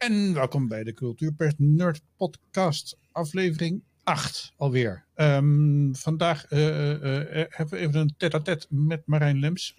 En 0.00 0.34
welkom 0.34 0.68
bij 0.68 0.84
de 0.84 0.92
Cultuurpers 0.92 1.54
Nerd 1.56 2.02
Podcast, 2.16 2.98
aflevering 3.12 3.82
8 4.02 4.54
alweer. 4.56 5.06
Um, 5.14 5.96
vandaag 5.96 6.50
uh, 6.50 6.90
uh, 6.90 7.00
hebben 7.48 7.68
we 7.68 7.76
even 7.76 8.00
een 8.00 8.14
tête-à-tête 8.16 8.66
met 8.70 9.06
Marijn 9.06 9.38
Lems. 9.38 9.74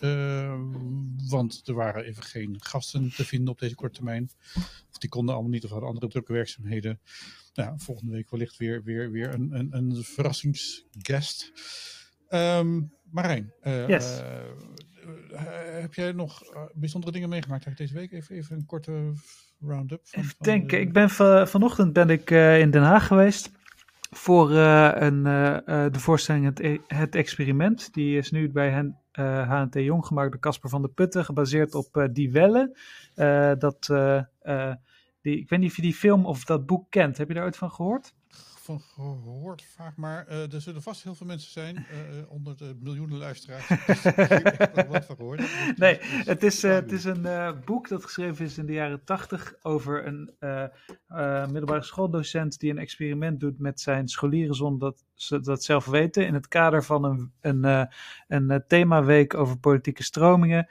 want 1.30 1.62
er 1.68 1.74
waren 1.74 2.04
even 2.04 2.24
geen 2.24 2.56
gasten 2.60 3.12
te 3.16 3.26
vinden 3.26 3.50
op 3.50 3.60
deze 3.60 3.76
korte 3.76 3.96
termijn. 3.96 4.30
Of 4.90 4.98
die 4.98 5.10
konden 5.10 5.34
allemaal 5.34 5.52
niet 5.52 5.64
of 5.64 5.70
hadden 5.70 5.90
andere 5.90 6.08
drukke 6.08 6.34
werkzaamheden. 6.34 7.00
Nou, 7.54 7.80
volgende 7.80 8.12
week 8.12 8.30
wellicht 8.30 8.58
weer, 8.58 8.84
weer, 8.84 9.12
weer 9.12 9.34
een, 9.34 9.52
een, 9.52 9.76
een 9.76 10.04
verrassingsguest. 10.04 11.52
Um, 12.30 12.94
Marijn, 13.04 13.54
yes. 13.64 14.22
heb 15.82 15.94
jij 15.94 16.12
nog 16.12 16.42
bijzondere 16.74 17.14
dingen 17.14 17.30
meegemaakt 17.30 17.78
deze 17.78 17.94
week? 17.94 18.12
Even, 18.12 18.36
even 18.36 18.56
een 18.56 18.66
korte 18.66 19.14
round-up. 19.62 20.02
Van, 20.04 20.24
Even 20.24 20.36
denken, 20.38 20.80
ik 20.80 20.94
ben 20.94 21.10
vanochtend 21.48 21.94
ben 21.94 22.10
ik 22.10 22.32
uh, 22.32 22.60
in 22.60 22.72
Den 22.72 22.84
Haag 22.84 23.08
geweest 23.08 23.52
voor 24.12 24.52
uh, 24.52 24.92
een, 24.94 25.24
de 25.92 26.00
voorstelling 26.00 26.46
het, 26.46 26.60
e-, 26.60 26.80
het, 26.88 27.16
Experiment. 27.16 27.94
Die 27.94 28.18
is 28.18 28.32
nu 28.32 28.52
bij 28.52 28.70
hen, 28.70 28.98
HNT 29.48 29.74
Jong 29.74 30.06
gemaakt 30.06 30.32
door 30.32 30.40
Casper 30.40 30.70
van 30.70 30.82
der 30.82 30.92
Putten, 30.92 31.26
gebaseerd 31.26 31.76
op 31.76 32.10
Die 32.12 32.32
Welle. 32.32 32.78
dat, 33.60 33.86
die, 35.22 35.40
ik 35.40 35.50
weet 35.50 35.60
niet 35.60 35.70
of 35.70 35.76
je 35.76 35.82
die 35.82 35.94
film 35.94 36.26
of 36.26 36.46
dat 36.46 36.66
boek 36.66 36.90
kent. 36.90 37.18
Heb 37.18 37.28
je 37.28 37.34
daar 37.34 37.44
ooit 37.44 37.58
van 37.58 37.72
gehoord? 37.72 38.14
Van 38.80 39.22
gehoord 39.24 39.64
vaak, 39.64 39.96
maar 39.96 40.28
uh, 40.30 40.54
er 40.54 40.62
zullen 40.62 40.82
vast 40.82 41.04
heel 41.04 41.16
veel 41.16 41.28
mensen 41.28 41.52
zijn 41.52 41.76
uh, 41.76 42.32
onder 42.32 42.58
de 42.58 42.78
miljoenen 42.80 43.18
luisteraars. 43.18 43.68
wat 44.90 45.06
van 45.06 45.16
gehoord. 45.16 45.42
Nee, 45.78 45.98
het 46.02 46.44
is, 46.44 46.64
uh, 46.64 46.72
het 46.72 46.92
is 46.92 47.04
een 47.04 47.56
boek 47.66 47.88
dat 47.88 48.04
geschreven 48.04 48.46
is 48.46 48.58
in 48.58 48.66
de 48.66 48.74
jaren 48.74 49.04
tachtig 49.04 49.54
over 49.62 50.08
een 50.08 50.34
middelbare 51.52 51.84
schooldocent 51.84 52.60
die 52.60 52.72
een 52.72 52.78
experiment 52.78 53.40
doet 53.40 53.60
met 53.60 53.80
zijn 53.80 54.08
scholieren 54.08 54.56
zonder 54.56 54.80
dat 54.80 55.04
ze 55.14 55.40
dat 55.40 55.64
zelf 55.64 55.86
weten. 55.86 56.28
In 56.28 56.34
het 56.34 56.48
kader 56.48 56.84
van 56.84 57.04
een, 57.04 57.32
een, 57.42 57.90
een 58.28 58.64
themaweek 58.68 59.34
over 59.34 59.60
politieke 59.60 60.04
stromingen 60.04 60.68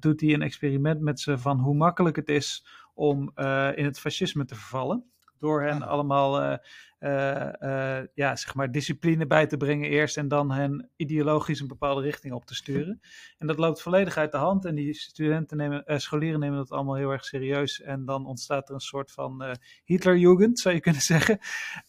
doet 0.00 0.20
hij 0.20 0.32
een 0.32 0.42
experiment 0.42 1.00
met 1.00 1.20
ze 1.20 1.38
van 1.38 1.60
hoe 1.60 1.74
makkelijk 1.74 2.16
het 2.16 2.28
is 2.28 2.66
om 2.94 3.32
in 3.74 3.84
het 3.84 3.98
fascisme 3.98 4.44
te 4.44 4.54
vervallen 4.54 5.04
door 5.38 5.62
hen 5.62 5.82
allemaal 5.82 6.42
uh, 6.42 6.58
uh, 7.00 8.00
ja, 8.14 8.36
zeg 8.36 8.54
maar 8.54 8.72
discipline 8.72 9.26
bij 9.26 9.46
te 9.46 9.56
brengen 9.56 9.88
eerst 9.88 10.16
en 10.16 10.28
dan 10.28 10.50
hen 10.50 10.90
ideologisch 10.96 11.60
een 11.60 11.68
bepaalde 11.68 12.02
richting 12.02 12.34
op 12.34 12.44
te 12.44 12.54
sturen. 12.54 13.00
En 13.38 13.46
dat 13.46 13.58
loopt 13.58 13.82
volledig 13.82 14.16
uit 14.16 14.32
de 14.32 14.38
hand 14.38 14.64
en 14.64 14.74
die 14.74 14.94
studenten 14.94 15.56
nemen, 15.56 15.84
scholieren 15.86 16.40
nemen 16.40 16.56
dat 16.56 16.70
allemaal 16.70 16.94
heel 16.94 17.10
erg 17.10 17.24
serieus 17.24 17.80
en 17.80 18.04
dan 18.04 18.26
ontstaat 18.26 18.68
er 18.68 18.74
een 18.74 18.80
soort 18.80 19.12
van 19.12 19.56
Hitlerjugend, 19.84 20.58
zou 20.58 20.74
je 20.74 20.80
kunnen 20.80 21.02
zeggen. 21.14 21.38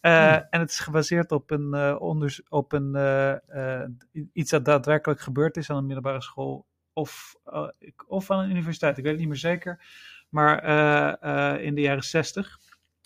Hmm. 0.02 0.12
En 0.50 0.60
het 0.60 0.70
is 0.70 0.80
gebaseerd 0.80 1.32
op 1.32 1.52
een, 1.52 1.98
onders 2.00 2.42
op 2.50 2.74
een 2.74 2.96
iets 4.34 4.52
dat 4.52 4.66
daadwerkelijk 4.66 5.20
gebeurd 5.20 5.58
is 5.58 5.70
aan 5.70 5.78
een 5.78 5.86
middelbare 5.86 6.22
school 6.22 6.66
of, 6.94 7.36
of 8.08 8.32
aan 8.32 8.40
een 8.40 8.50
universiteit, 8.50 8.98
ik 8.98 9.04
weet 9.04 9.12
het 9.12 9.22
niet 9.22 9.30
meer 9.30 9.38
zeker. 9.38 9.86
Maar 10.30 11.62
in 11.62 11.76
de 11.76 11.82
jaren 11.82 12.04
zestig. 12.04 12.60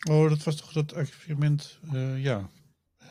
Oh, 0.10 0.30
dat 0.30 0.44
was 0.44 0.56
toch 0.56 0.72
dat 0.72 0.92
experiment? 0.92 1.80
Uh, 1.94 2.24
ja. 2.24 2.50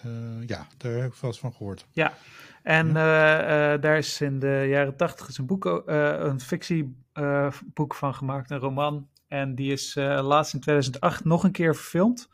Uh, 0.07 0.47
ja, 0.47 0.67
daar 0.77 0.93
heb 0.93 1.13
ik 1.13 1.23
eens 1.23 1.39
van 1.39 1.53
gehoord. 1.53 1.87
Ja, 1.93 2.15
en 2.63 2.93
ja. 2.93 3.75
Uh, 3.75 3.81
daar 3.81 3.99
is 3.99 4.21
in 4.21 4.39
de 4.39 4.67
jaren 4.69 4.97
tachtig 4.97 5.39
een 5.39 5.47
boek, 5.47 5.83
een 5.87 6.41
fictieboek 6.41 7.95
van 7.95 8.15
gemaakt, 8.15 8.51
een 8.51 8.59
roman. 8.59 9.09
En 9.29 9.55
die 9.55 9.73
is 9.73 9.95
laatst 9.95 10.55
in 10.55 10.61
2008 10.61 11.25
nog 11.25 11.45
een 11.45 11.53
keer 11.53 11.77
verfilmd. 11.77 12.29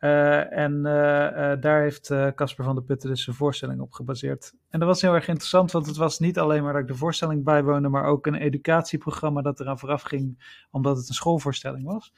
Uh, 0.00 0.52
en 0.52 0.72
uh, 0.72 0.92
uh, 0.92 1.60
daar 1.60 1.80
heeft 1.80 2.08
Casper 2.34 2.64
van 2.64 2.74
der 2.74 2.84
Putten 2.84 3.08
dus 3.08 3.24
zijn 3.24 3.36
voorstelling 3.36 3.80
op 3.80 3.92
gebaseerd. 3.92 4.52
En 4.70 4.78
dat 4.78 4.88
was 4.88 5.02
heel 5.02 5.14
erg 5.14 5.28
interessant, 5.28 5.72
want 5.72 5.86
het 5.86 5.96
was 5.96 6.18
niet 6.18 6.38
alleen 6.38 6.62
maar 6.62 6.72
dat 6.72 6.82
ik 6.82 6.88
de 6.88 6.94
voorstelling 6.94 7.44
bijwoonde, 7.44 7.88
maar 7.88 8.04
ook 8.04 8.26
een 8.26 8.34
educatieprogramma 8.34 9.42
dat 9.42 9.60
eraan 9.60 9.78
vooraf 9.78 10.02
ging, 10.02 10.54
omdat 10.70 10.96
het 10.96 11.08
een 11.08 11.14
schoolvoorstelling 11.14 11.84
was. 11.86 12.12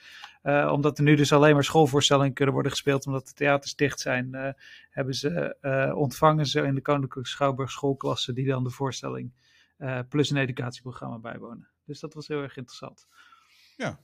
omdat 0.70 0.98
er 0.98 1.04
nu 1.04 1.14
dus 1.14 1.32
alleen 1.32 1.54
maar 1.54 1.64
schoolvoorstellingen 1.64 2.32
kunnen 2.32 2.54
worden 2.54 2.72
gespeeld, 2.72 3.06
omdat 3.06 3.26
de 3.26 3.32
theaters 3.32 3.74
dicht 3.74 4.00
zijn, 4.00 4.56
hebben 4.90 5.14
ze 5.14 5.56
ontvangen 5.94 6.46
ze 6.46 6.62
in 6.62 6.74
de 6.74 6.80
Koninklijke 6.80 7.30
Schouwburg 7.30 7.70
schoolklassen 7.70 8.34
die 8.34 8.46
dan 8.46 8.64
de 8.64 8.70
voorstelling 8.70 9.32
plus 10.08 10.30
een 10.30 10.36
educatieprogramma 10.36 11.18
bijwonen. 11.18 11.68
Dus 11.84 12.00
dat 12.00 12.14
was 12.14 12.28
heel 12.28 12.42
erg 12.42 12.56
interessant. 12.56 13.08
Ja, 13.76 13.88
eh, 13.88 13.96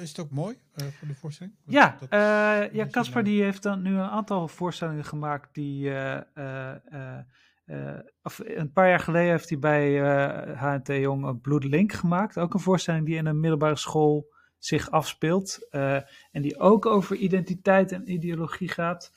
is 0.00 0.08
het 0.08 0.18
ook 0.18 0.30
mooi 0.30 0.56
uh, 0.76 0.86
voor 0.86 1.08
de 1.08 1.14
voorstelling? 1.14 1.54
Ja, 1.64 1.96
dat, 2.00 2.12
uh, 2.12 2.74
ja 2.74 2.86
Casper 2.90 3.24
die 3.24 3.42
heeft 3.42 3.62
dan 3.62 3.82
nu 3.82 3.94
een 3.94 4.10
aantal 4.10 4.48
voorstellingen 4.48 5.04
gemaakt 5.04 5.54
die... 5.54 5.90
of 8.22 8.40
een 8.44 8.72
paar 8.72 8.88
jaar 8.88 9.00
geleden 9.00 9.30
heeft 9.30 9.48
hij 9.48 9.58
bij 9.58 9.98
HNT 10.54 10.86
Jong 10.86 11.24
een 11.24 11.40
Bloedlink 11.40 11.92
gemaakt. 11.92 12.38
Ook 12.38 12.54
een 12.54 12.60
voorstelling 12.60 13.06
die 13.06 13.16
in 13.16 13.26
een 13.26 13.40
middelbare 13.40 13.76
school 13.76 14.32
zich 14.58 14.90
afspeelt. 14.90 15.68
en 15.70 16.42
die 16.42 16.58
ook 16.58 16.86
over 16.86 17.16
identiteit 17.16 17.92
en 17.92 18.10
ideologie 18.10 18.68
gaat. 18.68 19.12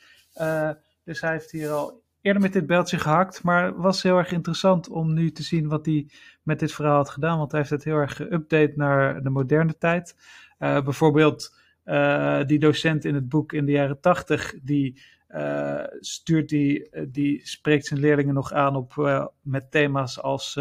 dus 1.04 1.22
hij 1.22 1.32
heeft 1.32 1.52
hier 1.52 1.72
al 1.72 2.06
eerder 2.28 2.42
met 2.42 2.54
dit 2.54 2.68
beltje 2.68 3.00
gehakt. 3.00 3.44
Maar 3.44 3.66
het 3.66 3.76
was 3.78 4.04
heel 4.04 4.18
erg 4.18 4.32
interessant 4.32 4.90
om 4.90 5.14
nu 5.14 5.32
te 5.32 5.44
zien 5.44 5.68
wat 5.68 5.86
hij 5.86 6.08
met 6.44 6.60
dit 6.60 6.74
verhaal 6.74 6.96
had 6.96 7.10
gedaan. 7.10 7.38
Want 7.38 7.52
hij 7.52 7.60
heeft 7.60 7.72
het 7.72 7.84
heel 7.84 7.96
erg 7.96 8.22
geüpdate 8.22 8.76
naar 8.76 9.24
de 9.24 9.30
moderne 9.30 9.78
tijd. 9.78 10.16
Uh, 10.60 10.82
bijvoorbeeld 10.82 11.56
uh, 11.86 12.44
die 12.46 12.60
docent 12.60 13.06
in 13.06 13.16
het 13.16 13.30
boek 13.30 13.54
in 13.54 13.66
de 13.66 13.72
jaren 13.72 14.00
tachtig, 14.00 14.54
die 14.62 15.02
uh, 15.30 15.84
stuurt 16.00 16.50
die, 16.50 16.90
die 17.08 17.40
spreekt 17.44 17.86
zijn 17.86 18.00
leerlingen 18.00 18.34
nog 18.34 18.54
aan 18.54 18.76
op, 18.76 18.96
met 19.42 19.72
thema's 19.72 20.22
als 20.22 20.60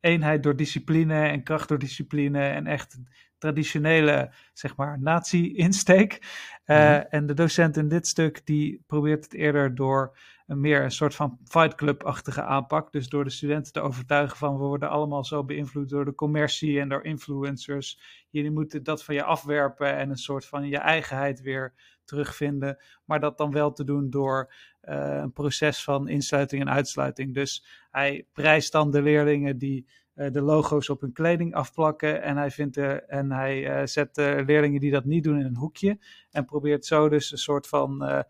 eenheid 0.00 0.42
door 0.42 0.56
discipline 0.56 1.26
en 1.26 1.42
kracht 1.42 1.68
door 1.68 1.78
discipline 1.78 2.40
en 2.40 2.66
echt 2.66 2.98
traditionele, 3.38 4.32
zeg 4.52 4.76
maar, 4.76 5.00
nazi-insteek. 5.00 6.22
Uh, 6.66 7.14
En 7.14 7.26
de 7.26 7.34
docent 7.34 7.76
in 7.76 7.88
dit 7.88 8.06
stuk, 8.06 8.46
die 8.46 8.82
probeert 8.86 9.24
het 9.24 9.34
eerder 9.34 9.74
door 9.74 10.16
een 10.46 10.60
meer 10.60 10.82
een 10.82 10.90
soort 10.90 11.14
van 11.14 11.38
fight 11.44 11.74
club-achtige 11.74 12.42
aanpak. 12.42 12.92
Dus 12.92 13.08
door 13.08 13.24
de 13.24 13.30
studenten 13.30 13.72
te 13.72 13.80
overtuigen 13.80 14.36
van 14.36 14.58
we 14.58 14.64
worden 14.64 14.88
allemaal 14.88 15.24
zo 15.24 15.44
beïnvloed 15.44 15.88
door 15.88 16.04
de 16.04 16.14
commercie 16.14 16.80
en 16.80 16.88
door 16.88 17.04
influencers. 17.04 18.00
Jullie 18.30 18.50
moeten 18.50 18.82
dat 18.82 19.04
van 19.04 19.14
je 19.14 19.22
afwerpen 19.22 19.96
en 19.96 20.10
een 20.10 20.16
soort 20.16 20.46
van 20.46 20.68
je 20.68 20.78
eigenheid 20.78 21.40
weer 21.40 21.74
terugvinden. 22.04 22.82
Maar 23.04 23.20
dat 23.20 23.38
dan 23.38 23.52
wel 23.52 23.72
te 23.72 23.84
doen 23.84 24.10
door 24.10 24.54
uh, 24.82 25.16
een 25.16 25.32
proces 25.32 25.84
van 25.84 26.08
insluiting 26.08 26.62
en 26.62 26.70
uitsluiting. 26.70 27.34
Dus 27.34 27.66
hij 27.90 28.26
prijst 28.32 28.72
dan 28.72 28.90
de 28.90 29.02
leerlingen 29.02 29.58
die 29.58 29.86
de 30.32 30.40
logo's 30.40 30.88
op 30.88 31.00
hun 31.00 31.12
kleding 31.12 31.54
afplakken. 31.54 32.22
En 32.22 32.36
hij, 32.36 32.50
vindt 32.50 32.76
er, 32.76 33.04
en 33.04 33.32
hij 33.32 33.80
uh, 33.80 33.86
zet 33.86 34.16
leerlingen 34.16 34.80
die 34.80 34.90
dat 34.90 35.04
niet 35.04 35.24
doen 35.24 35.38
in 35.38 35.46
een 35.46 35.56
hoekje. 35.56 35.98
En 36.30 36.44
probeert 36.44 36.86
zo 36.86 37.08
dus 37.08 37.32
een 37.32 37.38
soort 37.38 37.66
van 37.66 38.24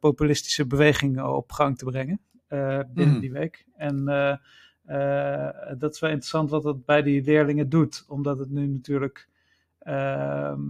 populistische 0.00 0.66
beweging 0.66 1.22
op 1.22 1.52
gang 1.52 1.78
te 1.78 1.84
brengen 1.84 2.20
binnen 2.94 3.14
mm. 3.14 3.20
die 3.20 3.32
week. 3.32 3.66
En 3.76 4.04
dat 5.78 5.94
is 5.94 6.00
wel 6.00 6.10
interessant 6.10 6.50
wat 6.50 6.62
dat 6.62 6.84
bij 6.84 7.02
die 7.02 7.22
leerlingen 7.22 7.68
doet. 7.68 8.04
Omdat 8.08 8.38
het 8.38 8.50
nu 8.50 8.66
natuurlijk. 8.66 9.28
Ehm, 9.78 10.60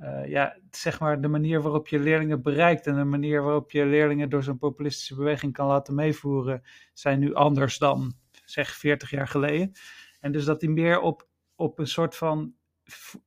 uh, 0.00 0.26
ja, 0.26 0.56
zeg 0.70 1.00
maar 1.00 1.20
de 1.20 1.28
manier 1.28 1.62
waarop 1.62 1.88
je 1.88 1.98
leerlingen 1.98 2.42
bereikt 2.42 2.86
en 2.86 2.94
de 2.94 3.04
manier 3.04 3.42
waarop 3.42 3.70
je 3.70 3.84
leerlingen 3.84 4.30
door 4.30 4.42
zo'n 4.42 4.58
populistische 4.58 5.14
beweging 5.14 5.52
kan 5.52 5.66
laten 5.66 5.94
meevoeren, 5.94 6.62
zijn 6.92 7.18
nu 7.18 7.34
anders 7.34 7.78
dan 7.78 8.14
zeg 8.50 8.76
40 8.76 9.10
jaar 9.10 9.28
geleden. 9.28 9.72
En 10.20 10.32
dus 10.32 10.44
dat 10.44 10.60
die 10.60 10.70
meer 10.70 11.00
op, 11.00 11.28
op 11.54 11.78
een 11.78 11.86
soort 11.86 12.16
van 12.16 12.54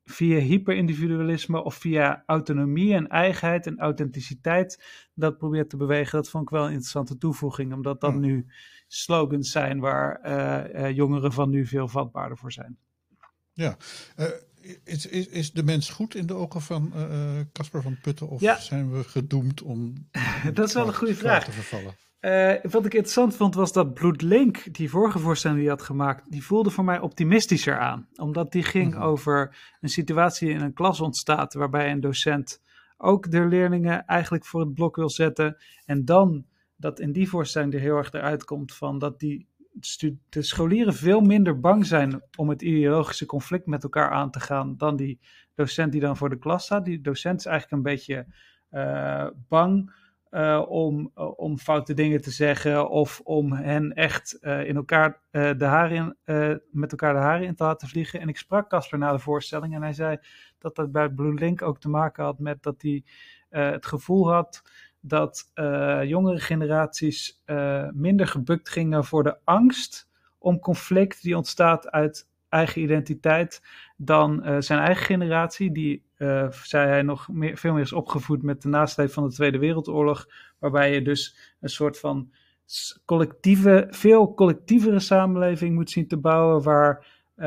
via 0.04 0.40
hyperindividualisme 0.40 1.64
of 1.64 1.76
via 1.76 2.24
autonomie 2.26 2.94
en 2.94 3.08
eigenheid 3.08 3.68
en 3.68 3.80
authenticiteit 3.80 4.84
dat 5.14 5.38
probeert 5.38 5.70
te 5.70 5.78
bewegen. 5.78 6.12
Dat 6.12 6.30
vond 6.30 6.44
ik 6.44 6.50
wel 6.50 6.64
een 6.64 6.72
interessante 6.72 7.18
toevoeging, 7.18 7.74
omdat 7.74 8.02
dat 8.02 8.16
nu 8.16 8.46
slogans 8.88 9.52
zijn 9.52 9.80
waar 9.80 10.20
uh, 10.26 10.82
uh, 10.82 10.96
jongeren 10.96 11.34
van 11.34 11.50
nu 11.50 11.66
veel 11.66 11.88
vatbaarder 11.88 12.38
voor 12.38 12.52
zijn. 12.52 12.78
Ja, 13.54 13.78
uh, 14.18 14.26
is, 14.84 15.06
is, 15.06 15.28
is 15.28 15.52
de 15.52 15.64
mens 15.64 15.90
goed 15.90 16.16
in 16.16 16.26
de 16.26 16.34
ogen 16.34 16.62
van 16.62 16.94
Casper 17.54 17.82
van 17.82 17.98
Putten 18.02 18.30
of 18.30 18.42
zijn 18.60 18.92
we 18.92 19.04
gedoemd 19.04 19.62
om 19.62 19.94
dat 20.54 20.68
is 20.68 20.74
wel 20.74 20.88
een 20.88 20.96
goede 20.96 21.16
vraag. 21.16 21.44
te 21.44 21.52
vervallen? 21.52 21.96
Uh, 22.22 22.54
wat 22.62 22.86
ik 22.86 22.94
interessant 22.94 23.36
vond 23.36 23.56
was 23.56 23.74
dat 23.74 23.94
Bloedlink, 23.94 24.74
die 24.74 24.90
vorige 24.90 25.20
voorstelling 25.20 25.60
die 25.60 25.68
hij 25.68 25.78
had 25.78 25.86
gemaakt, 25.86 26.32
die 26.32 26.46
voelde 26.46 26.70
voor 26.70 26.84
mij 26.84 27.00
optimistischer 27.00 27.80
aan. 27.80 28.08
Omdat 28.16 28.52
die 28.52 28.64
ging 28.64 28.94
mhm. 28.94 29.04
over 29.04 29.58
een 29.82 29.90
situatie 29.90 30.50
in 30.50 30.62
een 30.62 30.74
klas 30.74 31.02
ontstaat 31.02 31.54
waarbij 31.54 31.92
een 31.92 32.02
docent 32.02 32.62
ook 32.98 33.32
de 33.32 33.46
leerlingen 33.46 34.06
eigenlijk 34.06 34.46
voor 34.46 34.60
het 34.60 34.74
blok 34.74 34.96
wil 34.96 35.10
zetten. 35.10 35.58
En 35.86 36.06
dan 36.06 36.46
dat 36.76 37.00
in 37.00 37.12
die 37.12 37.30
voorstelling 37.30 37.74
er 37.74 37.80
heel 37.80 37.98
erg 37.98 38.12
eruit 38.12 38.44
komt 38.44 38.74
van 38.74 39.00
dat 39.00 39.20
die 39.20 39.48
de 40.30 40.42
scholieren 40.42 40.94
veel 40.94 41.22
minder 41.22 41.60
bang 41.60 41.86
zijn 41.86 42.22
om 42.38 42.50
het 42.50 42.62
ideologische 42.62 43.26
conflict 43.26 43.66
met 43.66 43.84
elkaar 43.84 44.10
aan 44.10 44.32
te 44.32 44.40
gaan 44.40 44.78
dan 44.78 44.96
die 44.96 45.20
docent 45.56 45.92
die 45.92 46.02
dan 46.02 46.18
voor 46.18 46.30
de 46.30 46.40
klas 46.40 46.64
staat. 46.64 46.86
Die 46.86 47.02
docent 47.02 47.40
is 47.40 47.46
eigenlijk 47.46 47.78
een 47.78 47.92
beetje 47.92 48.26
uh, 48.72 49.28
bang 49.48 49.94
uh, 50.32 50.66
om, 50.68 51.12
uh, 51.16 51.40
om 51.40 51.58
foute 51.58 51.94
dingen 51.94 52.22
te 52.22 52.32
zeggen 52.32 52.90
of 52.90 53.22
om 53.24 53.54
hen 53.54 53.94
echt 53.94 54.34
in 54.42 54.76
elkaar, 54.76 55.22
de 55.32 55.66
haren, 55.66 56.18
met 56.72 56.92
elkaar 56.92 57.14
de 57.14 57.20
haren 57.20 57.46
in 57.48 57.56
te 57.56 57.64
laten 57.64 57.88
vliegen. 57.88 58.20
En 58.20 58.28
ik 58.28 58.38
sprak 58.38 58.70
Casper 58.70 58.98
na 58.98 59.12
de 59.12 59.20
voorstelling 59.20 59.76
en 59.76 59.82
hij 59.82 59.94
zei 59.94 60.18
dat 60.58 60.76
dat 60.76 60.92
bij 60.92 61.10
Blue 61.10 61.34
Link 61.34 61.62
ook 61.62 61.80
te 61.80 61.90
maken 61.90 62.24
had 62.24 62.40
met 62.40 62.64
dat 62.64 62.82
hij 62.82 63.04
het 63.50 63.86
gevoel 63.86 64.32
had 64.32 64.62
dat 65.00 65.52
jongere 66.04 66.40
generaties 66.40 67.44
minder 67.92 68.28
gebukt 68.28 68.70
gingen 68.70 69.06
voor 69.06 69.24
de 69.24 69.38
angst 69.44 70.10
om 70.38 70.60
conflict 70.60 71.22
die 71.22 71.38
ontstaat 71.38 71.90
uit 71.90 72.30
eigen 72.50 72.82
identiteit 72.82 73.62
dan 74.02 74.48
uh, 74.48 74.56
zijn 74.60 74.80
eigen 74.80 75.06
generatie, 75.06 75.72
die, 75.72 76.04
uh, 76.18 76.52
zei 76.52 76.88
hij, 76.88 77.02
nog 77.02 77.30
meer, 77.30 77.58
veel 77.58 77.74
meer 77.74 77.82
is 77.82 77.94
opgevoed 77.94 78.44
met 78.44 78.62
de 78.62 78.68
nasleep 78.68 79.12
van 79.12 79.28
de 79.28 79.34
Tweede 79.34 79.58
Wereldoorlog, 79.58 80.28
waarbij 80.60 80.94
je 80.94 81.02
dus 81.02 81.54
een 81.60 81.70
soort 81.70 82.00
van 82.00 82.32
collectieve, 83.06 83.88
veel 83.90 84.34
collectievere 84.34 85.00
samenleving 85.00 85.76
moet 85.76 85.90
zien 85.90 86.08
te 86.08 86.18
bouwen, 86.18 86.64
waar, 86.64 87.06
uh, 87.36 87.46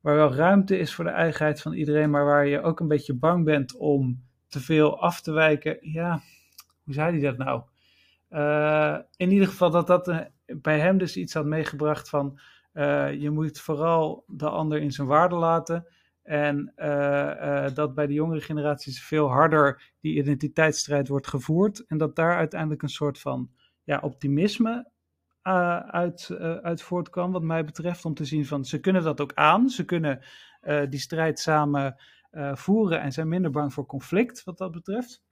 waar 0.00 0.16
wel 0.16 0.34
ruimte 0.34 0.78
is 0.78 0.94
voor 0.94 1.04
de 1.04 1.10
eigenheid 1.10 1.60
van 1.60 1.72
iedereen, 1.72 2.10
maar 2.10 2.24
waar 2.24 2.46
je 2.46 2.62
ook 2.62 2.80
een 2.80 2.88
beetje 2.88 3.14
bang 3.14 3.44
bent 3.44 3.76
om 3.76 4.22
te 4.48 4.60
veel 4.60 5.00
af 5.00 5.20
te 5.20 5.32
wijken. 5.32 5.78
Ja, 5.80 6.20
hoe 6.84 6.94
zei 6.94 7.10
hij 7.10 7.20
dat 7.20 7.36
nou? 7.38 7.62
in 9.16 9.30
ieder 9.30 9.48
geval 9.48 9.70
dat 9.70 9.86
dat 9.86 10.30
bij 10.46 10.78
hem 10.78 10.98
dus 10.98 11.16
iets 11.16 11.34
had 11.34 11.44
meegebracht 11.44 12.08
van 12.08 12.38
uh, 12.74 13.12
je 13.20 13.30
moet 13.30 13.60
vooral 13.60 14.24
de 14.26 14.48
ander 14.48 14.80
in 14.80 14.92
zijn 14.92 15.06
waarde 15.06 15.34
laten. 15.34 15.86
En 16.22 16.72
uh, 16.76 16.86
uh, 16.86 17.66
dat 17.74 17.94
bij 17.94 18.06
de 18.06 18.12
jongere 18.12 18.40
generaties 18.40 19.04
veel 19.04 19.28
harder 19.28 19.92
die 20.00 20.16
identiteitsstrijd 20.16 21.08
wordt 21.08 21.26
gevoerd. 21.26 21.86
En 21.86 21.98
dat 21.98 22.16
daar 22.16 22.36
uiteindelijk 22.36 22.82
een 22.82 22.88
soort 22.88 23.18
van 23.18 23.50
ja, 23.82 23.98
optimisme 24.02 24.92
uit, 25.42 26.30
uit 26.62 26.82
voortkwam, 26.82 27.32
wat 27.32 27.42
mij 27.42 27.64
betreft. 27.64 28.04
Om 28.04 28.14
te 28.14 28.24
zien 28.24 28.46
van 28.46 28.64
ze 28.64 28.80
kunnen 28.80 29.02
dat 29.02 29.20
ook 29.20 29.34
aan. 29.34 29.68
Ze 29.68 29.84
kunnen 29.84 30.20
die 30.88 31.00
strijd 31.00 31.38
samen 31.38 31.96
voeren 32.52 33.00
en 33.00 33.12
zijn 33.12 33.28
minder 33.28 33.50
bang 33.50 33.72
voor 33.72 33.86
conflict, 33.86 34.44
wat 34.44 34.58
dat 34.58 34.72
betreft. 34.72 35.22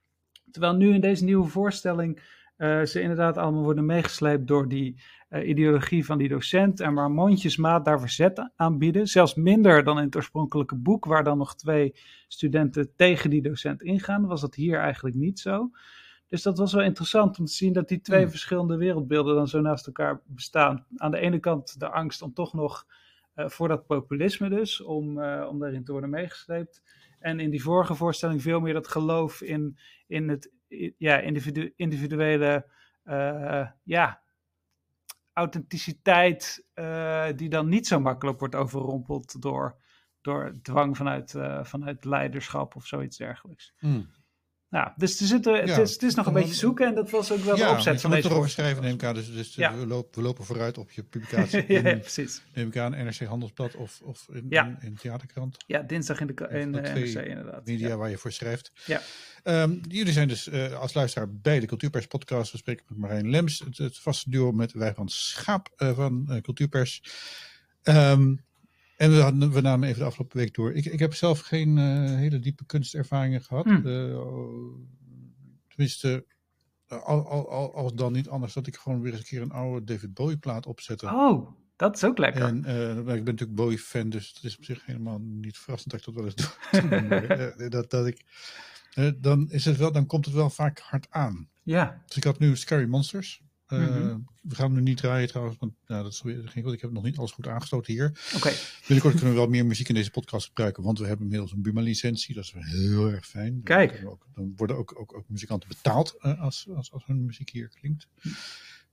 Terwijl 0.51 0.75
nu 0.75 0.93
in 0.93 1.01
deze 1.01 1.23
nieuwe 1.23 1.47
voorstelling 1.47 2.21
uh, 2.57 2.83
ze 2.83 3.01
inderdaad 3.01 3.37
allemaal 3.37 3.63
worden 3.63 3.85
meegesleept 3.85 4.47
door 4.47 4.67
die 4.67 5.01
uh, 5.29 5.47
ideologie 5.47 6.05
van 6.05 6.17
die 6.17 6.27
docent 6.27 6.79
en 6.79 6.93
maar 6.93 7.11
mondjesmaat 7.11 7.85
daar 7.85 7.99
verzet 7.99 8.51
aanbieden. 8.55 9.07
Zelfs 9.07 9.35
minder 9.35 9.83
dan 9.83 9.97
in 9.97 10.05
het 10.05 10.15
oorspronkelijke 10.15 10.75
boek, 10.75 11.05
waar 11.05 11.23
dan 11.23 11.37
nog 11.37 11.55
twee 11.55 11.95
studenten 12.27 12.95
tegen 12.95 13.29
die 13.29 13.41
docent 13.41 13.81
ingaan, 13.81 14.25
was 14.25 14.41
dat 14.41 14.55
hier 14.55 14.79
eigenlijk 14.79 15.15
niet 15.15 15.39
zo. 15.39 15.69
Dus 16.27 16.41
dat 16.41 16.57
was 16.57 16.73
wel 16.73 16.83
interessant 16.83 17.39
om 17.39 17.45
te 17.45 17.53
zien 17.53 17.73
dat 17.73 17.87
die 17.87 18.01
twee 18.01 18.21
hmm. 18.21 18.29
verschillende 18.29 18.77
wereldbeelden 18.77 19.35
dan 19.35 19.47
zo 19.47 19.61
naast 19.61 19.87
elkaar 19.87 20.21
bestaan. 20.25 20.85
Aan 20.95 21.11
de 21.11 21.19
ene 21.19 21.39
kant 21.39 21.79
de 21.79 21.89
angst 21.89 22.21
om 22.21 22.33
toch 22.33 22.53
nog 22.53 22.85
uh, 23.35 23.49
voor 23.49 23.67
dat 23.67 23.85
populisme 23.85 24.49
dus, 24.49 24.81
om, 24.81 25.23
om 25.23 25.59
daarin 25.59 25.83
te 25.83 25.91
worden 25.91 26.09
meegesleept. 26.09 26.81
En 27.19 27.39
in 27.39 27.49
die 27.49 27.61
vorige 27.61 27.95
voorstelling 27.95 28.41
veel 28.41 28.59
meer 28.59 28.73
dat 28.73 28.87
geloof 28.87 29.41
in, 29.41 29.77
in 30.07 30.29
het 30.29 30.51
ja, 30.97 31.19
individu 31.19 31.73
individuele 31.75 32.65
uh, 33.05 33.67
ja, 33.83 34.21
authenticiteit, 35.33 36.67
uh, 36.75 37.27
die 37.35 37.49
dan 37.49 37.69
niet 37.69 37.87
zo 37.87 37.99
makkelijk 37.99 38.39
wordt 38.39 38.55
overrompeld 38.55 39.41
door, 39.41 39.75
door 40.21 40.53
dwang 40.61 40.97
vanuit, 40.97 41.33
uh, 41.33 41.63
vanuit 41.63 42.05
leiderschap 42.05 42.75
of 42.75 42.85
zoiets 42.85 43.17
dergelijks. 43.17 43.73
Mm. 43.79 44.09
Nou, 44.73 44.91
dus 44.95 45.19
er 45.19 45.25
zit, 45.25 45.45
het, 45.45 45.77
is, 45.77 45.91
het 45.91 46.03
is 46.03 46.15
nog 46.15 46.25
een 46.25 46.33
beetje 46.33 46.53
zoeken 46.53 46.87
en 46.87 46.95
dat 46.95 47.09
was 47.09 47.31
ook 47.31 47.39
wel 47.39 47.55
de 47.55 47.67
opzet 47.67 48.01
van 48.01 48.11
deze 48.11 48.29
erover 48.29 48.49
schrijven, 48.49 48.83
neem 48.83 48.93
ik 48.93 49.03
aan. 49.03 49.13
Dus, 49.13 49.33
dus 49.33 49.55
ja. 49.55 49.77
we, 49.77 49.87
lopen, 49.87 50.21
we 50.21 50.27
lopen 50.27 50.45
vooruit 50.45 50.77
op 50.77 50.91
je 50.91 51.03
publicatie. 51.03 51.63
ja, 51.73 51.81
in, 51.83 51.99
precies. 51.99 52.41
Neem 52.53 52.67
ik 52.67 52.77
aan, 52.77 52.91
NRC 52.91 53.19
Handelsblad 53.19 53.75
of, 53.75 54.01
of 54.03 54.27
in, 54.31 54.49
in, 54.49 54.77
in, 54.81 54.95
Theaterkrant. 54.95 55.57
Ja, 55.67 55.81
dinsdag 55.81 56.19
in 56.19 56.27
de 56.27 56.47
in, 56.49 56.69
NRC 56.69 57.25
inderdaad. 57.25 57.65
Media 57.65 57.95
waar 57.95 58.09
je 58.09 58.17
voor 58.17 58.31
schrijft. 58.31 58.71
Ja. 58.85 59.01
Um, 59.43 59.81
jullie 59.87 60.13
zijn 60.13 60.27
dus 60.27 60.47
uh, 60.47 60.79
als 60.79 60.93
luisteraar 60.93 61.29
bij 61.31 61.59
de 61.59 61.65
Cultuurpers 61.65 62.07
podcast. 62.07 62.51
We 62.51 62.57
spreken 62.57 62.85
met 62.87 62.97
Marijn 62.97 63.29
Lems, 63.29 63.59
het, 63.59 63.77
het 63.77 63.99
vaste 63.99 64.29
duo 64.29 64.51
met 64.51 64.71
Wijvan 64.71 65.09
Schaap 65.09 65.69
uh, 65.77 65.95
van 65.95 66.25
uh, 66.29 66.37
Cultuurpers. 66.37 67.03
Um, 67.83 68.43
en 68.97 69.11
we, 69.11 69.21
hadden, 69.21 69.51
we 69.51 69.61
namen 69.61 69.87
even 69.87 69.99
de 69.99 70.05
afgelopen 70.05 70.37
week 70.37 70.53
door. 70.53 70.73
Ik, 70.73 70.85
ik 70.85 70.99
heb 70.99 71.13
zelf 71.13 71.39
geen 71.39 71.77
uh, 71.77 72.15
hele 72.15 72.39
diepe 72.39 72.65
kunstervaringen 72.65 73.41
gehad. 73.41 73.65
Mm. 73.65 73.85
Uh, 73.85 74.21
tenminste, 75.67 76.25
al, 76.87 77.27
al, 77.27 77.49
al, 77.49 77.75
als 77.75 77.93
dan 77.93 78.13
niet 78.13 78.29
anders, 78.29 78.53
dat 78.53 78.67
ik 78.67 78.75
gewoon 78.75 79.01
weer 79.01 79.11
eens 79.11 79.19
een 79.21 79.27
keer 79.27 79.41
een 79.41 79.51
oude 79.51 79.83
David 79.83 80.13
Bowie 80.13 80.37
plaat 80.37 80.65
opzette. 80.65 81.05
Oh, 81.05 81.51
dat 81.75 81.95
is 81.95 82.03
ook 82.03 82.17
lekker. 82.17 82.41
En 82.41 82.57
ik 82.97 83.05
ben 83.05 83.23
natuurlijk 83.23 83.55
Bowie 83.55 83.79
fan, 83.79 84.09
dus 84.09 84.27
het 84.33 84.43
is 84.43 84.57
op 84.57 84.63
zich 84.63 84.85
helemaal 84.85 85.19
niet 85.19 85.57
verrassend 85.57 85.91
dat 85.91 85.99
ik 85.99 86.05
dat 86.05 86.15
wel 86.15 86.25
eens 86.25 86.35
doe. 87.59 87.69
dat, 87.69 87.89
dat 87.89 88.07
ik, 88.07 88.25
dan, 89.21 89.51
is 89.51 89.65
het 89.65 89.77
wel, 89.77 89.91
dan 89.91 90.05
komt 90.05 90.25
het 90.25 90.33
wel 90.33 90.49
vaak 90.49 90.79
hard 90.79 91.07
aan. 91.09 91.49
Ja. 91.63 92.01
Dus 92.05 92.15
ik 92.15 92.23
had 92.23 92.39
nu 92.39 92.55
Scary 92.55 92.85
Monsters. 92.85 93.41
Uh, 93.73 94.15
We 94.41 94.55
gaan 94.55 94.65
hem 94.65 94.73
nu 94.73 94.81
niet 94.81 94.97
draaien 94.97 95.27
trouwens, 95.27 95.57
want 95.59 95.73
nou, 95.87 96.03
dat 96.03 96.11
is 96.11 96.21
geen 96.51 96.63
goed. 96.63 96.73
Ik 96.73 96.81
heb 96.81 96.91
nog 96.91 97.03
niet 97.03 97.17
alles 97.17 97.31
goed 97.31 97.47
aangesloten 97.47 97.93
hier. 97.93 98.05
Oké. 98.05 98.35
Okay. 98.35 98.53
Binnenkort 98.87 99.13
kunnen 99.13 99.33
we 99.33 99.39
wel 99.39 99.49
meer 99.49 99.65
muziek 99.65 99.89
in 99.89 99.95
deze 99.95 100.11
podcast 100.11 100.45
gebruiken, 100.45 100.83
want 100.83 100.99
we 100.99 101.05
hebben 101.05 101.23
inmiddels 101.23 101.51
een 101.51 101.61
Buma-licentie. 101.61 102.35
Dat 102.35 102.43
is 102.43 102.53
heel 102.55 103.09
erg 103.09 103.27
fijn. 103.27 103.61
Kijk. 103.63 104.01
Dan, 104.01 104.11
ook, 104.11 104.27
dan 104.33 104.53
worden 104.55 104.77
ook, 104.77 104.99
ook, 104.99 105.17
ook, 105.17 105.29
muzikanten 105.29 105.69
betaald 105.69 106.15
uh, 106.19 106.41
als, 106.41 106.67
als, 106.75 106.91
als 106.91 107.05
hun 107.05 107.25
muziek 107.25 107.49
hier 107.49 107.69
klinkt. 107.79 108.07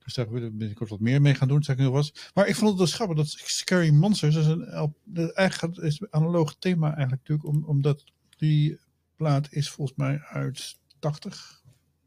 Dus 0.05 0.15
daar 0.15 0.31
willen 0.31 0.51
we 0.51 0.57
binnenkort 0.57 0.91
wat 0.91 1.01
meer 1.01 1.21
mee 1.21 1.35
gaan 1.35 1.49
doen, 1.49 1.63
zeg 1.63 1.77
ik 1.77 1.83
nog 1.83 1.93
was. 1.93 2.31
Maar 2.35 2.49
ik 2.49 2.55
vond 2.55 2.71
het 2.71 2.79
wel 2.79 2.87
grappig 2.87 3.17
dat 3.17 3.29
Scary 3.29 3.91
Monsters, 3.91 4.37
is 4.37 4.47
een, 4.47 4.93
eigenlijk 5.35 5.77
is 5.77 6.01
een 6.01 6.13
analoog 6.13 6.57
thema 6.59 6.87
eigenlijk 6.87 7.29
natuurlijk, 7.29 7.49
om, 7.49 7.65
omdat 7.65 8.05
die 8.37 8.79
plaat 9.17 9.53
is 9.53 9.71
volgens 9.71 9.97
mij 9.97 10.21
uit 10.21 10.79
80. 10.99 11.63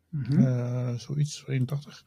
Mm 0.10 0.24
-hmm. 0.24 0.39
uh, 0.39 0.94
zoiets, 0.94 1.44
81. 1.48 2.03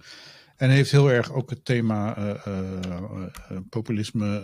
En 0.57 0.71
heeft 0.71 0.91
heel 0.91 1.11
erg 1.11 1.33
ook 1.33 1.51
het 1.51 1.65
thema 1.65 2.19
uh, 2.19 2.47
uh, 2.47 3.59
populisme, 3.69 4.41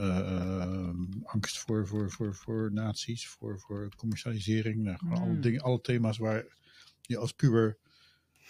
angst 1.25 1.59
voor, 1.59 1.87
voor, 1.87 2.11
voor, 2.11 2.35
voor 2.35 2.71
naties, 2.73 3.29
voor, 3.29 3.61
voor 3.61 3.89
commercialisering. 3.97 4.83
Nou, 4.83 4.99
mm. 5.01 5.13
alle, 5.13 5.39
dingen, 5.39 5.61
alle 5.61 5.81
thema's 5.81 6.19
waar 6.19 6.45
je 7.01 7.19
als 7.19 7.33
puber 7.33 7.79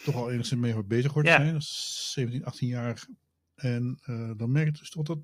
toch 0.05 0.15
al 0.15 0.31
enigszins 0.31 0.61
mee 0.61 0.85
bezig 0.85 1.13
wordt 1.13 1.29
yeah. 1.29 1.41
zijn. 1.41 1.55
Als 1.55 2.11
17, 2.13 2.45
18 2.45 2.69
jaar. 2.69 3.07
En 3.55 4.01
dan 4.37 4.53
merk 4.53 4.67
je 4.67 4.73
dus 4.73 4.91
toch 4.91 5.07
dat 5.07 5.19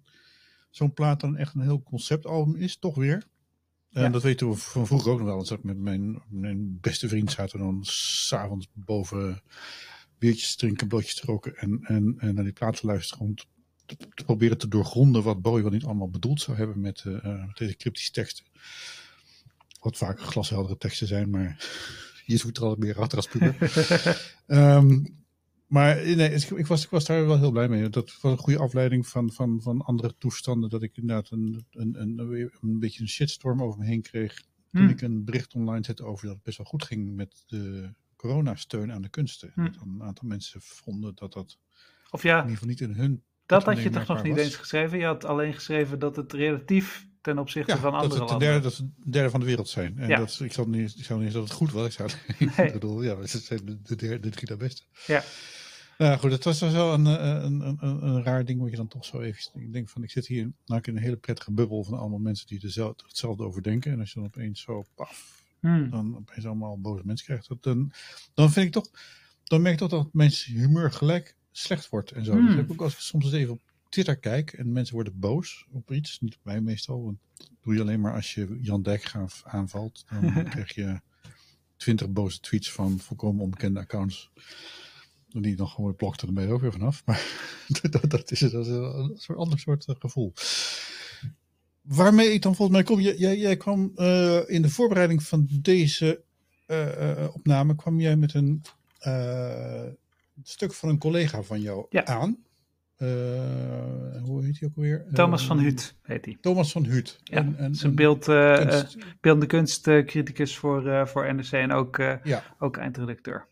zo'n 0.71 0.93
plaat 0.93 1.21
dan 1.21 1.37
echt 1.37 1.55
een 1.55 1.61
heel 1.61 1.83
conceptalbum 1.83 2.57
is, 2.57 2.77
toch 2.77 2.95
weer. 2.95 3.27
En 3.93 4.03
ja. 4.03 4.09
dat 4.09 4.23
weten 4.23 4.49
we 4.49 4.57
van 4.57 4.87
vroeger 4.87 5.13
ook 5.13 5.19
nog 5.19 5.27
wel. 5.27 5.37
Want 5.37 5.63
met 5.63 5.79
mijn, 5.79 6.23
mijn 6.29 6.81
beste 6.81 7.09
vriend 7.09 7.31
zaten 7.31 7.59
we 7.59 7.65
dan 7.65 7.85
s'avonds 7.85 8.69
boven 8.73 9.43
biertjes 10.19 10.57
drinken, 10.57 10.89
broodjes 10.89 11.21
roken 11.21 11.57
en, 11.57 11.81
en, 11.83 12.15
en 12.19 12.35
naar 12.35 12.45
die 12.45 12.53
platen 12.53 12.87
luisteren 12.87 13.25
om 13.25 13.35
te, 13.35 13.97
te, 13.97 14.25
proberen 14.25 14.59
te 14.59 14.69
doorgronden 14.69 15.23
wat 15.23 15.43
Bowie 15.43 15.63
wel 15.63 15.73
niet 15.73 15.85
allemaal 15.85 16.11
bedoeld 16.11 16.41
zou 16.41 16.57
hebben 16.57 16.81
met, 16.81 17.05
uh, 17.07 17.23
met 17.23 17.57
deze 17.57 17.77
cryptische 17.77 18.11
teksten. 18.11 18.45
Wat 19.81 19.97
vaak 19.97 20.21
glasheldere 20.21 20.77
teksten 20.77 21.07
zijn, 21.07 21.31
maar 21.31 21.57
je 22.27 22.37
zoekt 22.37 22.57
er 22.57 22.63
al 22.63 22.77
meer 22.79 23.01
achter 23.01 23.17
als 23.17 23.29
um, 24.47 25.07
maar 25.67 25.97
nee, 25.97 26.31
ik 26.57 26.67
was, 26.67 26.85
ik 26.85 26.91
was 26.91 27.05
daar 27.05 27.27
wel 27.27 27.39
heel 27.39 27.51
blij 27.51 27.69
mee. 27.69 27.89
Dat 27.89 28.21
was 28.21 28.33
een 28.33 28.39
goede 28.39 28.59
afleiding 28.59 29.07
van, 29.07 29.33
van, 29.33 29.63
van 29.63 29.81
andere 29.81 30.15
toestanden. 30.19 30.71
Dat 30.71 30.83
ik 30.83 30.97
inderdaad 30.97 31.31
een, 31.31 31.67
een, 31.71 32.01
een, 32.01 32.19
een 32.61 32.79
beetje 32.79 33.01
een 33.01 33.09
shitstorm 33.09 33.63
over 33.63 33.79
me 33.79 33.87
heen 33.87 34.03
kreeg. 34.03 34.37
Toen 34.73 34.81
hmm. 34.81 34.89
ik 34.89 35.01
een 35.01 35.25
bericht 35.25 35.55
online 35.55 35.85
zette 35.85 36.05
over 36.05 36.27
dat 36.27 36.35
het 36.35 36.45
best 36.45 36.57
wel 36.59 36.67
goed 36.67 36.85
ging 36.85 37.15
met 37.15 37.43
de 37.47 37.95
coronasteun 38.19 38.93
aan 38.93 39.03
de 39.03 39.09
kunsten. 39.09 39.51
Hm. 39.55 39.65
Dat 39.65 39.75
een 39.81 40.03
aantal 40.03 40.29
mensen 40.29 40.61
vonden 40.63 41.15
dat 41.15 41.33
dat 41.33 41.59
of 42.11 42.23
ja, 42.23 42.37
in 42.37 42.49
ieder 42.49 42.53
geval 42.53 42.69
niet 42.69 42.81
in 42.81 43.03
hun. 43.03 43.23
Dat 43.47 43.65
had 43.65 43.83
je 43.83 43.91
toch 43.91 44.07
nog 44.07 44.23
niet 44.23 44.35
was. 44.35 44.45
eens 44.45 44.57
geschreven? 44.57 44.99
Je 44.99 45.05
had 45.05 45.25
alleen 45.25 45.55
geschreven 45.55 45.99
dat 45.99 46.17
het 46.17 46.33
relatief 46.33 47.07
ten 47.21 47.39
opzichte 47.39 47.73
ja, 47.73 47.79
van 47.79 47.95
andere 47.95 48.19
dat 48.19 48.31
het 48.31 48.41
derde, 48.41 48.61
dat 48.61 48.73
ze 48.73 48.89
de 48.97 49.11
derde 49.11 49.31
van 49.31 49.41
de 49.41 49.47
wereld 49.47 49.69
zijn. 49.69 49.99
En 49.99 50.09
ja. 50.09 50.19
dat, 50.19 50.41
ik, 50.41 50.53
zou 50.53 50.69
niet, 50.69 50.99
ik 50.99 51.05
zou 51.05 51.21
niet 51.21 51.33
zeggen 51.33 51.33
dat 51.33 51.49
het 51.49 51.53
goed 51.53 51.73
was. 51.73 51.87
Ik, 51.87 51.93
zou, 51.93 52.11
nee. 52.57 52.67
ik 52.67 52.73
bedoel, 52.73 53.03
ja, 53.03 53.27
ze 53.27 53.39
zijn 53.39 53.65
de, 53.65 53.83
de, 53.83 53.97
derde, 53.97 54.21
de 54.21 54.31
drie 54.31 54.47
de 54.47 54.57
beste. 54.57 54.83
Ja. 55.07 55.23
Nou 55.99 56.19
goed, 56.19 56.33
het 56.33 56.45
was 56.45 56.61
wel 56.61 56.93
een, 56.93 57.07
een, 57.07 57.61
een, 57.61 57.77
een, 57.81 58.03
een 58.03 58.23
raar 58.23 58.45
ding 58.45 58.61
wat 58.61 58.71
je 58.71 58.77
dan 58.77 58.89
toch 58.89 59.05
zo 59.05 59.21
even... 59.21 59.61
Ik 59.61 59.73
denk 59.73 59.89
van, 59.89 60.03
ik 60.03 60.11
zit 60.11 60.27
hier 60.27 60.53
nou, 60.67 60.81
in 60.85 60.97
een 60.97 61.03
hele 61.03 61.17
prettige 61.17 61.53
bubbel 61.53 61.85
van 61.85 61.99
allemaal 61.99 62.19
mensen 62.19 62.47
die 62.47 62.59
hetzelfde 62.61 63.45
over 63.45 63.63
denken. 63.63 63.93
En 63.93 64.01
als 64.01 64.13
je 64.13 64.21
dan 64.21 64.29
opeens 64.29 64.61
zo, 64.61 64.85
paf, 64.95 65.38
Hmm. 65.61 65.91
Dan 65.91 66.17
opeens 66.17 66.47
allemaal 66.47 66.81
boze 66.81 67.03
mensen 67.05 67.27
krijgt. 67.27 67.49
Dat, 67.49 67.63
dan, 67.63 67.93
dan 68.35 68.53
vind 68.53 68.67
ik 68.67 68.73
toch, 68.73 68.91
dan 69.45 69.63
merk 69.63 69.75
ik 69.75 69.81
toch 69.81 69.91
dat 69.91 70.13
mensen 70.13 70.53
humeur 70.53 70.93
gelijk 70.93 71.37
slecht 71.51 71.89
wordt 71.89 72.11
en 72.11 72.25
zo. 72.25 72.33
Hmm. 72.33 72.47
Dus 72.47 72.55
heb 72.55 72.65
ik 72.65 72.73
ook 72.73 72.83
als 72.83 72.93
ik 72.93 72.99
soms 72.99 73.25
eens 73.25 73.35
even 73.35 73.53
op 73.53 73.61
Twitter 73.89 74.19
kijk 74.19 74.53
en 74.53 74.73
mensen 74.73 74.95
worden 74.95 75.19
boos 75.19 75.67
op 75.71 75.93
iets, 75.93 76.21
niet 76.21 76.35
op 76.35 76.45
mij 76.45 76.61
meestal, 76.61 77.05
want 77.05 77.19
dat 77.37 77.51
doe 77.63 77.75
je 77.75 77.81
alleen 77.81 78.01
maar 78.01 78.15
als 78.15 78.35
je 78.35 78.59
Jan 78.61 78.83
Dijkgraaf 78.83 79.43
aanvalt. 79.45 80.05
Dan 80.09 80.45
krijg 80.51 80.75
je 80.75 81.01
twintig 81.77 82.11
boze 82.11 82.41
tweets 82.41 82.73
van 82.73 82.99
volkomen 82.99 83.45
onbekende 83.45 83.81
accounts. 83.81 84.31
Die 85.29 85.57
dan 85.57 85.69
gewoon 85.69 85.97
blokte 85.97 86.27
er 86.27 86.33
ben 86.33 86.49
ook 86.49 86.61
weer 86.61 86.73
vanaf. 86.73 87.03
Maar 87.07 87.23
dat, 87.91 88.11
dat, 88.11 88.31
is, 88.31 88.39
dat 88.39 88.67
is 88.67 88.73
een 88.73 89.13
soort 89.15 89.39
ander 89.39 89.59
soort 89.59 89.87
eh, 89.87 89.95
gevoel. 89.99 90.33
Waarmee 91.89 92.33
ik 92.33 92.43
dan 92.43 92.55
volgens 92.55 92.77
mij 92.77 92.87
kom. 92.87 93.01
Jij, 93.01 93.37
jij 93.37 93.57
kwam 93.57 93.93
uh, 93.97 94.41
in 94.47 94.63
de 94.63 94.69
voorbereiding 94.69 95.23
van 95.23 95.47
deze 95.51 96.23
uh, 96.67 97.29
opname. 97.33 97.75
kwam 97.75 98.01
jij 98.01 98.17
met 98.17 98.35
een 98.35 98.63
stuk 100.43 100.75
van 100.75 100.89
een 100.89 100.99
collega 100.99 101.43
van 101.43 101.61
jou 101.61 101.87
ja. 101.91 102.05
aan. 102.05 102.37
hoe 104.23 104.45
heet 104.45 104.61
hij 104.61 104.69
ook 104.69 104.77
alweer? 104.77 105.07
Thomas 105.13 105.47
van 105.47 105.59
Huut 105.59 105.95
heet 106.03 106.25
hij. 106.25 106.39
Thomas 106.41 106.73
van 106.73 106.85
Huut. 106.85 107.21
Ja, 107.25 107.37
en, 107.37 107.57
en, 107.59 107.75
een 107.83 107.95
beeld, 107.95 108.25
kunst. 108.25 108.97
beeldende 109.21 109.47
kunstcriticus 109.47 110.57
voor, 110.57 111.09
voor 111.09 111.35
NRC 111.35 111.53
en 111.53 111.73
ook, 111.73 111.97
ja. 112.25 112.57
ook 112.59 112.77
eindredacteur. 112.77 113.47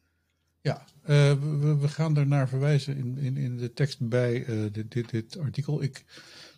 Ja, 0.61 0.85
we, 1.03 1.77
we, 1.81 1.89
gaan 1.89 2.17
er 2.17 2.27
naar 2.27 2.49
verwijzen 2.49 2.97
in, 2.97 3.19
in, 3.19 3.37
in 3.37 3.57
de 3.57 3.73
tekst 3.73 4.09
bij 4.09 4.45
dit, 4.73 4.93
dit, 4.93 5.11
dit, 5.11 5.39
artikel. 5.39 5.83
Ik 5.83 6.05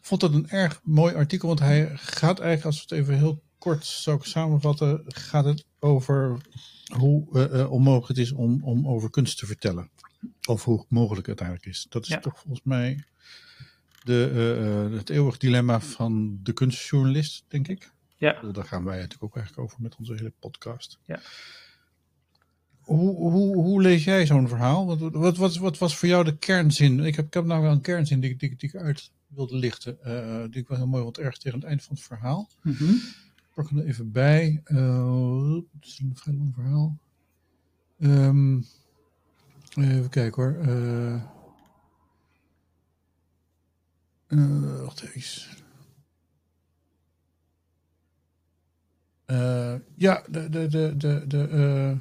vond 0.08 0.22
het 0.22 0.34
een 0.34 0.48
erg 0.48 0.80
mooi 0.82 1.14
artikel, 1.14 1.48
want 1.48 1.60
hij 1.60 1.90
gaat 1.94 2.38
eigenlijk, 2.38 2.64
als 2.64 2.76
we 2.76 2.82
het 2.94 3.04
even 3.04 3.18
heel 3.18 3.42
kort 3.58 3.84
zou 3.84 4.18
samenvatten, 4.22 5.02
gaat 5.06 5.44
het 5.44 5.64
over 5.78 6.40
hoe 6.92 7.48
uh, 7.52 7.70
onmogelijk 7.70 8.08
het 8.08 8.18
is 8.18 8.32
om, 8.32 8.64
om 8.64 8.88
over 8.88 9.10
kunst 9.10 9.38
te 9.38 9.46
vertellen. 9.46 9.90
Of 10.48 10.64
hoe 10.64 10.84
mogelijk 10.88 11.26
het 11.26 11.40
eigenlijk 11.40 11.70
is. 11.70 11.86
Dat 11.88 12.02
is 12.02 12.08
ja. 12.08 12.18
toch 12.18 12.38
volgens 12.38 12.64
mij 12.64 13.04
de, 14.04 14.92
het 14.96 15.10
eeuwig 15.10 15.36
dilemma 15.36 15.80
van 15.80 16.38
de 16.42 16.52
kunstjournalist, 16.52 17.44
denk 17.48 17.68
ik. 17.68 17.90
Ja. 18.16 18.40
Daar 18.52 18.64
gaan 18.64 18.84
wij 18.84 18.96
natuurlijk 18.96 19.24
ook 19.24 19.36
eigenlijk 19.36 19.66
over 19.66 19.82
met 19.82 19.96
onze 19.96 20.14
hele 20.14 20.32
podcast. 20.38 20.98
Ja. 21.04 21.20
Hoe, 22.88 23.16
hoe, 23.16 23.56
hoe 23.56 23.82
lees 23.82 24.04
jij 24.04 24.26
zo'n 24.26 24.48
verhaal? 24.48 24.86
Wat, 24.86 24.98
wat, 24.98 25.36
wat, 25.36 25.56
wat, 25.56 25.78
was 25.78 25.96
voor 25.96 26.08
jou 26.08 26.24
de 26.24 26.36
kernzin? 26.36 27.00
Ik 27.00 27.16
heb, 27.16 27.26
ik 27.26 27.34
heb 27.34 27.44
nou 27.44 27.62
wel 27.62 27.72
een 27.72 27.80
kernzin 27.80 28.20
die, 28.20 28.36
die, 28.36 28.56
die 28.56 28.68
ik 28.68 28.74
uit 28.74 29.10
wilde 29.26 29.56
lichten. 29.56 29.98
Uh, 30.06 30.42
die 30.50 30.60
ik 30.60 30.68
wel 30.68 30.76
heel 30.76 30.86
mooi 30.86 31.02
vond, 31.02 31.18
ergens 31.18 31.38
tegen 31.38 31.58
het 31.58 31.68
eind 31.68 31.82
van 31.82 31.94
het 31.96 32.04
verhaal. 32.04 32.48
Mm 32.62 32.72
-hmm. 32.72 32.94
Ik 33.36 33.54
pak 33.54 33.70
er 33.70 33.84
even 33.84 34.12
bij. 34.12 34.62
Uh, 34.64 35.54
het 35.54 35.88
is 35.88 35.98
een 36.02 36.16
vrij 36.16 36.34
lang 36.34 36.54
verhaal. 36.54 36.98
Um, 37.98 38.64
even 39.74 40.08
kijken 40.08 40.42
hoor. 40.42 40.56
Uh, 44.28 44.82
wacht 44.84 45.02
even. 45.02 45.56
ja, 49.94 50.24
de, 50.30 50.48
de, 50.48 50.68
de, 50.68 50.94
de, 50.96 51.24
de 51.26 51.96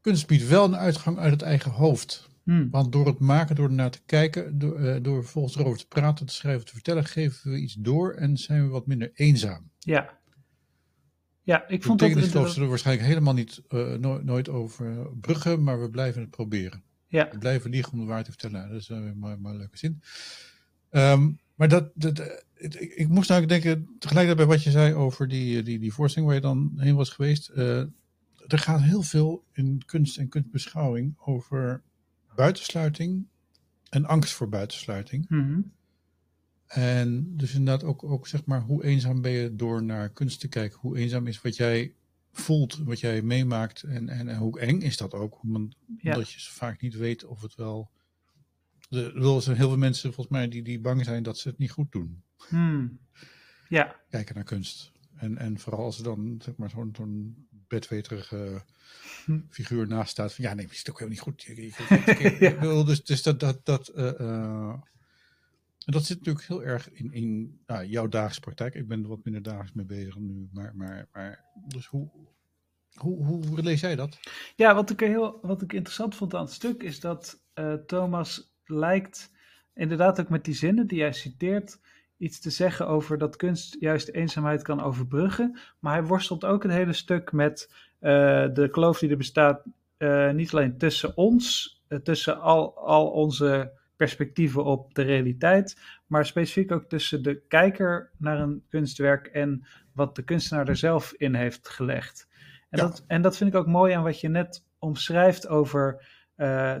kunst 0.00 0.26
biedt 0.26 0.48
wel 0.48 0.64
een 0.64 0.76
uitgang 0.76 1.18
uit 1.18 1.32
het 1.32 1.42
eigen 1.42 1.70
hoofd. 1.70 2.28
Hmm. 2.42 2.70
Want 2.70 2.92
door 2.92 3.06
het 3.06 3.18
maken, 3.18 3.56
door 3.56 3.68
ernaar 3.68 3.90
te 3.90 4.00
kijken, 4.06 4.58
door, 4.58 4.80
uh, 4.80 4.96
door 5.02 5.22
vervolgens 5.22 5.56
erover 5.56 5.78
te 5.78 5.86
praten, 5.86 6.26
te 6.26 6.34
schrijven, 6.34 6.66
te 6.66 6.72
vertellen, 6.72 7.04
geven 7.04 7.50
we 7.50 7.58
iets 7.58 7.74
door 7.74 8.12
en 8.14 8.36
zijn 8.36 8.62
we 8.62 8.68
wat 8.68 8.86
minder 8.86 9.10
eenzaam. 9.14 9.70
Ja. 9.78 10.18
Ja, 11.42 11.68
ik 11.68 11.82
vond 11.82 11.98
dat... 11.98 12.08
betekent 12.08 12.32
dat... 12.32 12.56
er 12.56 12.68
waarschijnlijk 12.68 13.08
helemaal 13.08 13.34
niet, 13.34 13.62
uh, 13.68 13.94
no 13.94 14.20
nooit 14.22 14.48
over 14.48 15.10
bruggen, 15.20 15.62
maar 15.62 15.80
we 15.80 15.90
blijven 15.90 16.20
het 16.20 16.30
proberen. 16.30 16.82
Ja. 17.06 17.28
We 17.30 17.38
blijven 17.38 17.70
liegen 17.70 17.92
om 17.92 17.98
de 17.98 18.04
waarheid 18.04 18.26
te 18.26 18.32
vertellen. 18.38 18.68
Dat 18.68 18.80
is 18.80 18.88
een 18.88 19.18
maar, 19.18 19.40
maar 19.40 19.54
leuke 19.54 19.78
zin. 19.78 20.02
Um, 20.90 21.38
maar 21.54 21.68
dat, 21.68 21.90
dat, 21.94 22.44
ik, 22.54 22.74
ik 22.74 23.08
moest 23.08 23.28
nou 23.28 23.46
denken, 23.46 23.96
tegelijkertijd 23.98 24.48
bij 24.48 24.56
wat 24.56 24.64
je 24.64 24.70
zei 24.70 24.94
over 24.94 25.28
die, 25.28 25.62
die, 25.62 25.78
die 25.78 25.92
voorstelling 25.92 26.30
waar 26.30 26.40
je 26.40 26.46
dan 26.46 26.72
heen 26.76 26.94
was 26.94 27.10
geweest. 27.10 27.50
Uh, 27.54 27.82
er 28.52 28.58
gaat 28.58 28.80
heel 28.82 29.02
veel 29.02 29.44
in 29.52 29.82
kunst 29.86 30.18
en 30.18 30.28
kunstbeschouwing 30.28 31.18
over 31.18 31.82
buitensluiting 32.34 33.26
en 33.88 34.04
angst 34.04 34.32
voor 34.32 34.48
buitensluiting. 34.48 35.28
Mm 35.28 35.48
-hmm. 35.48 35.72
En 36.66 37.36
dus 37.36 37.54
inderdaad 37.54 37.84
ook, 37.84 38.04
ook 38.04 38.26
zeg 38.26 38.44
maar, 38.44 38.60
hoe 38.60 38.84
eenzaam 38.84 39.20
ben 39.20 39.30
je 39.30 39.56
door 39.56 39.82
naar 39.82 40.10
kunst 40.10 40.40
te 40.40 40.48
kijken? 40.48 40.78
Hoe 40.78 40.98
eenzaam 40.98 41.26
is 41.26 41.40
wat 41.40 41.56
jij 41.56 41.94
voelt, 42.32 42.78
wat 42.78 43.00
jij 43.00 43.22
meemaakt 43.22 43.82
en, 43.82 44.08
en, 44.08 44.28
en 44.28 44.36
hoe 44.36 44.60
eng 44.60 44.80
is 44.80 44.96
dat 44.96 45.14
ook? 45.14 45.42
Omdat 45.42 45.74
Ja. 45.98 46.16
je 46.18 46.24
vaak 46.38 46.80
niet 46.80 46.94
weet 46.94 47.24
of 47.24 47.42
het 47.42 47.54
wel... 47.54 47.90
Er 48.90 49.42
zijn 49.42 49.56
heel 49.56 49.68
veel 49.68 49.76
mensen 49.76 50.12
volgens 50.12 50.36
mij 50.36 50.48
die, 50.48 50.62
die 50.62 50.80
bang 50.80 51.04
zijn 51.04 51.22
dat 51.22 51.38
ze 51.38 51.48
het 51.48 51.58
niet 51.58 51.70
goed 51.70 51.92
doen. 51.92 52.22
Hmm. 52.48 52.98
Ja, 53.68 54.00
Kijken 54.08 54.34
naar 54.34 54.44
kunst. 54.44 54.92
En, 55.16 55.38
en 55.38 55.58
vooral 55.58 55.84
als 55.84 55.98
er 55.98 56.04
dan 56.04 56.40
zeg 56.42 56.56
maar, 56.56 56.70
zo'n 56.70 56.94
zo'n 56.96 57.46
bedweterige 57.70 58.62
Hm. 59.24 59.40
figuur 59.50 59.86
naast 59.86 60.10
staat 60.10 60.34
van 60.34 60.44
ja, 60.44 60.54
nee, 60.54 60.66
is 60.70 60.78
het 60.78 60.90
ook 60.90 60.98
helemaal 60.98 61.24
niet 61.26 61.46
goed. 61.46 61.48
Ik 62.40 62.58
bedoel, 62.60 62.84
dus, 62.84 63.04
dus 63.04 63.22
dat, 63.22 63.40
dat, 63.40 63.64
dat, 63.64 63.88
eh, 63.88 64.20
eh, 64.20 64.72
en 65.84 65.92
dat 65.92 66.04
zit 66.04 66.18
natuurlijk 66.18 66.46
heel 66.46 66.64
erg 66.64 66.90
in, 66.90 67.12
in 67.12 67.58
nou, 67.66 67.86
jouw 67.86 68.08
dagelijkse 68.08 68.40
praktijk. 68.40 68.74
Ik 68.74 68.88
ben 68.88 69.02
er 69.02 69.08
wat 69.08 69.24
minder 69.24 69.42
dagelijks 69.42 69.72
mee 69.72 69.84
bezig 69.84 70.16
nu, 70.16 70.48
maar, 70.52 70.72
maar, 70.74 71.08
maar 71.12 71.44
dus 71.54 71.86
hoe, 71.86 72.10
hoe, 72.94 73.24
hoe 73.24 73.62
lees 73.62 73.80
jij 73.80 73.96
dat? 73.96 74.18
Ja, 74.56 74.74
wat 74.74 74.90
ik, 74.90 75.00
heel, 75.00 75.38
wat 75.42 75.62
ik 75.62 75.72
interessant 75.72 76.14
vond 76.14 76.34
aan 76.34 76.44
het 76.44 76.52
stuk 76.52 76.82
is 76.82 77.00
dat 77.00 77.40
eh, 77.52 77.74
Thomas 77.74 78.54
lijkt 78.64 79.30
inderdaad 79.74 80.20
ook 80.20 80.28
met 80.28 80.44
die 80.44 80.54
zinnen 80.54 80.86
die 80.86 81.00
hij 81.00 81.12
citeert 81.12 81.78
iets 82.20 82.40
te 82.40 82.50
zeggen 82.50 82.88
over 82.88 83.18
dat 83.18 83.36
kunst 83.36 83.76
juist 83.78 84.08
eenzaamheid 84.08 84.62
kan 84.62 84.82
overbruggen. 84.82 85.58
Maar 85.78 85.92
hij 85.92 86.04
worstelt 86.04 86.44
ook 86.44 86.64
een 86.64 86.70
hele 86.70 86.92
stuk 86.92 87.32
met 87.32 87.74
eh, 87.98 88.46
de 88.52 88.68
kloof 88.70 88.98
die 88.98 89.10
er 89.10 89.16
bestaat, 89.16 89.62
eh, 89.96 90.30
niet 90.30 90.52
alleen 90.52 90.78
tussen 90.78 91.16
ons, 91.16 91.74
eh, 91.88 91.98
tussen 91.98 92.40
al, 92.40 92.76
al 92.78 93.10
onze 93.10 93.72
perspectieven 93.96 94.64
op 94.64 94.94
de 94.94 95.02
realiteit, 95.02 95.80
maar 96.06 96.26
specifiek 96.26 96.72
ook 96.72 96.84
tussen 96.84 97.22
de 97.22 97.42
kijker 97.48 98.10
naar 98.16 98.40
een 98.40 98.62
kunstwerk 98.68 99.26
en 99.26 99.66
wat 99.94 100.16
de 100.16 100.22
kunstenaar 100.22 100.68
er 100.68 100.76
zelf 100.76 101.12
in 101.12 101.34
heeft 101.34 101.68
gelegd. 101.68 102.28
En, 102.70 102.78
Ja. 102.78 102.86
dat, 102.86 103.04
en 103.06 103.22
dat 103.22 103.36
vind 103.36 103.54
ik 103.54 103.60
ook 103.60 103.66
mooi 103.66 103.92
aan 103.92 104.02
wat 104.02 104.20
je 104.20 104.28
net 104.28 104.64
omschrijft 104.78 105.48
over 105.48 106.18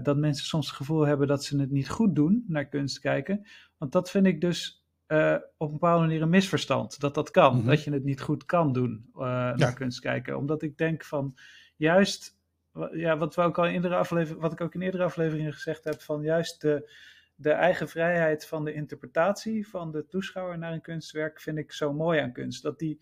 dat 0.02 0.16
mensen 0.16 0.46
soms 0.46 0.66
het 0.66 0.76
gevoel 0.76 1.06
hebben 1.06 1.26
dat 1.26 1.44
ze 1.44 1.60
het 1.60 1.70
niet 1.70 1.88
goed 1.88 2.14
doen 2.14 2.44
naar 2.46 2.68
kunst 2.68 2.98
kijken. 2.98 3.46
Want 3.78 3.92
dat 3.92 4.10
vind 4.10 4.26
ik 4.26 4.40
dus 4.40 4.79
eh, 5.10 5.36
op 5.56 5.66
een 5.66 5.72
bepaalde 5.72 6.06
manier 6.06 6.22
een 6.22 6.28
misverstand. 6.28 7.00
Dat 7.00 7.14
dat 7.14 7.30
kan. 7.30 7.56
Mhm. 7.56 7.66
Dat 7.66 7.84
je 7.84 7.92
het 7.92 8.04
niet 8.04 8.20
goed 8.20 8.44
kan 8.44 8.72
doen 8.72 9.10
eh, 9.14 9.20
naar 9.54 9.74
kunst 9.74 10.00
kijken. 10.00 10.36
Omdat 10.36 10.62
ik 10.62 10.78
denk 10.78 11.04
van 11.04 11.38
juist, 11.76 12.38
ja, 12.92 13.16
wat, 13.16 13.34
we 13.34 13.42
ook 13.42 13.58
al 13.58 13.66
in 13.66 13.72
eerdere 13.72 13.96
aflevering, 13.96 14.40
wat 14.40 14.52
ik 14.52 14.60
ook 14.60 14.74
in 14.74 14.82
eerdere 14.82 15.04
afleveringen 15.04 15.52
gezegd 15.52 15.84
heb, 15.84 16.00
van 16.00 16.22
juist 16.22 16.60
de, 16.60 16.92
de 17.34 17.50
eigen 17.50 17.88
vrijheid 17.88 18.46
van 18.46 18.64
de 18.64 18.72
interpretatie 18.72 19.68
van 19.68 19.92
de 19.92 20.06
toeschouwer 20.06 20.58
naar 20.58 20.72
een 20.72 20.80
kunstwerk 20.80 21.40
vind 21.40 21.58
ik 21.58 21.72
zo 21.72 21.92
mooi 21.92 22.20
aan 22.20 22.32
kunst. 22.32 22.62
Dat 22.62 22.78
die, 22.78 23.00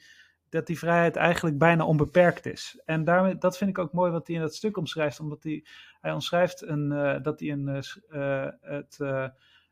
dat 0.48 0.66
die 0.66 0.78
vrijheid 0.78 1.16
eigenlijk 1.16 1.58
bijna 1.58 1.84
onbeperkt 1.84 2.46
is. 2.46 2.80
En 2.84 3.04
daarmee, 3.04 3.38
dat 3.38 3.58
vind 3.58 3.70
ik 3.70 3.78
ook 3.78 3.92
mooi 3.92 4.12
wat 4.12 4.26
hij 4.26 4.36
in 4.36 4.42
dat 4.42 4.54
stuk 4.54 4.76
omschrijft, 4.76 5.20
omdat 5.20 5.42
hij, 5.42 5.64
hij 6.00 6.12
omschrijft 6.12 6.62
een, 6.62 6.92
eh, 6.92 7.22
dat 7.22 7.40
hij 7.40 7.50
een, 7.50 7.66
het, 8.60 8.98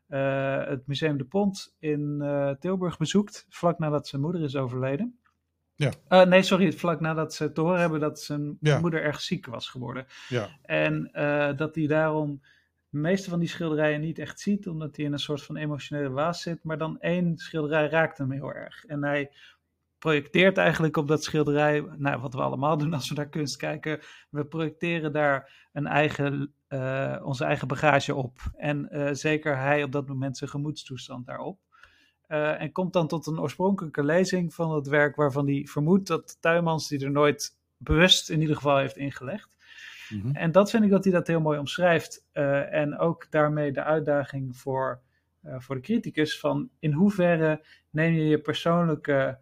eh, 0.07 0.65
het 0.65 0.87
Museum 0.87 1.17
de 1.17 1.25
Pont 1.25 1.75
in 1.79 2.21
eh, 2.21 2.49
Tilburg 2.59 2.97
bezoekt, 2.97 3.45
vlak 3.49 3.79
nadat 3.79 4.07
zijn 4.07 4.21
moeder 4.21 4.41
is 4.41 4.55
overleden. 4.55 5.19
Ja. 5.75 5.91
Eh, 6.07 6.23
nee, 6.23 6.41
sorry, 6.41 6.71
vlak 6.73 6.99
nadat 6.99 7.33
ze 7.33 7.51
te 7.51 7.61
horen 7.61 7.79
hebben 7.79 7.99
dat 7.99 8.19
zijn 8.19 8.57
Ja. 8.59 8.79
moeder 8.79 9.01
erg 9.03 9.21
ziek 9.21 9.45
was 9.45 9.69
geworden. 9.69 10.05
Ja, 10.29 10.49
En 10.61 11.09
dat 11.55 11.75
hij 11.75 11.87
daarom 11.87 12.41
de 12.89 12.97
meeste 12.97 13.29
van 13.29 13.39
die 13.39 13.49
schilderijen 13.49 14.01
niet 14.01 14.19
echt 14.19 14.39
ziet, 14.39 14.67
omdat 14.67 14.95
hij 14.95 15.05
in 15.05 15.11
een 15.13 15.19
soort 15.19 15.43
van 15.43 15.55
emotionele 15.55 16.09
waas 16.09 16.41
zit. 16.41 16.63
Maar 16.63 16.77
dan 16.77 16.99
één 16.99 17.37
schilderij 17.37 17.87
raakt 17.89 18.17
hem 18.17 18.31
heel 18.31 18.53
erg. 18.53 18.85
En 18.85 19.03
hij 19.03 19.31
projecteert 19.99 20.57
eigenlijk 20.57 20.97
op 20.97 21.07
dat 21.07 21.23
schilderij, 21.23 21.85
nou, 21.97 22.21
wat 22.21 22.33
we 22.33 22.41
allemaal 22.41 22.77
doen 22.77 22.93
als 22.93 23.09
we 23.09 23.15
naar 23.15 23.29
kunst 23.29 23.57
kijken. 23.57 23.99
We 24.29 24.45
projecteren 24.45 25.11
daar 25.13 25.69
een 25.73 25.87
eigen, 25.87 26.53
eh, 26.67 27.21
onze 27.23 27.45
eigen 27.45 27.67
bagage 27.67 28.15
op. 28.15 28.39
En 28.57 28.89
eh, 28.89 29.13
zeker 29.13 29.57
hij 29.57 29.83
op 29.83 29.91
dat 29.91 30.07
moment 30.07 30.37
zijn 30.37 30.49
gemoedstoestand 30.49 31.25
daarop. 31.25 31.59
Eh, 32.21 32.61
en 32.61 32.71
komt 32.71 32.93
dan 32.93 33.07
tot 33.07 33.27
een 33.27 33.39
oorspronkelijke 33.39 34.03
lezing 34.03 34.53
van 34.53 34.75
het 34.75 34.87
werk 34.87 35.15
waarvan 35.15 35.47
hij 35.47 35.65
vermoedt 35.69 36.07
dat 36.07 36.37
Tuymans 36.41 36.87
die 36.87 37.03
er 37.03 37.11
nooit 37.11 37.57
bewust 37.77 38.29
in 38.29 38.41
ieder 38.41 38.55
geval 38.55 38.77
heeft 38.77 38.97
ingelegd. 38.97 39.55
Mhm. 40.09 40.35
En 40.35 40.51
dat 40.51 40.69
vind 40.69 40.83
ik 40.83 40.89
dat 40.89 41.03
hij 41.03 41.13
dat 41.13 41.27
heel 41.27 41.41
mooi 41.41 41.59
omschrijft. 41.59 42.25
En 42.31 42.97
ook 42.97 43.31
daarmee 43.31 43.71
de 43.71 43.83
uitdaging 43.83 44.57
voor, 44.57 45.01
voor 45.43 45.75
de 45.75 45.81
criticus 45.81 46.39
van 46.39 46.69
in 46.79 46.91
hoeverre 46.91 47.65
neem 47.89 48.13
je 48.13 48.23
je 48.23 48.39
persoonlijke, 48.39 49.39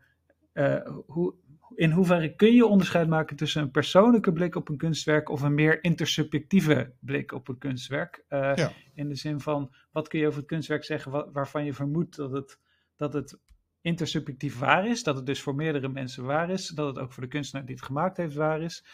hoe, 1.06 1.34
in 1.76 1.92
hoeverre 1.92 2.36
kun 2.36 2.54
je 2.54 2.66
onderscheid 2.66 3.08
maken 3.08 3.36
tussen 3.36 3.62
een 3.62 3.72
persoonlijke 3.72 4.34
blik 4.34 4.56
op 4.56 4.70
een 4.70 4.78
kunstwerk 4.78 5.30
of 5.30 5.42
een 5.42 5.54
meer 5.54 5.84
intersubjectieve 5.84 6.94
blik 7.00 7.32
op 7.32 7.48
een 7.48 7.58
kunstwerk? 7.58 8.24
Uh, 8.30 8.56
Ja. 8.56 8.72
In 8.94 9.10
de 9.10 9.16
zin 9.16 9.40
van, 9.40 9.74
wat 9.92 10.08
kun 10.08 10.20
je 10.20 10.28
over 10.28 10.40
het 10.40 10.48
kunstwerk 10.48 10.84
zeggen 10.84 11.12
wa- 11.12 11.32
waarvan 11.32 11.66
je 11.66 11.74
vermoedt 11.74 12.16
dat 12.16 12.32
het, 12.32 12.60
dat 12.96 13.14
het 13.14 13.40
intersubjectief 13.82 14.60
waar 14.60 14.88
is, 14.88 15.04
dat 15.04 15.16
het 15.16 15.26
dus 15.26 15.42
voor 15.42 15.56
meerdere 15.56 15.90
mensen 15.90 16.24
waar 16.24 16.50
is, 16.50 16.68
dat 16.68 16.88
het 16.88 17.00
ook 17.00 17.14
voor 17.14 17.24
de 17.24 17.30
kunstenaar 17.30 17.66
die 17.66 17.76
het 17.76 17.86
gemaakt 17.86 18.18
heeft 18.18 18.36
waar 18.36 18.62
is. 18.62 18.86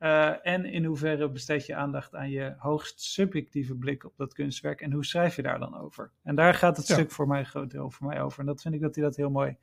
Uh, 0.00 0.46
en 0.46 0.64
in 0.64 0.84
hoeverre 0.84 1.30
besteed 1.30 1.66
je 1.66 1.74
aandacht 1.74 2.14
aan 2.14 2.30
je 2.30 2.54
hoogst 2.58 3.00
subjectieve 3.00 3.74
blik 3.74 4.04
op 4.04 4.16
dat 4.16 4.34
kunstwerk 4.34 4.80
en 4.80 4.92
hoe 4.92 5.04
schrijf 5.04 5.36
je 5.36 5.42
daar 5.42 5.58
dan 5.58 5.78
over? 5.78 6.10
En 6.22 6.34
daar 6.34 6.54
gaat 6.54 6.76
het 6.76 6.86
Ja. 6.86 6.94
stuk 6.94 7.10
voor 7.10 7.26
mij 7.26 7.38
een 7.38 7.46
groot 7.46 7.70
deel 7.70 7.90
voor 7.90 8.06
mij 8.06 8.22
over. 8.22 8.40
En 8.40 8.46
dat 8.46 8.62
vind 8.62 8.74
ik 8.74 8.80
dat 8.80 8.94
hij 8.94 9.04
dat 9.04 9.16
heel 9.16 9.30
mooi 9.30 9.56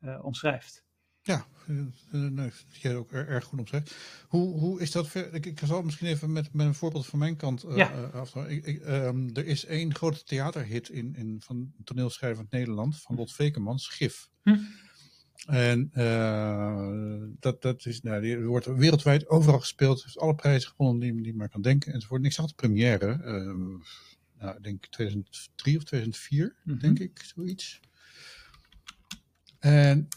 uh, 0.00 0.24
omschrijft. 0.24 0.84
Ja, 1.22 1.46
uh, 1.68 1.84
nee, 2.10 2.50
dat 2.50 2.80
jij 2.80 2.96
ook 2.96 3.12
er, 3.12 3.28
erg 3.28 3.44
goed 3.44 3.58
omschrijft. 3.58 3.94
Hoe, 4.28 4.58
hoe 4.58 4.80
is 4.80 4.90
dat? 4.90 5.08
Ver? 5.08 5.34
Ik, 5.34 5.46
ik 5.46 5.60
zal 5.64 5.82
misschien 5.82 6.06
even 6.08 6.32
met, 6.32 6.52
met 6.52 6.66
een 6.66 6.74
voorbeeld 6.74 7.06
van 7.06 7.18
mijn 7.18 7.36
kant 7.36 7.64
uh, 7.64 7.76
ja. 7.76 7.90
afstaan. 8.12 8.48
Ik, 8.48 8.66
ik, 8.66 8.86
um, 8.86 9.30
er 9.34 9.46
is 9.46 9.64
één 9.64 9.94
grote 9.94 10.24
theaterhit 10.24 10.88
in, 10.88 11.14
in, 11.16 11.40
van 11.44 11.72
toneelschrijver 11.84 12.46
van 12.48 12.58
Nederland, 12.58 13.00
van 13.00 13.16
Lot 13.16 13.32
Vekemans, 13.32 13.88
Gif. 13.88 14.28
Hm. 14.42 14.56
En 15.46 15.90
uh, 15.94 17.22
dat, 17.40 17.62
dat 17.62 17.86
is, 17.86 18.00
nou, 18.00 18.22
die 18.22 18.38
wordt 18.38 18.66
wereldwijd 18.66 19.28
overal 19.28 19.60
gespeeld, 19.60 20.02
heeft 20.02 20.18
alle 20.18 20.34
prijzen 20.34 20.70
gewonnen 20.70 21.00
die, 21.00 21.14
die 21.14 21.24
je 21.24 21.34
maar 21.34 21.48
kan 21.48 21.62
denken 21.62 21.92
enzovoort. 21.92 22.20
En 22.20 22.26
ik 22.26 22.32
zag 22.32 22.46
de 22.46 22.54
première, 22.54 23.20
uh, 23.24 23.80
nou, 24.38 24.56
ik 24.56 24.62
denk 24.62 24.86
2003 24.86 25.76
of 25.76 25.84
2004, 25.84 26.44
Mhm. 26.44 26.54
mm 26.64 26.72
-hmm. 26.72 26.78
denk 26.78 26.98
ik, 26.98 27.22
zoiets. 27.34 27.80
En 29.58 30.08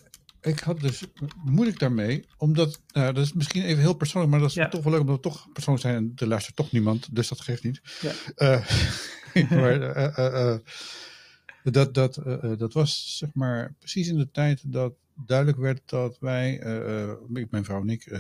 ik 0.46 0.60
had 0.60 0.80
dus 0.80 1.04
moeilijk 1.46 1.80
daarmee, 1.80 2.26
omdat, 2.38 2.82
nou, 2.88 3.14
dat 3.14 3.24
is 3.26 3.34
misschien 3.34 3.64
even 3.64 3.82
heel 3.82 3.94
persoonlijk, 3.94 4.32
maar 4.32 4.42
dat 4.42 4.50
is 4.50 4.56
Ja. 4.56 4.70
toch 4.70 4.84
wel 4.84 4.92
leuk 4.92 5.02
omdat 5.02 5.16
we 5.16 5.22
toch 5.22 5.52
persoonlijk 5.54 5.86
zijn 5.86 5.96
en 5.96 6.12
er 6.16 6.28
luistert 6.28 6.56
toch 6.56 6.72
niemand, 6.72 7.16
dus 7.16 7.28
dat 7.28 7.42
geeft 7.42 7.64
niet. 7.64 7.82
Ja. 8.02 8.12
Uh, 8.38 9.50
maar, 9.60 9.98
uh, 9.98 10.18
uh, 10.18 10.58
dat, 11.64 11.94
dat, 11.94 12.22
dat 12.58 12.74
was 12.74 13.18
zeg 13.18 13.30
maar 13.34 13.74
precies 13.80 14.08
in 14.08 14.18
de 14.18 14.32
tijd 14.32 14.72
dat 14.72 14.94
duidelijk 15.26 15.58
werd 15.58 15.82
dat 15.86 16.18
wij, 16.20 16.54
ik, 17.34 17.52
mijn 17.52 17.66
vrouw 17.66 17.82
en 17.82 17.90
ik, 17.90 18.20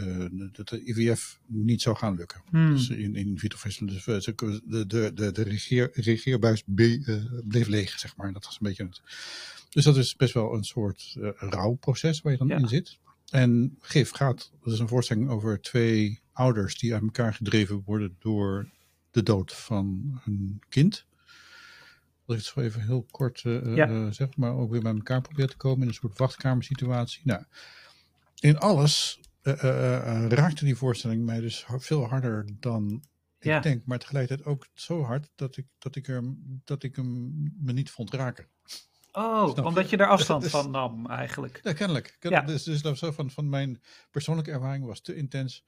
dat 0.51 0.69
de 0.69 0.83
IVF 0.85 1.39
niet 1.45 1.81
zou 1.81 1.95
gaan 1.95 2.15
lukken. 2.15 2.41
Hmm. 2.49 2.73
Dus 2.75 2.89
in, 2.89 3.15
in 3.15 3.33
dus 3.33 4.25
de, 4.25 4.85
de, 4.87 5.11
de, 5.13 5.31
de 5.31 5.43
regeer, 5.43 5.89
regeerbuis 5.93 6.63
bleef 6.65 7.67
leeg, 7.67 7.99
zeg 7.99 8.15
maar. 8.15 8.33
Dat 8.33 8.45
was 8.45 8.53
een 8.53 8.67
beetje 8.67 8.83
het. 8.83 9.01
Dus 9.75 9.83
dat 9.83 9.97
is 9.97 10.15
best 10.15 10.33
wel 10.33 10.53
een 10.53 10.63
soort 10.63 11.15
uh, 11.17 11.29
rouwproces 11.35 12.21
waar 12.21 12.31
je 12.31 12.37
dan 12.37 12.47
Ja. 12.47 12.57
in 12.57 12.67
zit. 12.67 12.97
En 13.29 13.77
GIF 13.79 14.11
gaat, 14.11 14.51
dat 14.63 14.73
is 14.73 14.79
een 14.79 14.87
voorstelling 14.87 15.29
over 15.29 15.61
twee 15.61 16.21
ouders 16.31 16.77
die 16.77 16.93
uit 16.93 17.01
elkaar 17.01 17.33
gedreven 17.33 17.81
worden 17.85 18.15
door 18.19 18.69
de 19.11 19.23
dood 19.23 19.53
van 19.53 20.19
hun 20.23 20.61
kind. 20.69 21.05
Dat 22.25 22.35
ik 22.37 22.43
het 22.43 22.53
zo 22.53 22.59
even 22.59 22.81
heel 22.81 23.05
kort 23.11 23.43
uh, 23.43 23.75
Ja. 23.75 23.89
uh, 23.89 24.11
zeg, 24.11 24.37
maar 24.37 24.53
ook 24.55 24.71
weer 24.71 24.81
bij 24.81 24.93
elkaar 24.93 25.21
probeert 25.21 25.49
te 25.49 25.57
komen 25.57 25.81
in 25.81 25.87
een 25.87 25.93
soort 25.93 26.17
wachtkamersituatie. 26.17 27.21
Nou, 27.23 27.43
in 28.39 28.57
alles 28.57 29.19
uh, 29.43 29.53
raakte 30.27 30.65
die 30.65 30.75
voorstelling 30.75 31.25
mij 31.25 31.39
dus 31.39 31.65
veel 31.67 32.07
harder 32.07 32.45
dan 32.59 33.03
ik 33.39 33.63
denk, 33.63 33.85
maar 33.85 33.99
tegelijkertijd 33.99 34.47
ook 34.47 34.67
zo 34.73 35.03
hard 35.03 35.29
dat 35.35 35.57
ik, 35.57 35.65
dat 35.77 35.95
ik, 35.95 36.07
er, 36.07 36.23
dat 36.63 36.83
ik 36.83 36.95
hem 36.95 37.33
me 37.59 37.73
niet 37.73 37.89
vond 37.91 38.13
raken. 38.13 38.47
Oh, 39.15 39.55
je? 39.55 39.63
omdat 39.63 39.89
je 39.89 39.97
er 39.97 40.07
afstand 40.15 40.41
Dus- 40.41 40.51
van 40.51 40.71
nam 40.71 41.05
eigenlijk. 41.07 41.59
Ja, 41.63 41.73
kennelijk. 41.73 42.17
Ja. 42.19 42.41
Dus, 42.41 42.63
dus 42.63 42.81
dat 42.81 42.97
zo 42.97 43.11
van, 43.11 43.31
van 43.31 43.49
mijn 43.49 43.81
persoonlijke 44.11 44.51
ervaring 44.51 44.85
was 44.85 45.01
te 45.01 45.15
intens. 45.15 45.63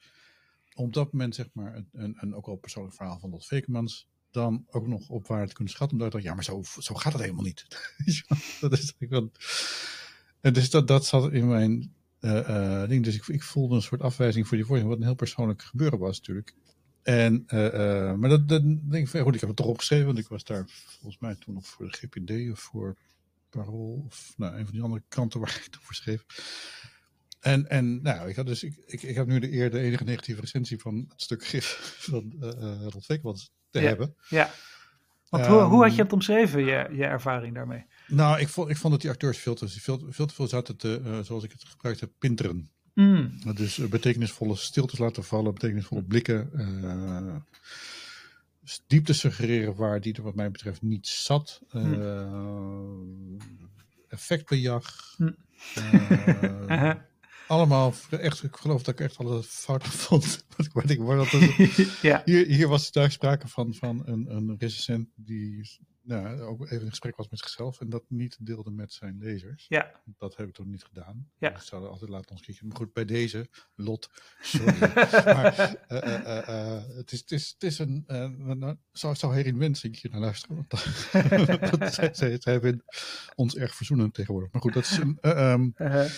Om 0.76 0.86
op 0.86 0.94
dat 0.94 1.12
moment, 1.12 1.36
zeg 1.36 1.50
maar, 1.54 1.76
een, 1.76 1.90
een, 1.92 2.18
een 2.20 2.36
ook 2.36 2.46
wel 2.46 2.56
persoonlijk 2.56 2.96
verhaal 2.96 3.20
van 3.20 3.30
Lot 3.30 3.46
Vekemans. 3.46 4.08
dan 4.32 4.66
ook 4.70 4.88
nog 4.88 5.10
op 5.10 5.28
waarde 5.28 5.48
te 5.48 5.54
kunnen 5.54 5.74
schatten. 5.74 5.98
Omdat 5.98 6.08
ik 6.08 6.14
dacht, 6.14 6.26
ja, 6.26 6.34
maar 6.34 6.64
zo, 6.64 6.82
zo 6.82 6.96
gaat 6.96 7.14
het 7.14 7.22
helemaal 7.22 7.44
niet. 7.44 7.68
Dat 8.60 8.72
is 8.72 8.94
wel. 9.00 9.32
En 10.42 10.54
dus 10.54 10.70
dat, 10.70 10.88
dat 10.88 11.06
zat 11.06 11.32
in 11.32 11.48
mijn 11.48 11.94
eh, 12.20 12.82
eh, 12.84 12.90
ding. 12.90 13.04
Dus 13.04 13.16
ik, 13.16 13.28
ik 13.28 13.44
voelde 13.44 13.76
een 13.76 13.82
soort 13.82 14.02
afwijzing 14.02 14.48
voor 14.48 14.58
die 14.58 14.66
voorstelling. 14.66 14.96
Wat 14.96 15.06
een 15.06 15.12
heel 15.12 15.24
persoonlijk 15.26 15.62
gebeuren 15.62 16.00
was, 16.00 16.18
natuurlijk. 16.18 16.54
En, 17.04 17.44
eh, 17.48 18.14
maar 18.14 18.30
dat, 18.30 18.48
dat 18.48 18.64
denk 18.64 18.94
ik 18.94 19.08
van, 19.08 19.22
goed, 19.22 19.34
ik 19.34 19.40
heb 19.40 19.50
het 19.50 19.58
toch 19.58 19.68
opgeschreven, 19.68 20.06
want 20.06 20.18
ik 20.18 20.28
was 20.28 20.44
daar 20.44 20.66
volgens 20.68 21.18
mij 21.20 21.36
toen 21.36 21.54
nog 21.54 21.66
voor 21.66 21.86
de 21.86 21.98
GPD 21.98 22.52
of 22.52 22.60
voor 22.60 22.98
Parool 23.64 24.04
of 24.06 24.34
nou, 24.38 24.58
een 24.58 24.64
van 24.64 24.74
die 24.74 24.82
andere 24.82 25.04
kranten 25.08 25.40
waar 25.40 25.56
ik 25.58 25.64
het 25.64 25.78
voor 25.82 25.96
schreef. 25.96 26.26
En, 27.40 27.70
en 27.70 28.02
nou, 28.02 28.30
ik, 28.30 28.36
had 28.36 28.46
dus, 28.46 28.64
ik, 28.64 28.76
ik, 28.86 29.02
ik 29.02 29.16
heb 29.16 29.28
nu 29.28 29.40
de 29.40 29.54
eer 29.54 29.72
de 29.72 29.80
enige 29.80 30.04
negatieve 30.04 30.42
recensie 30.42 30.80
van 30.80 31.06
het 31.10 31.22
stuk 31.22 31.46
gif 31.46 31.66
van 32.10 32.34
uh, 32.42 32.50
uh, 32.60 32.86
Rod 32.88 33.06
Vekemans 33.06 33.52
te 33.70 33.80
Ja. 33.80 33.88
hebben. 33.88 34.16
Ja. 34.30 34.52
Want 35.30 35.46
hoe, 35.46 35.62
hoe 35.62 35.84
had 35.84 35.96
je 35.96 36.02
het 36.02 36.14
omschreven, 36.14 36.60
je, 36.66 36.88
je 36.92 37.06
ervaring 37.06 37.54
daarmee? 37.54 37.86
Nou, 38.08 38.40
ik 38.40 38.48
vond, 38.48 38.70
ik 38.70 38.78
vond 38.78 38.94
dat 38.94 39.02
die 39.02 39.12
acteurs 39.12 39.38
veel 39.38 39.56
te, 39.56 39.68
veel, 39.68 40.06
veel 40.10 40.26
te 40.26 40.34
veel 40.34 40.48
zaten 40.48 40.78
te, 40.78 41.02
uh, 41.06 41.20
zoals 41.20 41.44
ik 41.44 41.52
het 41.52 41.64
gebruikt 41.64 42.00
heb, 42.00 42.12
pinteren. 42.20 42.70
Mm. 42.94 43.32
Dus 43.56 43.78
betekenisvolle 43.90 44.56
stiltes 44.56 45.00
laten 45.00 45.24
vallen, 45.24 45.54
betekenisvolle 45.54 46.04
blikken. 46.04 46.50
Uh, 46.54 47.36
diepte 48.88 49.14
suggereren 49.14 49.76
waar 49.76 50.02
die 50.02 50.14
er 50.14 50.24
wat 50.24 50.36
mij 50.36 50.52
betreft 50.52 50.82
niet 50.82 51.08
zat. 51.08 51.62
Uh, 51.76 53.02
effectbejag. 54.08 55.16
Hm. 55.18 55.32
Allemaal 57.48 57.94
echt, 58.10 58.44
ik 58.44 58.56
geloof 58.56 58.84
dat 58.84 59.00
ik 59.00 59.06
echt 59.06 59.18
alles 59.18 59.46
fout 59.46 59.88
vond. 60.06 60.46
Wat 60.74 60.90
ik 60.90 61.00
word 61.00 61.32
dat 61.32 61.42
ja. 62.02 62.22
hier, 62.26 62.46
hier 62.46 62.68
was 62.68 62.92
daar 62.92 63.12
sprake 63.12 63.48
van, 63.48 63.74
van 63.74 64.02
een, 64.06 64.36
een 64.36 64.56
recensent 64.58 65.10
die 65.16 65.80
nou, 66.08 66.42
ook 66.42 66.66
even 66.66 66.82
in 66.82 66.90
gesprek 66.90 67.16
was 67.16 67.30
met 67.30 67.40
zichzelf 67.40 67.80
en 67.80 67.90
dat 67.90 68.04
niet 68.08 68.38
deelde 68.40 68.72
met 68.72 68.94
zijn 68.94 69.18
lezers. 69.20 69.66
Ja. 69.70 69.92
Dat 70.18 70.36
heb 70.36 70.48
ik 70.48 70.54
toch 70.54 70.66
niet 70.66 70.84
gedaan. 70.84 71.30
Ja. 71.38 71.60
Zouden 71.60 71.90
altijd 71.90 72.10
laten 72.10 72.32
ons 72.32 72.42
kiezen. 72.42 72.68
Maar 72.68 72.78
goed, 72.78 72.94
bij 72.94 73.06
deze, 73.06 73.50
Lot, 73.76 74.10
sorry. 74.42 74.80
maar 74.80 75.76
uh, 75.90 76.04
uh, 76.04 76.48
uh, 76.50 76.82
het, 76.96 77.12
is, 77.12 77.20
het, 77.20 77.32
is, 77.32 77.50
het 77.54 77.64
is 77.64 77.80
een, 77.80 78.04
uh, 78.08 78.72
zou, 78.92 79.16
zou 79.16 79.34
Herin 79.34 79.58
Wensink 79.58 79.96
hier 79.96 80.12
naar 80.12 80.20
luisteren? 80.20 80.56
Want 80.56 80.70
dat, 81.48 81.80
dat, 81.80 81.94
zij, 81.94 82.14
zij, 82.14 82.38
zij 82.40 82.60
vindt 82.60 82.84
ons 83.36 83.56
erg 83.56 83.76
verzoenend 83.76 84.14
tegenwoordig. 84.14 84.52
Maar 84.52 84.62
goed, 84.62 84.74
dat 84.74 84.84
is 84.84 84.98
een... 84.98 85.18
Um, 85.22 85.74
-huh. 85.76 86.10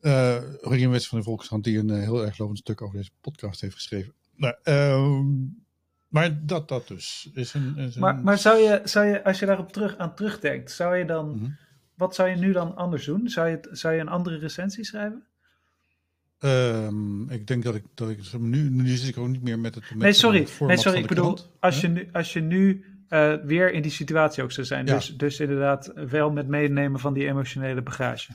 Uh, 0.00 0.90
Wets 0.90 1.08
van 1.08 1.18
de 1.18 1.24
Volkskrant 1.24 1.64
die 1.64 1.78
een 1.78 1.88
uh, 1.88 1.98
heel 1.98 2.24
erg 2.24 2.38
lovend 2.38 2.58
stuk 2.58 2.82
over 2.82 2.96
deze 2.96 3.10
podcast 3.20 3.60
heeft 3.60 3.74
geschreven. 3.74 4.12
Nou, 4.36 4.54
uh, 4.64 5.20
maar 6.08 6.46
dat, 6.46 6.68
dat 6.68 6.88
dus. 6.88 7.30
Is 7.34 7.54
een, 7.54 7.76
is 7.76 7.94
een... 7.94 8.00
Maar, 8.00 8.18
maar 8.18 8.38
zou, 8.38 8.58
je, 8.58 8.80
zou 8.84 9.06
je, 9.06 9.24
als 9.24 9.38
je 9.38 9.46
daarop 9.46 9.72
terug, 9.72 9.96
aan 9.96 10.14
terugdenkt, 10.14 10.70
zou 10.70 10.96
je 10.96 11.04
dan, 11.04 11.26
Mhm. 11.26 11.36
mm 11.36 11.44
-hmm. 11.44 11.56
wat 11.94 12.14
zou 12.14 12.28
je 12.28 12.36
nu 12.36 12.52
dan 12.52 12.76
anders 12.76 13.04
doen? 13.04 13.28
Zou 13.28 13.48
je, 13.48 13.68
zou 13.70 13.94
je 13.94 14.00
een 14.00 14.08
andere 14.08 14.38
recensie 14.38 14.84
schrijven? 14.84 15.26
Um, 16.40 17.30
ik 17.30 17.46
denk 17.46 17.64
dat 17.64 17.74
ik, 17.74 17.84
dat 17.94 18.10
ik 18.10 18.18
nu, 18.38 18.70
nu 18.70 18.86
zit 18.86 19.08
ik 19.08 19.18
ook 19.18 19.28
niet 19.28 19.42
meer 19.42 19.58
met 19.58 19.74
het. 19.74 19.84
Met 19.90 19.98
nee, 19.98 20.12
sorry. 20.12 20.38
het 20.40 20.60
nee, 20.60 20.76
sorry. 20.76 20.98
Ik 20.98 21.06
bedoel, 21.06 21.32
krant, 21.32 21.50
als 21.60 21.80
je, 21.80 21.88
nu, 21.88 22.08
als 22.12 22.32
je 22.32 22.40
nu 22.40 22.84
uh, 23.08 23.34
weer 23.34 23.72
in 23.72 23.82
die 23.82 23.90
situatie 23.90 24.42
ook 24.42 24.52
zou 24.52 24.66
zijn, 24.66 24.86
Ja. 24.86 24.94
dus, 24.94 25.16
dus 25.16 25.40
inderdaad 25.40 25.92
wel 25.94 26.30
met 26.30 26.48
meenemen 26.48 27.00
van 27.00 27.12
die 27.12 27.26
emotionele 27.26 27.82
bagage. 27.82 28.32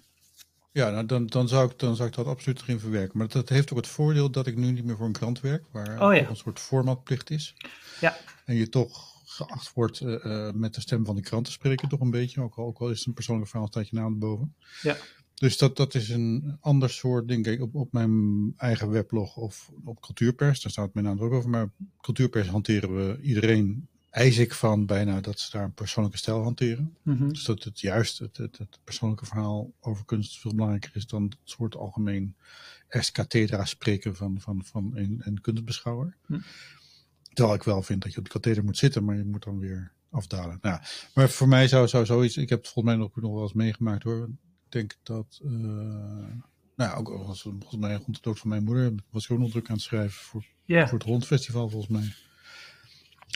Ja, 0.73 0.89
nou, 0.89 1.05
dan, 1.05 1.25
dan, 1.25 1.47
zou 1.47 1.71
ik, 1.71 1.79
dan 1.79 1.95
zou 1.95 2.09
ik 2.09 2.15
dat 2.15 2.25
absoluut 2.25 2.61
erin 2.61 2.79
verwerken. 2.79 3.17
Maar 3.17 3.27
dat 3.27 3.49
heeft 3.49 3.71
ook 3.71 3.77
het 3.77 3.87
voordeel 3.87 4.31
dat 4.31 4.47
ik 4.47 4.55
nu 4.55 4.71
niet 4.71 4.85
meer 4.85 4.95
voor 4.95 5.05
een 5.05 5.11
krant 5.11 5.39
werk, 5.39 5.65
waar 5.71 6.01
Oh, 6.01 6.15
ja. 6.15 6.29
een 6.29 6.35
soort 6.35 6.59
formatplicht 6.59 7.29
is. 7.29 7.55
Ja. 8.01 8.17
En 8.45 8.55
je 8.55 8.69
toch 8.69 9.13
geacht 9.25 9.73
wordt 9.73 9.99
uh, 9.99 10.23
uh, 10.23 10.51
met 10.51 10.73
de 10.73 10.81
stem 10.81 11.05
van 11.05 11.15
de 11.15 11.21
krant 11.21 11.45
te 11.45 11.51
spreken, 11.51 11.89
toch 11.89 11.99
een 11.99 12.11
beetje. 12.11 12.41
Ook 12.41 12.55
al, 12.55 12.65
ook 12.65 12.79
al 12.79 12.89
is 12.89 12.97
het 12.97 13.07
een 13.07 13.13
persoonlijk 13.13 13.49
verhaal, 13.49 13.67
staat 13.67 13.89
je 13.89 13.95
naam 13.95 14.19
boven. 14.19 14.55
Ja. 14.81 14.97
Dus 15.33 15.57
dat, 15.57 15.75
dat 15.75 15.95
is 15.95 16.09
een 16.09 16.57
ander 16.59 16.89
soort 16.89 17.27
ding. 17.27 17.43
Kijk, 17.43 17.61
op, 17.61 17.75
op 17.75 17.93
mijn 17.93 18.53
eigen 18.57 18.89
weblog 18.89 19.35
of 19.35 19.71
op 19.83 20.01
Cultuurpers, 20.01 20.61
daar 20.61 20.71
staat 20.71 20.93
mijn 20.93 21.05
naam 21.05 21.19
ook 21.19 21.31
over. 21.31 21.49
Maar 21.49 21.69
Cultuurpers 22.01 22.47
hanteren 22.47 22.95
we 22.95 23.21
iedereen, 23.21 23.87
eis 24.13 24.37
ik 24.37 24.53
van 24.53 24.85
bijna 24.85 25.21
dat 25.21 25.39
ze 25.39 25.51
daar 25.51 25.63
een 25.63 25.73
persoonlijke 25.73 26.17
stijl 26.17 26.41
hanteren. 26.41 26.97
Mm 27.01 27.17
-hmm. 27.17 27.29
Dus 27.29 27.43
dat 27.43 27.63
het 27.63 27.79
juist 27.79 28.19
het, 28.19 28.37
het, 28.37 28.57
het, 28.57 28.79
persoonlijke 28.83 29.25
verhaal 29.25 29.73
over 29.79 30.05
kunst 30.05 30.39
veel 30.39 30.53
belangrijker 30.53 30.95
is 30.95 31.07
dan 31.07 31.23
het 31.23 31.37
soort 31.43 31.75
algemeen 31.75 32.35
ex-cathedra 32.87 33.65
spreken 33.65 34.15
van, 34.15 34.41
van, 34.41 34.65
van 34.65 34.91
een, 34.95 35.21
een 35.23 35.41
kunstbeschouwer. 35.41 36.17
Hm. 36.25 36.39
Terwijl 37.33 37.55
ik 37.55 37.63
wel 37.63 37.81
vind 37.81 38.01
dat 38.01 38.11
je 38.11 38.17
op 38.17 38.25
de 38.25 38.31
katheder 38.31 38.63
moet 38.63 38.77
zitten, 38.77 39.03
maar 39.03 39.17
je 39.17 39.25
moet 39.25 39.43
dan 39.43 39.59
weer 39.59 39.91
afdalen. 40.09 40.57
Nou, 40.61 40.81
maar 41.13 41.29
voor 41.29 41.47
mij 41.47 41.67
zou, 41.67 41.87
zou 41.87 42.05
zoiets, 42.05 42.37
ik 42.37 42.49
heb 42.49 42.59
het 42.59 42.69
volgens 42.69 42.95
mij 42.95 43.03
nog, 43.03 43.15
nog 43.15 43.33
wel 43.33 43.41
eens 43.41 43.53
meegemaakt 43.53 44.03
hoor. 44.03 44.29
Ik 44.65 44.71
denk 44.71 44.97
dat, 45.03 45.39
uh, 45.43 45.51
nou 45.51 46.91
ja, 46.91 46.93
ook 46.93 47.09
als, 47.09 47.41
volgens 47.41 47.77
mij 47.77 47.95
rond 47.95 48.15
de 48.15 48.21
dood 48.21 48.39
van 48.39 48.49
mijn 48.49 48.63
moeder 48.63 48.93
was 49.09 49.23
ik 49.23 49.31
ook 49.31 49.39
nog 49.39 49.51
druk 49.51 49.69
aan 49.69 49.75
het 49.75 49.83
schrijven 49.83 50.21
voor, 50.21 50.45
yeah. 50.65 50.89
voor 50.89 50.97
het 50.97 51.07
Rondfestival 51.07 51.69
volgens 51.69 51.91
mij. 51.91 52.13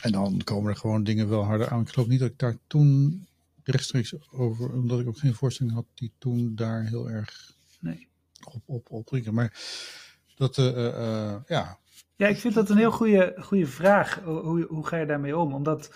En 0.02 0.12
dan 0.12 0.40
komen 0.44 0.70
er 0.70 0.76
gewoon 0.76 1.04
dingen 1.04 1.28
wel 1.28 1.44
harder 1.44 1.68
aan. 1.68 1.80
Ik 1.80 1.88
geloof 1.88 2.08
niet 2.08 2.20
dat 2.20 2.30
ik 2.30 2.38
daar 2.38 2.56
toen 2.66 3.26
rechtstreeks 3.62 4.32
over, 4.32 4.72
omdat 4.72 5.00
ik 5.00 5.08
ook 5.08 5.18
geen 5.18 5.34
voorstelling 5.34 5.74
had 5.74 5.86
die 5.94 6.12
toen 6.18 6.54
daar 6.54 6.84
heel 6.84 7.10
erg 7.10 7.52
nee. 7.80 8.08
op, 8.44 8.62
op, 8.66 8.90
op 8.90 9.30
Maar 9.30 9.52
dat, 10.36 10.56
ja. 11.46 11.78
Ja, 12.16 12.26
ik 12.26 12.38
vind 12.38 12.54
dat 12.54 12.70
een 12.70 12.76
heel 12.76 12.90
goede, 12.90 13.36
goede 13.40 13.66
vraag. 13.66 14.20
Hoe, 14.24 14.66
hoe 14.68 14.86
ga 14.86 14.96
je 14.96 15.06
daarmee 15.06 15.36
om? 15.36 15.54
Omdat 15.54 15.94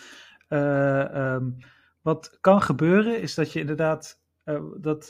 ehm, 0.48 1.50
wat 2.02 2.38
kan 2.40 2.62
gebeuren 2.62 3.20
is 3.20 3.34
dat 3.34 3.52
je 3.52 3.60
inderdaad, 3.60 4.18
dat 4.80 5.08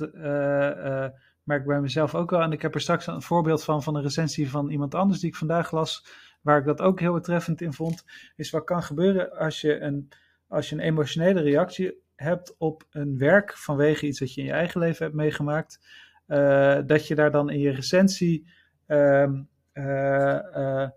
merk 1.42 1.60
ik 1.60 1.66
bij 1.66 1.80
mezelf 1.80 2.14
ook 2.14 2.30
wel. 2.30 2.40
En 2.40 2.52
ik 2.52 2.62
heb 2.62 2.74
er 2.74 2.80
straks 2.80 3.06
een 3.06 3.22
voorbeeld 3.22 3.64
van, 3.64 3.82
van 3.82 3.96
een 3.96 4.02
recensie 4.02 4.50
van 4.50 4.70
iemand 4.70 4.94
anders 4.94 5.20
die 5.20 5.28
ik 5.28 5.36
vandaag 5.36 5.72
las, 5.72 6.06
waar 6.42 6.58
ik 6.58 6.64
dat 6.64 6.80
ook 6.80 7.00
heel 7.00 7.12
betreffend 7.12 7.60
in 7.60 7.72
vond. 7.72 8.04
Is 8.36 8.50
wat 8.50 8.64
kan 8.64 8.82
gebeuren 8.82 9.32
als 9.36 9.60
je 9.60 9.80
een, 9.80 10.08
als 10.48 10.68
je 10.68 10.74
een 10.74 10.80
emotionele 10.80 11.40
reactie 11.40 12.00
hebt 12.16 12.54
op 12.58 12.86
een 12.90 13.18
werk 13.18 13.56
vanwege 13.56 14.06
iets 14.06 14.18
dat 14.18 14.34
je 14.34 14.40
in 14.40 14.46
je 14.46 14.52
eigen 14.52 14.80
leven 14.80 15.04
hebt 15.04 15.16
meegemaakt. 15.16 15.80
Uh, 16.26 16.78
dat 16.86 17.06
je 17.06 17.14
daar 17.14 17.30
dan 17.30 17.50
in 17.50 17.58
je 17.58 17.70
recensie 17.70 18.46
um, 18.86 19.48
uh, 19.72 20.88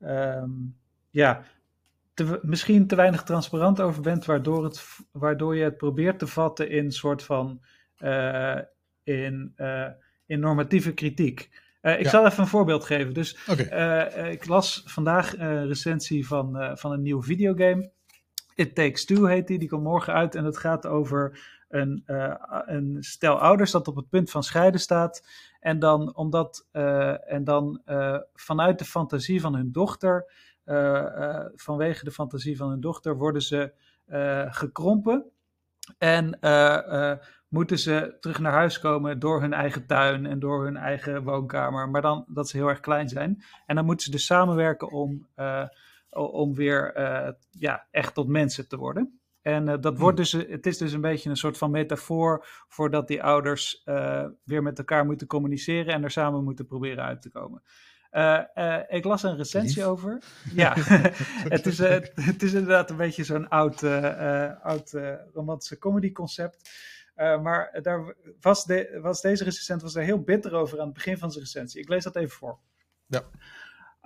um, 0.00 0.76
ja, 1.10 1.42
te, 2.14 2.38
misschien 2.42 2.86
te 2.86 2.96
weinig 2.96 3.22
transparant 3.22 3.80
over 3.80 4.02
bent, 4.02 4.24
waardoor, 4.24 4.64
het, 4.64 4.86
waardoor 5.12 5.56
je 5.56 5.64
het 5.64 5.76
probeert 5.76 6.18
te 6.18 6.26
vatten 6.26 6.70
in 6.70 6.92
soort 6.92 7.22
van 7.22 7.62
in, 9.02 9.54
in 10.26 10.40
normatieve 10.40 10.94
kritiek. 10.94 11.62
Uh, 11.84 12.00
ik 12.00 12.08
zal 12.08 12.26
even 12.26 12.42
een 12.42 12.48
voorbeeld 12.48 12.84
geven. 12.84 13.14
Dus 13.14 13.38
okay. 13.48 14.30
ik 14.30 14.46
las 14.46 14.82
vandaag 14.86 15.38
een 15.38 15.66
recensie 15.66 16.26
van, 16.26 16.78
van 16.78 16.92
een 16.92 17.02
nieuwe 17.02 17.22
videogame. 17.22 17.90
It 18.54 18.74
Takes 18.74 19.04
Two 19.04 19.24
heet 19.24 19.46
die, 19.46 19.58
die 19.58 19.68
komt 19.68 19.82
morgen 19.82 20.14
uit 20.14 20.34
en 20.34 20.44
het 20.44 20.58
gaat 20.58 20.86
over 20.86 21.38
een, 21.68 22.02
uh, 22.06 22.34
een 22.64 22.96
stel 23.00 23.38
ouders 23.38 23.70
dat 23.70 23.88
op 23.88 23.96
het 23.96 24.08
punt 24.08 24.30
van 24.30 24.42
scheiden 24.42 24.80
staat. 24.80 25.26
En 25.60 25.78
dan, 25.78 26.16
omdat, 26.16 26.66
uh, 26.72 27.32
en 27.32 27.44
dan 27.44 27.82
uh, 27.86 28.18
vanuit 28.34 28.78
de 28.78 28.84
fantasie 28.84 29.40
van 29.40 29.54
hun 29.54 29.72
dochter, 29.72 30.32
vanwege 31.54 32.04
de 32.04 32.10
fantasie 32.10 32.56
van 32.56 32.68
hun 32.68 32.80
dochter, 32.80 33.16
worden 33.16 33.42
ze 33.42 33.72
gekrompen. 34.50 35.24
En 35.98 36.38
moeten 37.54 37.78
ze 37.78 38.16
terug 38.20 38.38
naar 38.38 38.52
huis 38.52 38.80
komen 38.80 39.18
door 39.18 39.40
hun 39.40 39.52
eigen 39.52 39.86
tuin 39.86 40.26
en 40.26 40.38
door 40.38 40.64
hun 40.64 40.76
eigen 40.76 41.22
woonkamer. 41.22 41.88
Maar 41.88 42.02
dan 42.02 42.24
dat 42.28 42.48
ze 42.48 42.56
heel 42.56 42.68
erg 42.68 42.80
klein 42.80 43.08
zijn. 43.08 43.42
En 43.66 43.76
dan 43.76 43.84
moeten 43.84 44.04
ze 44.04 44.12
dus 44.12 44.26
samenwerken 44.26 44.90
om 44.90 45.26
om 46.14 46.54
weer 46.54 46.96
uh, 46.96 47.28
ja, 47.50 47.86
echt 47.90 48.14
tot 48.14 48.28
mensen 48.28 48.68
te 48.68 48.76
worden. 48.76 49.20
En 49.42 49.68
uh, 49.68 49.74
dat 49.80 49.98
wordt 49.98 50.30
hmm. 50.30 50.40
dus, 50.40 50.50
het 50.50 50.66
is 50.66 50.78
dus 50.78 50.92
een 50.92 51.00
beetje 51.00 51.30
een 51.30 51.36
soort 51.36 51.58
van 51.58 51.70
metafoor 51.70 52.46
voordat 52.68 53.08
die 53.08 53.22
ouders 53.22 53.82
weer 54.44 54.62
met 54.62 54.78
elkaar 54.78 55.04
moeten 55.04 55.26
communiceren 55.26 55.94
en 55.94 56.04
er 56.04 56.10
samen 56.10 56.44
moeten 56.44 56.66
proberen 56.66 57.04
uit 57.04 57.22
te 57.22 57.30
komen. 57.30 57.62
ik 58.88 59.04
las 59.04 59.22
een 59.22 59.36
recensie 59.36 59.84
over. 59.84 60.22
Ja, 60.54 60.72
het, 61.56 61.66
is, 61.66 61.78
het 61.78 62.42
is 62.42 62.52
inderdaad 62.52 62.90
een 62.90 62.96
beetje 62.96 63.24
zo'n 63.24 63.48
oud, 63.48 63.82
oud 64.62 64.96
romantische 65.32 65.78
comedy 65.78 66.12
concept. 66.12 66.70
Maar 67.16 67.78
daar 67.82 68.14
was, 68.40 68.64
de, 68.64 68.98
was 69.02 69.20
deze 69.20 69.44
recensent 69.44 69.82
was 69.82 69.94
er 69.94 70.02
heel 70.02 70.20
bitter 70.20 70.52
over 70.52 70.80
aan 70.80 70.84
het 70.84 70.94
begin 70.94 71.18
van 71.18 71.30
zijn 71.30 71.44
recensie. 71.44 71.80
Ik 71.80 71.88
lees 71.88 72.04
dat 72.04 72.16
even 72.16 72.36
voor. 72.36 72.58
Ja. 73.06 73.22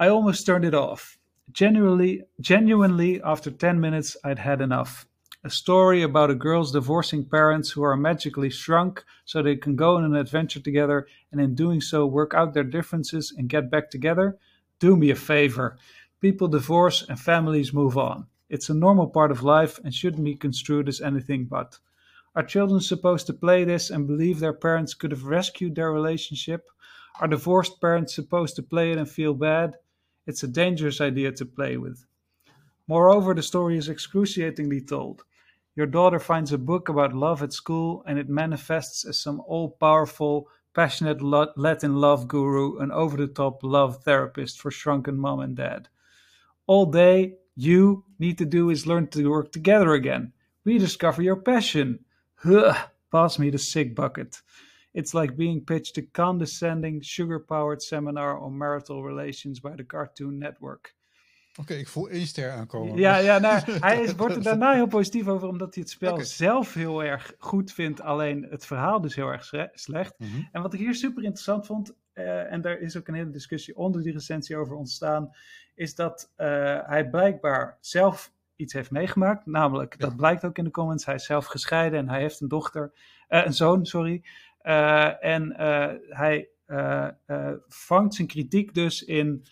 I 0.05 0.09
almost 0.09 0.44
turned 0.44 0.73
it 0.73 0.81
off. 0.81 1.18
Genuinely, 1.53 2.27
genuinely, 2.40 3.21
after 3.21 3.57
10 3.57 3.81
minutes, 3.81 4.18
I'd 4.25 4.38
had 4.38 4.61
enough. 4.61 5.07
A 5.44 5.49
story 5.49 6.03
about 6.03 6.31
a 6.31 6.35
girl's 6.35 6.73
divorcing 6.73 7.29
parents 7.29 7.73
who 7.73 7.85
are 7.85 7.97
magically 7.97 8.51
shrunk 8.51 9.05
so 9.25 9.42
they 9.42 9.57
can 9.57 9.77
go 9.77 9.97
on 9.97 10.05
an 10.05 10.14
adventure 10.14 10.61
together 10.61 11.07
and 11.31 11.40
in 11.40 11.55
doing 11.55 11.81
so 11.81 12.07
work 12.07 12.35
out 12.35 12.53
their 12.53 12.71
differences 12.71 13.33
and 13.37 13.49
get 13.49 13.71
back 13.71 13.88
together? 13.90 14.37
Do 14.79 14.97
me 14.97 15.11
a 15.11 15.14
favor. 15.14 15.79
People 16.21 16.49
divorce 16.49 17.03
and 17.09 17.18
families 17.18 17.73
move 17.73 17.97
on. 17.97 18.27
It's 18.49 18.68
a 18.68 18.75
normal 18.75 19.07
part 19.07 19.31
of 19.31 19.42
life 19.42 19.79
and 19.85 19.94
shouldn't 19.94 20.25
be 20.25 20.35
construed 20.35 20.88
as 20.88 21.01
anything 21.01 21.47
but. 21.47 21.79
Are 22.38 22.44
children 22.44 22.81
supposed 22.81 23.27
to 23.27 23.33
play 23.33 23.64
this 23.64 23.90
and 23.90 24.07
believe 24.07 24.38
their 24.38 24.53
parents 24.53 24.94
could 24.94 25.11
have 25.11 25.24
rescued 25.24 25.74
their 25.74 25.90
relationship? 25.90 26.70
Are 27.18 27.27
divorced 27.27 27.81
parents 27.81 28.14
supposed 28.14 28.55
to 28.55 28.62
play 28.62 28.92
it 28.92 28.96
and 28.96 29.11
feel 29.11 29.35
bad? 29.35 29.74
It's 30.24 30.44
a 30.44 30.46
dangerous 30.46 31.01
idea 31.01 31.33
to 31.33 31.44
play 31.44 31.79
with. 31.79 32.07
Moreover, 32.87 33.35
the 33.35 33.42
story 33.42 33.77
is 33.77 33.88
excruciatingly 33.88 34.83
told. 34.83 35.24
Your 35.74 35.87
daughter 35.87 36.20
finds 36.20 36.53
a 36.53 36.59
book 36.59 36.88
about 36.88 37.12
love 37.12 37.42
at 37.42 37.53
school, 37.53 38.05
and 38.07 38.20
it 38.20 38.29
manifests 38.29 39.05
as 39.05 39.18
some 39.18 39.42
all 39.44 39.70
powerful, 39.70 40.48
passionate 40.74 41.20
Latin 41.20 41.96
love 41.96 42.29
guru, 42.29 42.79
an 42.79 42.92
over 42.92 43.16
the 43.16 43.27
top 43.27 43.64
love 43.64 44.05
therapist 44.05 44.61
for 44.61 44.70
shrunken 44.70 45.18
mom 45.18 45.40
and 45.40 45.57
dad. 45.57 45.88
All 46.68 46.87
day, 46.87 47.35
you 47.57 48.05
need 48.20 48.38
to 48.38 48.46
do 48.46 48.70
is 48.70 48.87
learn 48.87 49.09
to 49.09 49.29
work 49.29 49.51
together 49.51 49.92
again. 49.94 50.35
Rediscover 50.64 51.20
your 51.20 51.42
passion. 51.42 52.05
Huh, 52.42 52.74
pass 53.11 53.38
me 53.38 53.51
the 53.51 53.59
sick 53.59 53.94
bucket. 53.94 54.42
It's 54.92 55.12
like 55.12 55.37
being 55.37 55.64
pitched 55.64 55.98
a 55.98 56.03
condescending, 56.12 57.03
sugar 57.03 57.40
powered 57.40 57.83
seminar 57.83 58.38
on 58.38 58.59
marital 58.59 59.03
relations 59.03 59.61
by 59.61 59.77
the 59.77 59.85
Cartoon 59.85 60.38
Network. 60.38 60.94
Oké, 61.61 61.74
ik 61.74 61.88
voel 61.88 62.09
één 62.09 62.27
ster 62.27 62.51
aankomen. 62.51 62.96
Ja, 62.96 63.16
ja 63.16 63.38
nou, 63.38 63.72
hij 63.81 64.03
is, 64.03 64.14
wordt 64.14 64.37
er 64.37 64.42
daarna 64.42 64.72
heel 64.72 64.87
positief 64.87 65.29
over, 65.29 65.48
omdat 65.48 65.74
hij 65.74 65.83
het 65.83 65.92
spel 65.92 66.20
zelf 66.20 66.74
heel 66.74 67.05
erg 67.05 67.35
goed 67.38 67.72
vindt, 67.72 68.01
alleen 68.01 68.46
het 68.51 68.66
verhaal 68.66 69.01
dus 69.01 69.14
heel 69.14 69.29
erg 69.29 69.53
slecht. 69.72 70.18
Mhm. 70.18 70.31
En 70.53 70.62
wat 70.62 70.72
ik 70.72 70.79
hier 70.79 70.94
super 70.94 71.22
interessant 71.22 71.66
vond, 71.66 71.94
uh, 72.14 72.53
en 72.53 72.61
daar 72.61 72.79
is 72.79 72.96
ook 72.96 73.09
een 73.09 73.14
hele 73.14 73.31
discussie 73.31 73.77
onder 73.77 74.03
die 74.03 74.12
recensie 74.12 74.57
over 74.57 74.77
ontstaan, 74.77 75.31
is 75.74 75.94
dat 75.94 76.33
uh, 76.37 76.46
hij 76.83 77.09
blijkbaar 77.11 77.79
zelf 77.81 78.33
iets 78.59 78.73
heeft 78.73 78.90
meegemaakt. 78.90 79.47
Namelijk, 79.47 80.01
dat 80.01 80.16
blijkt 80.16 80.44
ook 80.44 80.59
in 80.59 80.64
de 80.64 80.71
comments, 80.71 81.05
hij 81.05 81.14
is 81.14 81.25
zelf 81.25 81.47
gescheiden 81.47 81.99
en 81.99 82.09
hij 82.09 82.21
heeft 82.21 82.40
een 82.40 82.49
dochter, 82.49 82.92
uh, 83.29 83.44
een 83.44 83.55
zoon, 83.55 83.87
sorry. 83.87 84.25
Uh, 84.62 85.25
en 85.25 85.55
uh, 85.59 85.92
hij 86.09 86.49
vangt 87.68 88.14
zijn 88.14 88.29
kritiek 88.29 88.75
dus 88.75 89.05
in. 89.05 89.47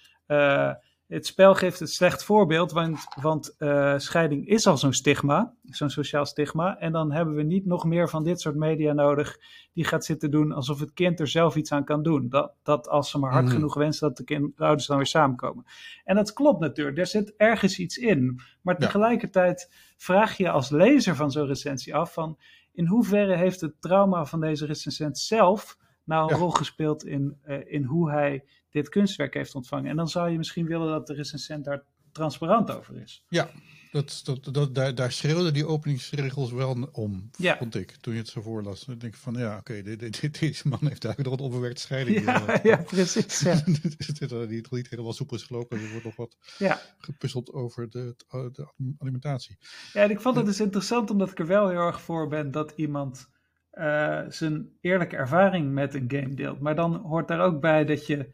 Het 1.07 1.27
spel 1.27 1.55
geeft 1.55 1.79
het 1.81 1.90
slecht 1.90 2.25
voorbeeld, 2.25 2.73
want, 2.73 3.07
want 3.21 3.55
scheiding 3.97 4.47
is 4.49 4.66
al 4.66 4.77
zo'n 4.77 4.92
stigma, 4.92 5.55
zo'n 5.62 5.90
sociaal 5.90 6.27
stigma. 6.27 6.79
En 6.79 6.92
dan 6.92 7.12
hebben 7.12 7.35
we 7.35 7.42
niet 7.42 7.66
nog 7.66 7.85
meer 7.85 8.09
van 8.09 8.25
dit 8.25 8.40
soort 8.40 8.57
media 8.57 8.92
nodig 8.92 9.38
die 9.73 9.85
gaat 9.85 10.05
zitten 10.05 10.31
doen 10.31 10.53
alsof 10.53 10.81
het 10.81 10.92
kind 10.92 11.21
er 11.21 11.29
zelf 11.29 11.57
iets 11.57 11.73
aan 11.73 11.85
kan 11.85 12.03
doen. 12.03 12.29
Dat, 12.29 12.53
dat 12.62 12.88
als 12.88 13.11
ze 13.11 13.19
maar 13.19 13.33
hard 13.33 13.45
mhm. 13.45 13.55
genoeg 13.55 13.75
wensen, 13.75 14.09
dat 14.09 14.16
de, 14.16 14.25
kind, 14.25 14.57
de 14.57 14.64
ouders 14.64 14.87
dan 14.87 14.97
weer 14.97 15.07
samenkomen. 15.07 15.64
En 16.05 16.16
dat 16.16 16.33
klopt 16.33 16.61
natuurlijk, 16.61 16.99
er 16.99 17.07
zit 17.07 17.35
ergens 17.37 17.79
iets 17.79 17.97
in. 17.97 18.40
Maar 18.62 18.79
tegelijkertijd 18.79 19.71
vraag 19.97 20.37
je 20.37 20.51
als 20.51 20.71
lezer 20.71 21.16
van 21.16 21.31
zo'n 21.31 21.47
recensie 21.47 21.95
af 21.95 22.12
van 22.12 22.38
in 22.73 22.87
hoeverre 22.87 23.37
heeft 23.37 23.61
het 23.61 23.81
trauma 23.81 24.25
van 24.25 24.40
deze 24.40 24.66
recensent 24.66 25.19
zelf 25.19 25.79
nou 26.05 26.33
een 26.33 26.38
rol 26.38 26.51
gespeeld 26.51 27.05
in, 27.05 27.38
uh, 27.47 27.73
in 27.73 27.85
hoe 27.85 28.11
hij 28.11 28.45
dit 28.77 28.89
kunstwerk 28.89 29.35
heeft 29.35 29.55
ontvangen? 29.55 29.91
En 29.91 29.97
dan 29.97 30.09
zou 30.09 30.31
je 30.31 30.37
misschien 30.37 30.67
willen 30.67 30.89
dat 30.89 31.07
de 31.07 31.15
recensent 31.15 31.65
daar 31.65 31.83
transparant 32.12 32.71
over 32.71 32.97
is. 32.97 33.25
Ja, 33.29 33.51
dat, 33.91 34.21
dat, 34.25 34.55
dat, 34.55 34.75
daar, 34.75 34.95
daar 34.95 35.12
schreeuwden 35.12 35.55
die 35.55 35.67
openingsregels 35.67 36.53
wel 36.53 36.89
om, 36.93 37.31
ja. 37.37 37.57
vond 37.57 37.75
ik, 37.75 37.91
toen 37.91 38.12
je 38.12 38.19
het 38.19 38.29
zo 38.29 38.43
voorlas. 38.43 38.85
Dan 38.85 38.99
denk 38.99 39.15
ik 39.15 39.21
van, 39.21 39.35
ja, 39.35 39.57
oké, 39.59 39.83
okay, 39.83 39.99
deze 40.31 40.69
man 40.69 40.79
heeft 40.83 41.05
eigenlijk 41.05 41.19
nog 41.19 41.33
een 41.33 41.45
onbewerkte 41.45 41.81
scheiding. 41.81 42.25
Ja, 42.25 42.59
ja 42.62 42.77
precies. 42.77 43.41
Ja. 43.41 43.55
die 44.47 44.67
niet 44.71 44.91
helemaal 44.91 45.12
soepel 45.12 45.37
is 45.37 45.43
gelopen. 45.43 45.81
Er 45.81 45.91
wordt 45.91 46.05
nog 46.05 46.17
wat 46.17 46.37
ja. 46.59 46.81
gepuzzeld 46.99 47.53
over 47.53 47.91
de, 47.91 48.15
de, 48.53 48.69
alimentatie. 48.99 49.57
Ja, 49.93 50.03
en 50.03 50.11
ik 50.11 50.21
vond 50.21 50.37
het 50.37 50.47
dus 50.47 50.61
interessant, 50.61 51.11
omdat 51.11 51.31
ik 51.31 51.39
er 51.39 51.47
wel 51.47 51.69
heel 51.69 51.87
erg 51.87 52.01
voor 52.01 52.29
ben 52.29 52.51
dat 52.51 52.73
iemand 52.77 53.29
uh, 53.73 54.23
zijn 54.29 54.69
eerlijke 54.81 55.17
ervaring 55.17 55.73
met 55.73 55.95
een 55.95 56.05
game 56.09 56.35
deelt. 56.35 56.61
Maar 56.61 56.75
dan 56.75 56.95
hoort 56.95 57.29
daar 57.29 57.41
ook 57.41 57.61
bij 57.61 57.85
dat 57.85 58.07
je 58.07 58.33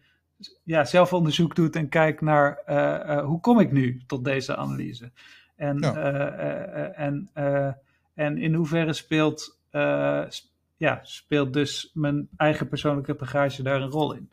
ja, 0.62 0.84
zelf 0.84 1.12
onderzoek 1.12 1.54
doet 1.54 1.76
en 1.76 1.88
kijkt 1.88 2.20
naar 2.20 2.62
uh, 2.68 3.24
hoe 3.24 3.40
kom 3.40 3.60
ik 3.60 3.72
nu 3.72 4.02
tot 4.06 4.24
deze 4.24 4.56
analyse. 4.56 5.12
En, 5.56 5.78
ja. 5.78 5.96
uh, 5.96 6.98
en, 6.98 7.30
en 8.14 8.38
in 8.38 8.54
hoeverre 8.54 8.92
speelt, 8.92 9.58
ja, 10.76 11.00
speelt 11.02 11.52
dus 11.52 11.90
mijn 11.94 12.28
eigen 12.36 12.68
persoonlijke 12.68 13.14
bagage 13.14 13.62
daar 13.62 13.82
een 13.82 13.90
rol 13.90 14.14
in? 14.14 14.30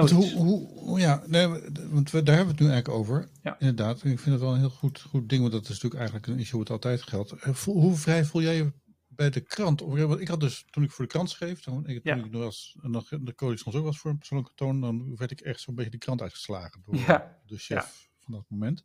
Hoe, 0.00 0.68
hoe, 0.74 1.00
ja, 1.00 1.22
nee, 1.26 1.48
want 1.90 2.10
we, 2.10 2.22
daar 2.22 2.36
hebben 2.36 2.54
we 2.54 2.62
het 2.62 2.68
nu 2.68 2.72
eigenlijk 2.72 2.88
over. 2.88 3.28
Ja. 3.42 3.56
Inderdaad, 3.58 3.96
ik 3.96 4.18
vind 4.18 4.24
het 4.34 4.40
wel 4.40 4.52
een 4.52 4.58
heel 4.58 4.70
goed, 4.70 5.00
goed 5.00 5.28
ding, 5.28 5.40
want 5.40 5.52
dat 5.52 5.62
is 5.62 5.68
natuurlijk 5.68 5.94
eigenlijk 5.94 6.26
een 6.26 6.38
issue 6.38 6.58
wat 6.58 6.70
altijd 6.70 7.02
geldt. 7.02 7.34
Hoe 7.64 7.94
vrij 7.94 8.24
voel 8.24 8.42
jij 8.42 8.56
je 8.56 8.72
bij 9.22 9.30
de 9.30 9.40
krant? 9.40 9.82
Ik 10.20 10.28
had 10.28 10.40
dus, 10.40 10.64
toen 10.70 10.82
ik 10.82 10.90
voor 10.90 11.04
de 11.04 11.10
krant 11.10 11.30
schreef, 11.30 11.60
toen 11.60 11.86
ik, 11.86 12.02
toen 12.04 12.24
ik 12.24 12.30
nog, 12.30 12.42
als, 12.42 12.76
nog 12.80 13.08
de 13.08 13.34
code 13.34 13.56
soms 13.56 13.76
ook 13.76 13.84
was 13.84 13.98
voor 13.98 14.10
een 14.10 14.18
persoonlijke 14.18 14.54
toon, 14.54 14.80
dan 14.80 15.16
werd 15.16 15.30
ik 15.30 15.40
echt 15.40 15.60
zo'n 15.60 15.74
beetje 15.74 15.90
de 15.90 15.98
krant 15.98 16.22
uitgeslagen 16.22 16.82
door 16.84 16.96
ja. 16.96 17.38
de 17.46 17.58
chef 17.58 18.08
van 18.18 18.32
dat 18.32 18.44
moment. 18.48 18.84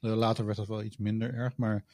Uh, 0.00 0.14
later 0.14 0.44
werd 0.44 0.56
dat 0.56 0.68
wel 0.68 0.82
iets 0.82 0.96
minder 0.96 1.34
erg, 1.34 1.56
maar 1.56 1.84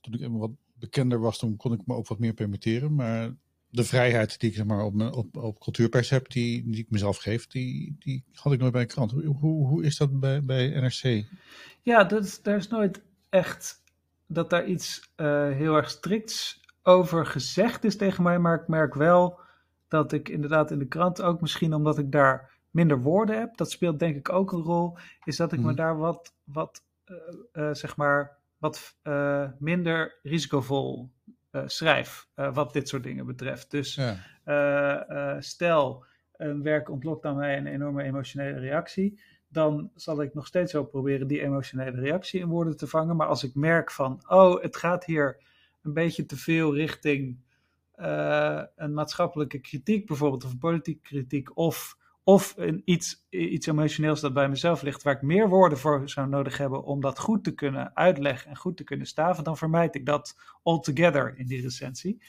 toen 0.00 0.14
ik 0.14 0.28
wat 0.30 0.50
bekender 0.74 1.20
was, 1.20 1.38
toen 1.38 1.56
kon 1.56 1.72
ik 1.72 1.86
me 1.86 1.94
ook 1.94 2.08
wat 2.08 2.18
meer 2.18 2.34
permitteren. 2.34 2.94
Maar 2.94 3.36
de 3.70 3.84
vrijheid 3.84 4.40
die 4.40 4.50
ik 4.50 4.56
zeg 4.56 4.64
maar, 4.64 4.84
op, 4.84 5.00
op, 5.00 5.36
op 5.36 5.60
cultuurpers 5.60 6.10
heb, 6.10 6.30
die, 6.30 6.70
die 6.70 6.80
ik 6.80 6.90
mezelf 6.90 7.16
geef, 7.16 7.46
die, 7.46 7.96
die 7.98 8.24
had 8.32 8.52
ik 8.52 8.58
nooit 8.58 8.72
bij 8.72 8.80
een 8.80 8.86
krant. 8.86 9.10
Hoe, 9.10 9.24
hoe, 9.24 9.66
hoe 9.66 9.84
is 9.84 9.96
dat 9.96 10.20
bij, 10.20 10.44
bij 10.44 10.68
NRC? 10.68 11.26
Ja, 11.82 12.04
dat 12.04 12.40
daar 12.42 12.56
is 12.56 12.68
nooit 12.68 13.02
echt 13.28 13.84
dat 14.26 14.50
daar 14.50 14.66
iets 14.66 15.10
uh, 15.16 15.50
heel 15.50 15.76
erg 15.76 15.90
strikts 15.90 16.60
over 16.86 17.26
gezegd 17.26 17.84
is 17.84 17.96
tegen 17.96 18.22
mij, 18.22 18.38
maar 18.38 18.60
ik 18.60 18.68
merk 18.68 18.94
wel 18.94 19.40
dat 19.88 20.12
ik 20.12 20.28
inderdaad 20.28 20.70
in 20.70 20.78
de 20.78 20.88
krant 20.88 21.22
ook 21.22 21.40
misschien 21.40 21.74
omdat 21.74 21.98
ik 21.98 22.12
daar 22.12 22.58
minder 22.70 23.00
woorden 23.00 23.38
heb, 23.38 23.56
dat 23.56 23.70
speelt 23.70 23.98
denk 23.98 24.16
ik 24.16 24.32
ook 24.32 24.52
een 24.52 24.62
rol, 24.62 24.98
is 25.24 25.36
dat 25.36 25.52
ik 25.52 25.60
me 25.60 25.74
daar 25.74 25.98
wat, 25.98 26.34
wat 26.44 26.84
uh, 27.06 27.16
uh, 27.52 27.74
zeg 27.74 27.96
maar, 27.96 28.36
wat 28.58 28.96
minder 29.58 30.18
risicovol 30.22 31.10
schrijf, 31.66 32.28
wat 32.34 32.72
dit 32.72 32.88
soort 32.88 33.02
dingen 33.02 33.26
betreft. 33.26 33.70
Dus 33.70 33.94
ja. 34.44 35.40
stel, 35.40 36.04
een 36.36 36.62
werk 36.62 36.90
ontlokt 36.90 37.24
aan 37.24 37.36
mij 37.36 37.56
een 37.56 37.66
enorme 37.66 38.02
emotionele 38.02 38.58
reactie, 38.58 39.20
dan 39.48 39.90
zal 39.94 40.22
ik 40.22 40.34
nog 40.34 40.46
steeds 40.46 40.72
wel 40.72 40.84
proberen 40.84 41.26
die 41.26 41.42
emotionele 41.42 42.00
reactie 42.00 42.40
in 42.40 42.48
woorden 42.48 42.76
te 42.76 42.86
vangen. 42.86 43.16
Maar 43.16 43.26
als 43.26 43.44
ik 43.44 43.54
merk 43.54 43.90
van, 43.90 44.22
oh, 44.28 44.62
het 44.62 44.76
gaat 44.76 45.04
hier 45.04 45.44
een 45.86 45.92
beetje 45.92 46.26
te 46.26 46.36
veel 46.36 46.74
richting 46.74 47.38
uh, 47.96 48.62
een 48.76 48.94
maatschappelijke 48.94 49.58
kritiek 49.58 50.06
bijvoorbeeld, 50.06 50.44
of 50.44 50.58
politieke 50.58 51.00
kritiek, 51.02 51.56
of, 51.56 51.96
of 52.24 52.54
een 52.56 52.82
iets, 52.84 53.26
iets 53.30 53.66
emotioneels 53.66 54.20
dat 54.20 54.34
bij 54.34 54.48
mezelf 54.48 54.82
ligt, 54.82 55.02
waar 55.02 55.14
ik 55.14 55.22
meer 55.22 55.48
woorden 55.48 55.78
voor 55.78 56.08
zou 56.08 56.28
nodig 56.28 56.58
hebben 56.58 56.84
om 56.84 57.00
dat 57.00 57.18
goed 57.18 57.44
te 57.44 57.54
kunnen 57.54 57.96
uitleggen 57.96 58.50
en 58.50 58.56
goed 58.56 58.76
te 58.76 58.84
kunnen 58.84 59.06
staven, 59.06 59.44
dan 59.44 59.56
vermijd 59.56 59.94
ik 59.94 60.06
dat 60.06 60.36
altogether 60.62 61.38
in 61.38 61.46
die 61.46 61.62
recensie. 61.62 62.22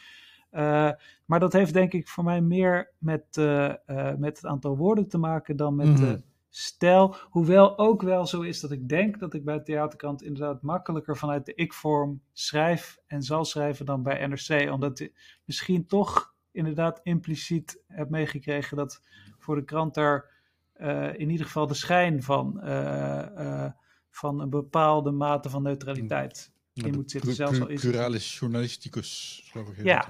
Uh, 0.51 0.91
maar 1.25 1.39
dat 1.39 1.53
heeft 1.53 1.73
denk 1.73 1.93
ik 1.93 2.07
voor 2.07 2.23
mij 2.23 2.41
meer 2.41 2.91
met, 2.97 3.37
uh, 3.39 3.73
met 4.17 4.35
het 4.35 4.45
aantal 4.45 4.77
woorden 4.77 5.07
te 5.07 5.17
maken 5.17 5.57
dan 5.57 5.75
met 5.75 5.97
de 5.97 6.21
stijl. 6.49 7.15
Hoewel 7.29 7.77
ook 7.77 8.01
wel 8.01 8.25
zo 8.25 8.41
is 8.41 8.59
dat 8.59 8.71
ik 8.71 8.89
denk 8.89 9.19
dat 9.19 9.33
ik 9.33 9.45
bij 9.45 9.57
de 9.57 9.63
theaterkant 9.63 10.21
inderdaad 10.21 10.61
makkelijker 10.61 11.17
vanuit 11.17 11.45
de 11.45 11.53
ik-vorm 11.55 12.21
schrijf 12.33 12.99
en 13.07 13.21
zal 13.21 13.45
schrijven 13.45 13.85
dan 13.85 14.03
bij 14.03 14.27
NRC. 14.27 14.71
Omdat 14.71 14.99
ik 14.99 15.39
misschien 15.45 15.87
toch 15.87 16.35
inderdaad 16.51 16.99
impliciet 17.03 17.83
heb 17.87 18.09
meegekregen 18.09 18.77
dat 18.77 19.01
voor 19.37 19.55
de 19.55 19.63
krant 19.63 19.93
daar 19.93 20.35
uh, 20.77 21.19
in 21.19 21.29
ieder 21.29 21.45
geval 21.45 21.67
de 21.67 21.73
schijn 21.73 22.23
van, 22.23 22.59
uh, 22.63 23.25
uh, 23.37 23.71
van 24.09 24.39
een 24.39 24.49
bepaalde 24.49 25.11
mate 25.11 25.49
van 25.49 25.63
neutraliteit 25.63 26.55
in 26.85 26.93
moet 26.93 27.11
zitten. 27.11 27.33
Zelfs 27.33 27.59
al 27.59 27.67
is 27.67 27.81
pluralis 27.81 28.39
journalisticus, 28.39 29.43
geloof 29.51 29.69
ik. 29.69 29.83
Ja. 29.83 30.07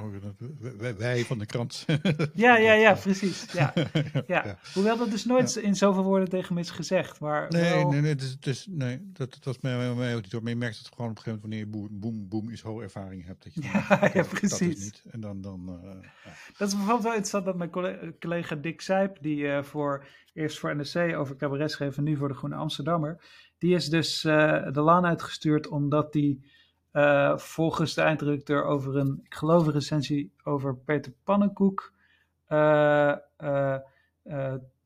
Wij, 0.78 0.98
wij, 0.98 1.26
van 1.26 1.40
de 1.40 1.46
krant. 1.46 1.86
ja, 2.34 2.58
ja, 2.58 2.74
ja, 2.74 2.94
precies. 2.94 3.46
Ja. 3.54 3.74
ja. 4.04 4.24
ja. 4.28 4.60
Hoewel 4.74 4.98
dat 4.98 5.12
dus 5.12 5.26
nooit 5.26 5.54
ja. 5.54 5.62
in 5.62 5.76
zoveel 5.76 6.04
woorden 6.04 6.30
tegen 6.30 6.54
me 6.54 6.60
is 6.60 6.70
gezegd. 6.70 7.20
Maar 7.20 7.50
nee, 7.50 7.74
wel... 7.74 7.90
nee, 7.90 8.02
nee, 8.02 8.16
dus, 8.16 8.40
dus, 8.40 8.68
nee 8.70 9.00
dat, 9.14 9.34
dat 9.34 9.44
was 9.44 9.60
mij, 9.60 9.94
mij 9.94 10.16
ook 10.16 10.22
niet 10.22 10.32
door. 10.32 10.42
Maar 10.42 10.52
je 10.52 10.58
merkt 10.58 10.78
het 10.78 10.90
gewoon 10.96 11.12
op 11.12 11.18
een 11.18 11.24
gegeven 11.24 11.50
moment 11.50 11.70
wanneer 11.72 11.90
je 11.90 12.00
boem, 12.00 12.28
boem 12.28 12.50
is 12.50 12.62
hoge 12.62 12.84
ervaring 12.84 13.26
hebt. 13.26 13.44
Dat 13.44 13.54
je 13.54 13.62
ja, 13.62 13.86
ja, 14.02 14.10
ja, 14.14 14.24
precies. 14.24 14.50
Dat 14.50 14.62
is 14.62 14.84
niet. 14.84 15.04
En 15.12 15.20
dan, 15.20 15.42
dan, 15.42 15.80
uh, 15.84 15.92
dat 16.58 16.68
is 16.68 16.74
bijvoorbeeld 16.74 17.04
wel 17.04 17.12
interessant 17.12 17.46
dat 17.46 17.58
mijn 17.58 17.70
collega, 18.20 18.56
Dick 18.56 18.82
Sijp, 18.82 19.18
die 19.22 19.38
uh, 19.38 19.64
voor, 19.64 20.06
eerst 20.34 20.60
voor 20.60 20.76
NRC 20.76 21.18
over 21.18 21.36
cabaret 21.36 21.72
schreef 21.72 21.98
en 21.98 22.04
nu 22.04 22.18
voor 22.18 22.28
de 22.28 22.34
Groene 22.34 22.56
Amsterdammer, 22.56 23.24
die 23.58 23.76
is 23.76 23.90
dus 23.90 24.24
uh, 24.24 24.72
de 24.72 24.82
laan 24.82 25.06
uitgestuurd 25.06 25.68
omdat 25.68 26.14
die 26.14 26.56
uh, 26.98 27.38
volgens 27.38 27.94
de 27.94 28.02
eindredacteur 28.02 28.64
over 28.64 28.98
een, 28.98 29.20
ik 29.24 29.36
geloof 29.36 29.68
een 29.68 29.74
recensie 29.74 30.34
over 30.44 30.76
Peter 30.78 31.14
Pannenkoek, 31.24 31.94
uh, 32.50 33.16
uh, 33.44 33.78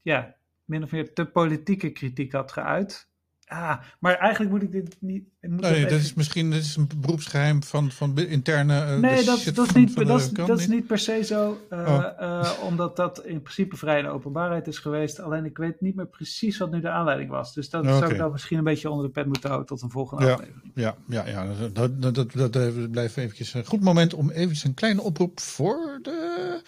ja, 0.01 0.35
min 0.65 0.83
of 0.83 0.91
meer 0.91 1.13
te 1.13 1.25
politieke 1.25 1.89
kritiek 1.89 2.31
had 2.31 2.51
geuit. 2.51 3.10
Ah, 3.51 3.77
maar 3.99 4.15
eigenlijk 4.15 4.51
moet 4.51 4.61
ik 4.61 4.71
dit 4.71 4.97
niet. 4.99 5.23
Moet 5.41 5.59
nee, 5.59 5.81
dat 5.81 5.99
is 5.99 6.13
misschien 6.13 6.51
dat 6.51 6.59
is 6.59 6.75
een 6.75 6.89
beroepsgeheim 6.97 7.63
van, 7.63 7.91
van 7.91 8.17
interne. 8.17 8.73
Uh, 8.73 8.97
nee, 8.97 9.23
dat, 9.23 9.51
dat, 9.53 9.67
is 9.67 9.73
niet, 9.73 9.95
dat, 10.07 10.19
is, 10.19 10.29
dat 10.29 10.59
is 10.59 10.67
niet 10.67 10.87
per 10.87 10.99
se 10.99 11.23
zo. 11.23 11.61
Uh, 11.69 11.79
oh. 11.79 12.05
uh, 12.19 12.51
omdat 12.63 12.95
dat 12.95 13.25
in 13.25 13.41
principe 13.41 13.77
vrij 13.77 13.97
in 13.97 14.03
de 14.03 14.09
openbaarheid 14.09 14.67
is 14.67 14.79
geweest. 14.79 15.19
Alleen 15.19 15.45
ik 15.45 15.57
weet 15.57 15.81
niet 15.81 15.95
meer 15.95 16.07
precies 16.07 16.57
wat 16.57 16.71
nu 16.71 16.81
de 16.81 16.89
aanleiding 16.89 17.29
was. 17.29 17.53
Dus 17.53 17.69
dat 17.69 17.81
okay. 17.83 17.97
zou 17.97 18.11
ik 18.11 18.17
dan 18.17 18.31
misschien 18.31 18.57
een 18.57 18.63
beetje 18.63 18.89
onder 18.89 19.05
de 19.05 19.11
pet 19.11 19.25
moeten 19.25 19.49
houden 19.49 19.69
tot 19.69 19.81
een 19.81 19.89
volgende 19.89 20.25
ja, 20.25 20.33
aflevering. 20.33 20.71
Ja, 20.75 20.95
ja, 21.07 21.27
ja 21.27 21.53
dat, 21.73 22.01
dat, 22.01 22.31
dat, 22.31 22.53
dat, 22.53 22.91
blijft 22.91 23.17
eventjes 23.17 23.53
een 23.53 23.65
goed 23.65 23.81
moment 23.81 24.13
om 24.13 24.29
eventjes 24.29 24.63
een 24.63 24.73
kleine 24.73 25.01
oproep 25.01 25.39
voor 25.39 25.99
de 26.01 26.61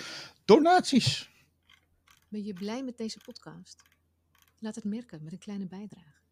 donaties. 0.46 1.30
Ben 2.28 2.43
je 2.43 2.54
blij 2.54 2.84
met 2.84 2.98
deze 2.98 3.19
podcast? 3.26 3.82
Laat 4.60 4.76
het 4.76 4.84
merken 4.84 5.24
met 5.24 5.32
een 5.32 5.39
kleine 5.39 5.67
bijdrage. 5.67 6.23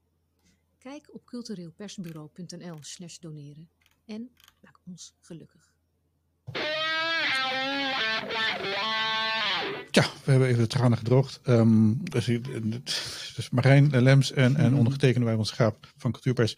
Kijk 0.83 1.13
op 1.13 1.25
cultureelpersbureau.nl 1.25 2.77
slash 2.79 3.17
doneren 3.17 3.69
en 4.05 4.29
maak 4.61 4.79
ons 4.85 5.15
gelukkig. 5.19 5.73
Ja, 9.91 10.03
we 10.23 10.31
hebben 10.31 10.47
even 10.47 10.61
de 10.61 10.67
tranen 10.67 10.97
gedroogd. 10.97 11.39
Um, 11.47 12.09
dus, 12.09 12.25
dus 13.35 13.49
Marijn 13.49 14.01
Lems 14.01 14.31
en, 14.31 14.55
en 14.55 14.75
ondergetekende 14.75 15.25
wij 15.25 15.35
ons 15.35 15.49
schaap 15.49 15.93
van 15.97 16.11
Cultuurpers 16.11 16.55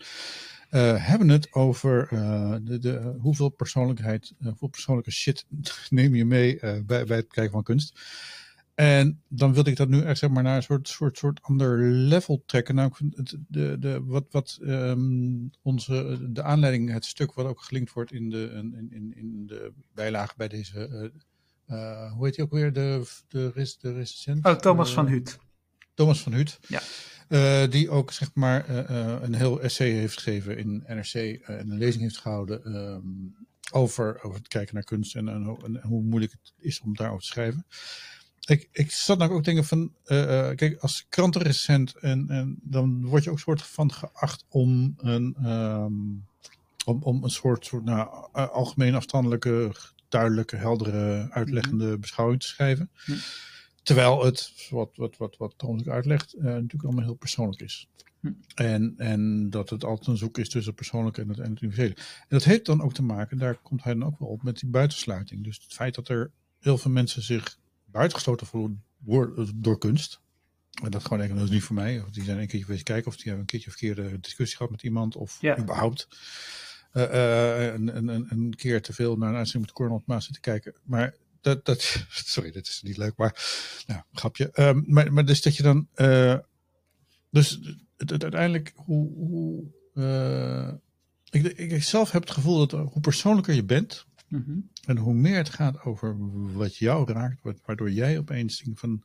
uh, 0.71 1.07
hebben 1.07 1.29
het 1.29 1.53
over 1.53 2.09
uh, 2.13 2.55
de, 2.61 2.79
de, 2.79 3.15
hoeveel 3.19 3.49
persoonlijkheid, 3.49 4.33
uh, 4.39 4.47
hoeveel 4.47 4.67
persoonlijke 4.67 5.11
shit 5.11 5.45
neem 5.89 6.15
je 6.15 6.25
mee 6.25 6.59
bij, 6.59 7.05
bij 7.05 7.17
het 7.17 7.27
kijken 7.27 7.51
van 7.51 7.63
kunst. 7.63 7.99
En 8.75 9.21
dan 9.27 9.53
wilde 9.53 9.69
ik 9.69 9.75
dat 9.75 9.89
nu 9.89 10.01
echt 10.01 10.19
zeg 10.19 10.29
maar 10.29 10.43
naar 10.43 10.55
een 10.55 10.63
soort, 10.63 10.87
soort, 10.87 11.17
soort 11.17 11.41
ander 11.41 11.79
level 11.91 12.43
trekken. 12.45 12.75
Nou, 12.75 12.91
de, 13.47 13.79
de, 13.79 14.03
wat, 14.03 14.25
wat 14.31 14.59
um, 14.61 15.51
onze, 15.61 16.19
de 16.31 16.43
aanleiding, 16.43 16.91
het 16.91 17.05
stuk 17.05 17.33
wat 17.33 17.45
ook 17.45 17.61
gelinkt 17.61 17.93
wordt 17.93 18.11
in 18.11 18.29
de, 18.29 18.49
in, 18.53 18.91
in, 18.91 19.13
in 19.15 19.43
de 19.47 19.73
bijlage 19.93 20.33
bij 20.37 20.47
deze, 20.47 21.11
uh, 21.67 21.77
uh, 21.77 22.11
hoe 22.11 22.25
heet 22.25 22.35
hij 22.35 22.45
ook 22.45 22.51
weer, 22.51 22.73
de, 22.73 23.07
de, 23.27 23.51
res, 23.51 23.77
de 23.77 23.93
recensent? 23.93 24.45
Oh, 24.45 24.53
Thomas 24.53 24.89
uh, 24.89 24.95
van 24.95 25.07
Huut. 25.07 25.39
Thomas 25.93 26.21
van 26.21 26.33
Huut. 26.33 26.59
Ja. 26.67 26.81
Die 27.67 27.89
ook 27.89 28.11
zeg 28.11 28.33
maar 28.33 28.69
een 29.23 29.33
heel 29.33 29.61
essay 29.61 29.89
heeft 29.89 30.13
geschreven 30.13 30.57
in 30.57 30.83
NRC 30.87 31.13
en 31.13 31.69
een 31.69 31.77
lezing 31.77 32.03
heeft 32.03 32.17
gehouden 32.17 32.75
um, 32.75 33.35
over, 33.71 34.23
over 34.23 34.37
het 34.37 34.47
kijken 34.47 34.73
naar 34.73 34.83
kunst 34.83 35.15
en, 35.15 35.27
en, 35.29 35.57
en, 35.63 35.81
hoe 35.81 36.03
moeilijk 36.03 36.31
het 36.31 36.53
is 36.57 36.81
om 36.81 36.95
daarover 36.95 37.21
te 37.21 37.27
schrijven. 37.27 37.65
Ik, 38.45 38.69
ik 38.71 38.91
zat 38.91 39.17
nou 39.17 39.31
ook 39.31 39.43
denken 39.43 39.65
van, 39.65 39.93
uh, 40.05 40.19
uh, 40.19 40.55
kijk, 40.55 40.77
als 40.79 41.05
krantenrecent 41.09 41.95
en, 41.95 42.29
en 42.29 42.59
dan 42.61 43.05
word 43.05 43.23
je 43.23 43.31
ook 43.31 43.39
soort 43.39 43.61
van 43.61 43.91
geacht 43.91 44.45
om 44.49 44.93
een, 44.97 45.51
um, 45.51 46.25
om, 46.85 47.03
om 47.03 47.23
een 47.23 47.29
soort, 47.29 47.65
soort 47.65 47.83
nou, 47.83 48.31
algemeen 48.31 48.95
afstandelijke, 48.95 49.75
duidelijke, 50.09 50.55
heldere, 50.55 51.31
uitleggende 51.31 51.83
mm-hmm. 51.83 51.99
beschouwing 51.99 52.41
te 52.41 52.47
schrijven. 52.47 52.89
Mm. 53.05 53.17
Terwijl 53.83 54.25
het, 54.25 54.67
wat, 54.69 54.91
wat, 54.95 55.17
wat, 55.17 55.37
wat 55.37 55.53
Thomas 55.57 55.87
uitlegt, 55.87 56.35
uh, 56.35 56.43
natuurlijk 56.43 56.83
allemaal 56.83 57.03
heel 57.03 57.13
persoonlijk 57.13 57.61
is. 57.61 57.87
Mm. 58.19 58.37
En, 58.55 58.93
en 58.97 59.49
dat 59.49 59.69
het 59.69 59.83
altijd 59.83 60.07
een 60.07 60.17
zoek 60.17 60.37
is 60.37 60.49
tussen 60.49 60.71
het 60.71 60.75
persoonlijke 60.75 61.21
en 61.21 61.29
het, 61.29 61.39
en 61.39 61.49
het 61.49 61.61
universele. 61.61 61.95
En 62.19 62.27
dat 62.27 62.43
heeft 62.43 62.65
dan 62.65 62.81
ook 62.81 62.93
te 62.93 63.03
maken, 63.03 63.37
daar 63.37 63.55
komt 63.55 63.83
hij 63.83 63.93
dan 63.93 64.05
ook 64.05 64.19
wel 64.19 64.29
op, 64.29 64.43
met 64.43 64.59
die 64.59 64.69
buitensluiting. 64.69 65.43
Dus 65.43 65.59
het 65.63 65.73
feit 65.73 65.95
dat 65.95 66.09
er 66.09 66.31
heel 66.59 66.77
veel 66.77 66.91
mensen 66.91 67.21
zich 67.21 67.57
buitengesloten 67.93 68.47
voelen 68.47 68.83
door 69.55 69.77
kunst. 69.77 70.21
En 70.83 70.91
dat 70.91 71.01
gewoon 71.01 71.19
denken, 71.19 71.37
dat 71.37 71.45
is 71.45 71.51
niet 71.51 71.63
voor 71.63 71.75
mij. 71.75 72.01
Of 72.01 72.09
die 72.09 72.23
zijn 72.23 72.39
een 72.39 72.47
keertje 72.47 72.65
geweest 72.65 72.83
kijken 72.83 73.07
of 73.07 73.15
die 73.15 73.23
hebben 73.23 73.41
een 73.41 73.47
keertje 73.47 73.71
een 73.71 73.77
verkeerde 73.77 74.19
discussie 74.19 74.57
gehad 74.57 74.71
met 74.71 74.83
iemand. 74.83 75.15
Of 75.15 75.37
ja. 75.41 75.57
überhaupt 75.59 76.07
uh, 76.93 77.03
uh, 77.03 77.65
een, 77.73 77.97
een, 77.97 78.25
een 78.29 78.55
keer 78.55 78.81
te 78.81 78.93
veel 78.93 79.17
naar 79.17 79.29
een 79.29 79.35
uitzending 79.35 79.65
met 79.65 79.75
Cornel 79.75 80.03
Maas 80.05 80.27
te 80.31 80.39
kijken. 80.39 80.75
Maar 80.83 81.15
dat, 81.41 81.65
dat, 81.65 82.05
sorry, 82.09 82.51
dat 82.51 82.67
is 82.67 82.81
niet 82.81 82.97
leuk, 82.97 83.13
maar 83.17 83.35
nou, 83.87 84.01
grapje. 84.13 84.49
Um, 84.53 84.83
maar, 84.87 85.13
maar 85.13 85.25
dus 85.25 85.41
dat 85.41 85.55
je 85.55 85.63
dan, 85.63 85.87
uh, 85.95 86.37
dus 87.29 87.49
het, 87.97 88.09
het, 88.09 88.23
uiteindelijk, 88.23 88.73
hoe, 88.75 89.13
hoe 89.13 89.71
ik, 91.29 91.43
ik, 91.43 91.71
ik 91.71 91.83
zelf 91.83 92.11
heb 92.11 92.21
het 92.21 92.31
gevoel 92.31 92.67
dat 92.67 92.91
hoe 92.91 93.01
persoonlijker 93.01 93.53
je 93.53 93.63
bent, 93.63 94.05
Mm 94.33 94.43
-hmm. 94.45 94.69
En 94.85 94.97
hoe 94.97 95.13
meer 95.13 95.37
het 95.37 95.49
gaat 95.49 95.83
over 95.83 96.15
wat 96.53 96.77
jou 96.77 97.11
raakt, 97.11 97.41
waardoor 97.65 97.91
jij 97.91 98.17
opeens 98.17 98.59
denkt 98.59 98.79
van 98.79 99.03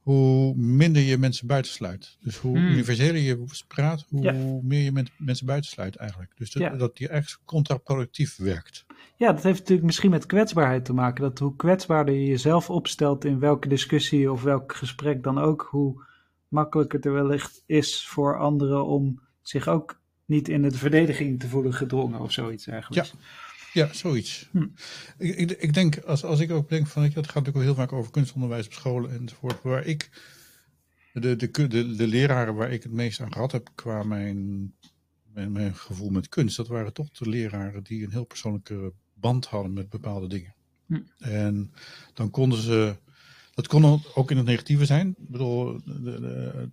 hoe 0.00 0.54
minder 0.56 1.02
je 1.02 1.18
mensen 1.18 1.46
buitensluit. 1.46 2.16
Dus 2.20 2.36
hoe 2.36 2.58
mm. 2.58 2.66
universeler 2.66 3.20
je 3.20 3.44
praat, 3.68 4.06
hoe 4.08 4.22
ja. 4.22 4.32
meer 4.62 4.82
je 4.82 5.08
mensen 5.18 5.46
buitensluit 5.46 5.96
eigenlijk. 5.96 6.32
Dus 6.36 6.52
dat, 6.52 6.62
ja. 6.62 6.70
dat 6.70 6.96
die 6.96 7.08
echt 7.08 7.40
contraproductief 7.44 8.36
werkt. 8.36 8.84
Ja, 9.16 9.32
dat 9.32 9.42
heeft 9.42 9.58
natuurlijk 9.58 9.86
misschien 9.86 10.10
met 10.10 10.26
kwetsbaarheid 10.26 10.84
te 10.84 10.92
maken. 10.92 11.22
Dat 11.22 11.38
hoe 11.38 11.56
kwetsbaarder 11.56 12.14
je 12.14 12.26
jezelf 12.26 12.70
opstelt 12.70 13.24
in 13.24 13.38
welke 13.38 13.68
discussie 13.68 14.32
of 14.32 14.42
welk 14.42 14.74
gesprek 14.74 15.22
dan 15.22 15.38
ook, 15.38 15.68
hoe 15.70 16.02
makkelijker 16.48 16.96
het 16.96 17.06
er 17.06 17.12
wellicht 17.12 17.62
is 17.66 18.06
voor 18.06 18.38
anderen 18.38 18.86
om 18.86 19.20
zich 19.42 19.68
ook 19.68 20.00
niet 20.24 20.48
in 20.48 20.62
de 20.62 20.70
verdediging 20.70 21.40
te 21.40 21.48
voelen 21.48 21.74
gedrongen 21.74 22.20
of 22.20 22.32
zoiets 22.32 22.66
eigenlijk. 22.66 23.06
Ja. 23.06 23.18
Ja, 23.72 23.92
zoiets. 23.92 24.48
Hm. 24.50 24.66
Ik, 25.18 25.36
ik, 25.36 25.50
ik 25.50 25.74
denk, 25.74 25.98
als, 25.98 26.24
als 26.24 26.40
ik 26.40 26.50
ook 26.50 26.68
denk 26.68 26.86
van, 26.86 27.02
het 27.02 27.12
gaat 27.12 27.24
natuurlijk 27.26 27.56
ook 27.56 27.62
heel 27.62 27.74
vaak 27.74 27.92
over 27.92 28.10
kunstonderwijs 28.10 28.66
op 28.66 28.72
scholen 28.72 29.10
enzovoort, 29.10 29.62
waar 29.62 29.86
ik, 29.86 30.10
de, 31.12 31.36
de, 31.36 31.50
de, 31.50 31.94
de 31.96 32.06
leraren 32.06 32.54
waar 32.54 32.72
ik 32.72 32.82
het 32.82 32.92
meest 32.92 33.20
aan 33.20 33.32
gehad 33.32 33.52
heb 33.52 33.70
qua 33.74 34.02
mijn, 34.02 34.72
mijn, 35.32 35.52
mijn 35.52 35.74
gevoel 35.74 36.10
met 36.10 36.28
kunst, 36.28 36.56
dat 36.56 36.68
waren 36.68 36.92
toch 36.92 37.10
de 37.10 37.28
leraren 37.28 37.82
die 37.82 38.04
een 38.04 38.12
heel 38.12 38.24
persoonlijke 38.24 38.92
band 39.14 39.46
hadden 39.46 39.72
met 39.72 39.88
bepaalde 39.88 40.26
dingen. 40.26 40.54
Hm. 40.86 41.00
En 41.18 41.72
dan 42.14 42.30
konden 42.30 42.58
ze, 42.58 42.96
dat 43.54 43.66
kon 43.66 44.02
ook 44.14 44.30
in 44.30 44.36
het 44.36 44.46
negatieve 44.46 44.84
zijn. 44.84 45.08
Ik 45.08 45.28
bedoel, 45.28 45.80
de, 45.84 46.00
de, 46.02 46.70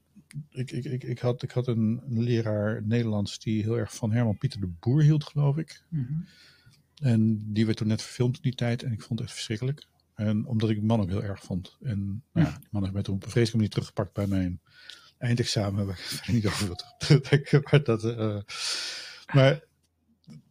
ik, 0.50 0.72
ik, 0.72 0.86
ik, 0.86 1.04
ik, 1.04 1.20
had, 1.20 1.44
ik 1.44 1.52
had 1.52 1.68
een, 1.68 2.02
een 2.10 2.24
leraar 2.24 2.84
Nederlands 2.84 3.40
die 3.40 3.64
heel 3.64 3.78
erg 3.78 3.96
van 3.96 4.12
Herman 4.12 4.38
Pieter 4.38 4.60
de 4.60 4.72
Boer 4.80 5.02
hield, 5.02 5.24
geloof 5.24 5.58
ik. 5.58 5.84
Mhm. 5.90 6.14
En 7.02 7.44
die 7.54 7.66
werd 7.66 7.78
toen 7.78 7.88
net 7.88 8.02
verfilmd 8.02 8.36
in 8.36 8.42
die 8.42 8.56
tijd 8.56 8.84
en 8.84 8.92
ik 8.92 9.02
vond 9.02 9.20
het 9.20 9.28
echt 9.28 9.38
verschrikkelijk. 9.38 9.88
En 10.14 10.46
omdat 10.46 10.70
ik 10.70 10.76
die 10.76 10.86
man 10.86 11.02
ook 11.02 11.10
heel 11.10 11.24
erg 11.24 11.44
vond. 11.44 11.78
En 11.82 12.24
nou 12.34 12.48
ja, 12.48 12.58
die 12.60 12.68
man 12.72 12.82
heeft 12.82 12.94
mij 12.94 13.04
toen 13.04 13.16
op 13.16 13.24
een 13.24 13.30
vreselijke 13.30 13.58
manier 13.58 13.72
teruggepakt 13.72 14.14
bij 14.14 14.28
mijn 14.28 14.62
eindexamen. 15.18 15.86
Waar 15.86 16.00
ik 16.12 16.20
het 16.26 16.36
niet 16.36 16.48
over 16.48 16.68
wil 16.68 17.22
denken. 17.30 17.62
Maar 17.72 17.84
dat, 17.84 18.04
eh, 18.04 18.38
maar 19.34 19.64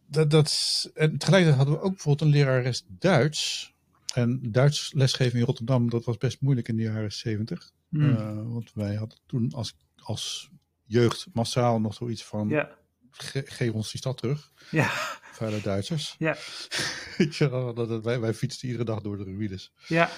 dat, 0.07 0.29
dat, 0.31 0.51
en 0.93 1.17
tegelijkertijd 1.17 1.57
hadden 1.57 1.75
we 1.75 1.85
ook 1.85 1.93
bijvoorbeeld 1.93 2.29
een 2.29 2.35
lerares 2.37 2.83
Duits. 2.87 3.73
En 4.13 4.51
Duits 4.51 4.93
lesgeven 4.93 5.39
in 5.39 5.45
Rotterdam, 5.45 5.89
dat 5.89 6.05
was 6.05 6.17
best 6.17 6.41
moeilijk 6.41 6.67
in 6.67 6.75
de 6.75 6.83
jaren 6.83 7.11
zeventig. 7.11 7.71
Hm. 7.89 8.01
Uh, 8.01 8.53
want 8.53 8.71
wij 8.73 8.95
hadden 8.95 9.17
toen 9.25 9.51
als, 9.53 9.75
als 9.95 10.51
jeugd 10.83 11.27
massaal 11.33 11.79
nog 11.79 11.93
zoiets 11.93 12.23
van... 12.23 12.49
ja. 12.49 12.75
Ge 13.11 13.43
geef 13.45 13.71
ons 13.71 13.91
die 13.91 13.99
stad 13.99 14.17
terug. 14.17 14.51
Ja. 14.71 14.91
Vuile 15.37 15.61
Duitsers. 15.61 16.15
Ja. 16.17 16.37
dat, 17.75 18.03
wij, 18.03 18.19
wij 18.19 18.33
fietsten 18.33 18.67
iedere 18.67 18.85
dag 18.85 19.01
door 19.01 19.17
de 19.17 19.23
ruïnes. 19.23 19.73
Ja. 19.87 20.09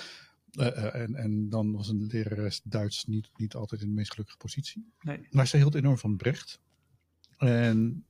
Uh, 0.51 0.65
uh, 0.65 0.95
en, 0.95 1.15
en 1.15 1.49
dan 1.49 1.71
was 1.71 1.87
een 1.87 2.07
lerares 2.11 2.61
Duits 2.63 3.05
niet, 3.05 3.29
niet 3.35 3.55
altijd 3.55 3.81
in 3.81 3.87
de 3.87 3.93
meest 3.93 4.11
gelukkige 4.11 4.37
positie. 4.37 4.91
Nee. 5.01 5.27
Maar 5.29 5.47
ze 5.47 5.57
hield 5.57 5.75
enorm 5.75 5.97
van 5.97 6.15
Brecht. 6.15 6.59
En 7.37 8.05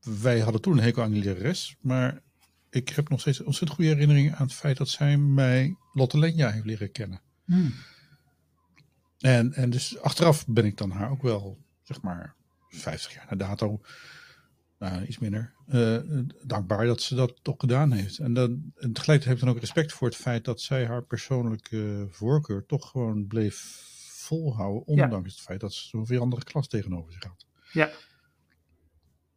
wij 0.00 0.40
hadden 0.40 0.60
toen 0.60 0.72
een 0.72 0.84
hekel 0.84 1.02
aan 1.02 1.12
die 1.12 1.22
lerares. 1.22 1.76
Maar 1.80 2.22
ik 2.70 2.88
heb 2.88 3.08
nog 3.08 3.20
steeds 3.20 3.40
ontzettend 3.40 3.78
goede 3.78 3.90
herinneringen 3.90 4.36
aan 4.36 4.46
het 4.46 4.54
feit 4.54 4.76
dat 4.76 4.88
zij 4.88 5.16
mij 5.16 5.76
Lotte 5.92 6.18
Lenja 6.18 6.50
heeft 6.50 6.64
leren 6.64 6.92
kennen. 6.92 7.20
Hm. 7.44 7.70
En, 9.18 9.52
en 9.52 9.70
dus 9.70 9.98
achteraf 10.00 10.46
ben 10.46 10.64
ik 10.64 10.76
dan 10.76 10.90
haar 10.90 11.10
ook 11.10 11.22
wel, 11.22 11.64
zeg 11.82 12.02
maar, 12.02 12.34
50 12.68 13.14
jaar 13.14 13.26
na 13.30 13.36
dato, 13.36 13.80
nou, 14.90 15.04
iets 15.04 15.18
minder, 15.18 15.54
uh, 15.68 15.98
dankbaar 16.42 16.86
dat 16.86 17.02
ze 17.02 17.14
dat 17.14 17.38
toch 17.42 17.54
gedaan 17.58 17.92
heeft. 17.92 18.18
En, 18.18 18.34
dan, 18.34 18.72
en 18.76 18.92
tegelijkertijd 18.92 19.38
ik 19.38 19.44
dan 19.44 19.54
ook 19.54 19.60
respect 19.60 19.92
voor 19.92 20.08
het 20.08 20.16
feit 20.16 20.44
dat 20.44 20.60
zij 20.60 20.86
haar 20.86 21.04
persoonlijke 21.04 22.06
voorkeur 22.10 22.66
toch 22.66 22.90
gewoon 22.90 23.26
bleef 23.26 23.82
volhouden, 24.24 24.86
ondanks 24.86 25.28
ja. 25.28 25.34
het 25.34 25.44
feit 25.44 25.60
dat 25.60 25.72
ze 25.72 25.88
zo'n 25.88 26.06
veel 26.06 26.20
andere 26.20 26.44
klas 26.44 26.68
tegenover 26.68 27.12
zich 27.12 27.22
had. 27.22 27.46
Ja. 27.72 27.90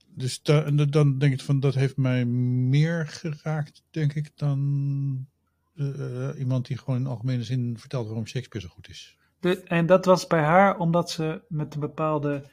Dus 0.07 0.41
da, 0.41 0.71
dan 0.71 1.17
denk 1.17 1.33
ik 1.33 1.41
van, 1.41 1.59
dat 1.59 1.75
heeft 1.75 1.97
mij 1.97 2.25
meer 2.25 3.07
geraakt, 3.07 3.83
denk 3.89 4.13
ik, 4.13 4.31
dan 4.35 5.27
uh, 5.75 6.29
iemand 6.37 6.67
die 6.67 6.77
gewoon 6.77 6.99
in 6.99 7.07
algemene 7.07 7.43
zin 7.43 7.77
vertelt 7.79 8.05
waarom 8.05 8.27
Shakespeare 8.27 8.67
zo 8.67 8.73
goed 8.73 8.89
is. 8.89 9.17
De, 9.39 9.63
en 9.63 9.85
dat 9.85 10.05
was 10.05 10.27
bij 10.27 10.43
haar 10.43 10.77
omdat 10.77 11.11
ze 11.11 11.41
met 11.47 11.73
een 11.73 11.79
bepaalde 11.79 12.49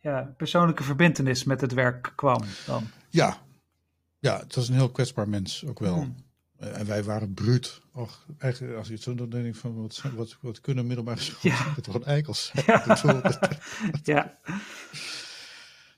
ja, 0.00 0.34
persoonlijke 0.36 0.82
verbindenis 0.82 1.44
met 1.44 1.60
het 1.60 1.72
werk 1.72 2.12
kwam 2.16 2.42
dan. 2.66 2.88
Ja, 3.08 3.36
ja 4.18 4.38
het 4.38 4.54
was 4.54 4.68
een 4.68 4.74
heel 4.74 4.90
kwetsbaar 4.90 5.28
mens 5.28 5.64
ook 5.66 5.78
wel. 5.78 5.94
Hmm. 5.94 6.26
Uh, 6.60 6.78
en 6.78 6.86
wij 6.86 7.04
waren 7.04 7.34
bruut. 7.34 7.80
Och, 7.92 8.26
eigenlijk, 8.38 8.76
als 8.76 8.86
je 8.86 8.92
het 8.92 9.02
zo 9.02 9.14
dan 9.14 9.30
denk 9.30 9.46
ik 9.46 9.56
van, 9.56 9.74
wat, 9.74 10.02
wat, 10.14 10.36
wat 10.40 10.60
kunnen 10.60 10.86
middelbare 10.86 11.20
Ja. 11.40 11.54
ja. 11.76 11.80
toch 11.82 11.94
een 11.94 12.04
eikels. 12.04 12.52
Ja. 12.66 12.96
ja. 14.02 14.38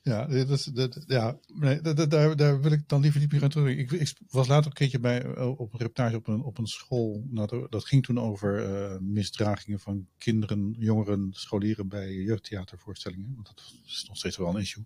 Ja, 0.03 0.27
dat 0.27 0.51
is, 0.51 0.65
dat, 0.65 1.05
ja 1.07 1.39
nee, 1.55 1.81
dat, 1.81 2.11
daar, 2.11 2.37
daar 2.37 2.61
wil 2.61 2.73
ik 2.73 2.89
dan 2.89 3.01
liever 3.01 3.21
niet 3.21 3.33
meer 3.33 3.43
aan 3.43 3.49
terug. 3.49 3.77
Ik, 3.77 3.91
ik 3.91 4.13
was 4.29 4.49
later 4.49 4.67
een 4.67 4.73
keertje 4.73 5.01
bij, 5.01 5.37
op 5.37 5.73
een 5.73 5.79
reportage 5.79 6.17
op 6.17 6.27
een, 6.27 6.43
op 6.43 6.59
een 6.59 6.67
school. 6.67 7.27
Nou, 7.31 7.67
dat 7.69 7.85
ging 7.85 8.05
toen 8.05 8.21
over 8.21 8.71
uh, 8.71 8.99
misdragingen 8.99 9.81
van 9.81 10.07
kinderen, 10.19 10.75
jongeren, 10.79 11.29
scholieren 11.33 11.89
bij 11.89 12.15
jeugdtheatervoorstellingen. 12.15 13.33
Want 13.35 13.47
dat 13.47 13.75
is 13.87 14.05
nog 14.09 14.17
steeds 14.17 14.37
wel 14.37 14.55
een 14.55 14.61
issue. 14.61 14.85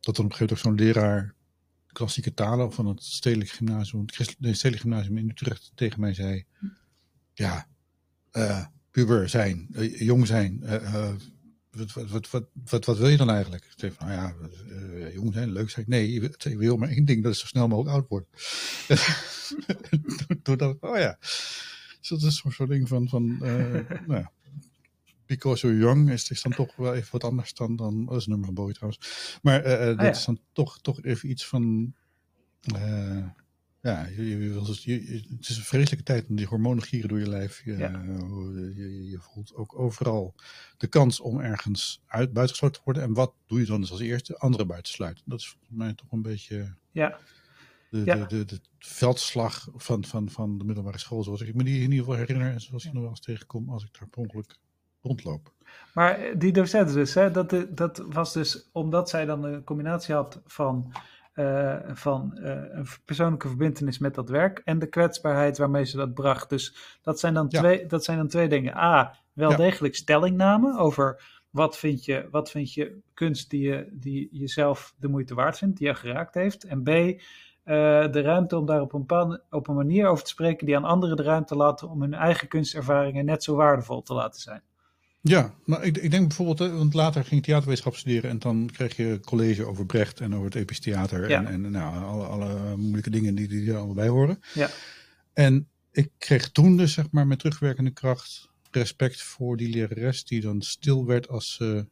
Dat 0.00 0.16
dan 0.16 0.24
op 0.24 0.30
een 0.30 0.36
gegeven 0.36 0.62
moment 0.64 0.80
zo'n 0.80 0.86
leraar 0.86 1.34
klassieke 1.86 2.34
talen 2.34 2.72
van 2.72 2.86
het 2.86 3.02
Stedelijk 3.02 3.50
Gymnasium, 3.50 4.04
het 4.06 4.56
Stedelijk 4.56 4.80
Gymnasium 4.80 5.18
in 5.18 5.30
Utrecht 5.30 5.72
tegen 5.74 6.00
mij 6.00 6.14
zei. 6.14 6.44
Ja, 7.34 7.68
uh, 8.32 8.66
puber 8.90 9.28
zijn, 9.28 9.66
jong 9.98 10.26
zijn, 10.26 10.62
wat, 11.72 11.92
wat, 11.92 12.30
wat, 12.30 12.44
wat, 12.64 12.84
wat 12.84 12.98
wil 12.98 13.08
je 13.08 13.16
dan 13.16 13.30
eigenlijk? 13.30 13.64
Ik 13.76 13.92
van, 13.92 14.06
nou 14.08 14.20
ja, 14.20 14.34
uh, 14.68 15.14
jong 15.14 15.32
zijn, 15.32 15.52
leuk 15.52 15.70
zijn. 15.70 15.84
Nee, 15.88 16.12
je 16.12 16.56
wil 16.56 16.76
maar 16.76 16.88
één 16.88 17.04
ding, 17.04 17.22
dat 17.22 17.32
is 17.32 17.38
zo 17.38 17.46
snel 17.46 17.68
mogelijk 17.68 17.94
oud 17.94 18.08
worden. 18.08 18.28
Ik, 20.28 20.76
oh 20.80 20.98
ja. 20.98 21.16
Dus 22.00 22.08
dat 22.08 22.22
is 22.22 22.36
zo'n 22.36 22.52
soort 22.52 22.68
ding 22.68 22.88
van, 22.88 23.08
van 23.08 23.38
uh, 23.42 23.72
nou 24.06 24.20
ja. 24.20 24.32
Because 25.26 25.66
you're 25.66 25.82
young 25.82 26.10
is, 26.10 26.30
is 26.30 26.42
dan 26.42 26.52
toch 26.52 26.76
wel 26.76 26.94
even 26.94 27.12
wat 27.12 27.24
anders 27.24 27.54
dan, 27.54 27.76
dan 27.76 28.06
dat 28.06 28.16
is 28.16 28.26
een 28.26 28.30
nummer 28.30 28.52
Bowie 28.52 28.74
trouwens. 28.74 29.38
Maar 29.42 29.66
uh, 29.66 29.78
dat 29.78 29.98
ah, 29.98 30.04
ja. 30.04 30.10
is 30.10 30.24
dan 30.24 30.40
toch, 30.52 30.80
toch 30.80 31.02
even 31.02 31.30
iets 31.30 31.46
van, 31.46 31.94
ja, 33.82 34.06
je, 34.06 34.28
je, 34.28 34.38
je, 34.84 35.22
het 35.36 35.48
is 35.48 35.56
een 35.56 35.62
vreselijke 35.62 36.04
tijd 36.04 36.26
om 36.28 36.36
die 36.36 36.46
hormonen 36.46 36.82
gieren 36.82 37.08
door 37.08 37.18
je 37.18 37.28
lijf. 37.28 37.64
Je, 37.64 37.76
ja. 37.76 38.02
je, 38.76 39.08
je, 39.10 39.18
voelt 39.20 39.54
ook 39.54 39.78
overal 39.78 40.34
de 40.76 40.86
kans 40.86 41.20
om 41.20 41.40
ergens 41.40 42.02
uit, 42.06 42.32
buitengesloten 42.32 42.76
te 42.76 42.84
worden. 42.84 43.02
En 43.02 43.12
wat 43.12 43.34
doe 43.46 43.60
je 43.60 43.66
dan 43.66 43.80
dus 43.80 43.90
als 43.90 44.00
eerste? 44.00 44.38
Anderen 44.38 44.66
buitensluiten. 44.66 45.24
Dat 45.26 45.38
is 45.38 45.48
volgens 45.48 45.70
mij 45.70 45.94
toch 45.94 46.12
een 46.12 46.22
beetje 46.22 46.74
ja. 46.90 47.18
de, 47.90 48.02
ja. 48.04 48.14
de, 48.14 48.26
de, 48.26 48.44
de, 48.44 48.60
veldslag 48.78 49.68
van, 49.74 50.04
van, 50.04 50.30
van 50.30 50.58
de 50.58 50.64
middelbare 50.64 50.98
school. 50.98 51.22
Zoals 51.22 51.40
ik 51.40 51.54
me 51.54 51.64
die 51.64 51.76
in 51.76 51.90
ieder 51.90 51.98
geval 51.98 52.14
herinner. 52.14 52.52
En 52.52 52.60
zoals 52.60 52.84
ik 52.84 52.92
nog 52.92 53.02
wel 53.02 53.10
eens 53.10 53.20
tegenkom 53.20 53.70
als 53.70 53.84
ik 53.84 53.98
daar 53.98 54.08
per 54.08 54.20
ongeluk 54.20 54.58
rondloop. 55.00 55.52
Maar 55.94 56.38
die 56.38 56.52
docent 56.52 56.92
dus, 56.92 57.14
hè, 57.14 57.30
dat, 57.30 57.66
dat 57.68 58.04
was 58.06 58.32
dus 58.32 58.68
omdat 58.72 59.08
zij 59.08 59.24
dan 59.24 59.44
een 59.44 59.64
combinatie 59.64 60.14
had 60.14 60.40
van... 60.46 60.92
Uh, 61.34 61.76
van 61.92 62.38
uh, 62.38 62.50
een 62.70 62.86
persoonlijke 63.04 63.48
verbindenis 63.48 63.98
met 63.98 64.14
dat 64.14 64.28
werk 64.28 64.58
en 64.64 64.78
de 64.78 64.86
kwetsbaarheid 64.86 65.58
waarmee 65.58 65.84
ze 65.84 65.96
dat 65.96 66.14
bracht. 66.14 66.48
Dus 66.48 66.98
dat 67.02 67.20
zijn 67.20 67.34
dan, 67.34 67.46
ja. 67.48 67.60
twee, 67.60 67.86
dat 67.86 68.04
zijn 68.04 68.18
dan 68.18 68.28
twee 68.28 68.48
dingen. 68.48 68.76
A, 68.76 69.14
wel 69.32 69.50
ja. 69.50 69.56
degelijk 69.56 69.94
stellingname 69.94 70.78
over 70.78 71.22
wat 71.50 71.78
vind 71.78 72.04
je, 72.04 72.28
wat 72.30 72.50
vind 72.50 72.74
je 72.74 72.98
kunst 73.14 73.50
die, 73.50 73.62
je, 73.62 73.88
die 73.92 74.28
jezelf 74.32 74.94
de 74.98 75.08
moeite 75.08 75.34
waard 75.34 75.58
vindt, 75.58 75.78
die 75.78 75.86
je 75.86 75.94
geraakt 75.94 76.34
heeft. 76.34 76.64
En 76.64 76.82
B, 76.82 76.88
uh, 76.88 77.14
de 78.12 78.20
ruimte 78.20 78.58
om 78.58 78.66
daar 78.66 78.80
op 78.80 78.92
een, 78.92 79.40
op 79.50 79.68
een 79.68 79.74
manier 79.74 80.08
over 80.08 80.24
te 80.24 80.30
spreken 80.30 80.66
die 80.66 80.76
aan 80.76 80.84
anderen 80.84 81.16
de 81.16 81.22
ruimte 81.22 81.56
laten 81.56 81.88
om 81.88 82.00
hun 82.00 82.14
eigen 82.14 82.48
kunstervaringen 82.48 83.24
net 83.24 83.42
zo 83.42 83.54
waardevol 83.54 84.02
te 84.02 84.14
laten 84.14 84.40
zijn. 84.40 84.62
Ja, 85.24 85.54
maar 85.64 85.84
ik, 85.84 85.98
ik 85.98 86.10
denk 86.10 86.28
bijvoorbeeld, 86.28 86.72
want 86.72 86.94
later 86.94 87.24
ging 87.24 87.40
ik 87.40 87.46
theaterwetenschap 87.46 87.96
studeren 87.96 88.30
en 88.30 88.38
dan 88.38 88.70
kreeg 88.72 88.96
je 88.96 89.20
college 89.24 89.64
over 89.64 89.86
Brecht 89.86 90.20
en 90.20 90.34
over 90.34 90.44
het 90.44 90.54
episch 90.54 90.80
theater 90.80 91.28
ja. 91.28 91.44
en, 91.44 91.64
en 91.64 91.70
nou, 91.70 92.04
alle, 92.04 92.24
alle 92.24 92.76
moeilijke 92.76 93.10
dingen 93.10 93.34
die, 93.34 93.48
die 93.48 93.70
er 93.70 93.76
allemaal 93.76 93.94
bij 93.94 94.08
horen. 94.08 94.40
Ja. 94.54 94.70
En 95.32 95.68
ik 95.90 96.10
kreeg 96.18 96.50
toen 96.50 96.76
dus 96.76 96.92
zeg 96.92 97.10
maar 97.10 97.26
met 97.26 97.38
terugwerkende 97.38 97.90
kracht 97.90 98.50
respect 98.70 99.22
voor 99.22 99.56
die 99.56 99.68
lerares 99.68 100.24
die 100.24 100.40
dan 100.40 100.62
stil 100.62 101.06
werd 101.06 101.28
als 101.28 101.52
ze 101.52 101.86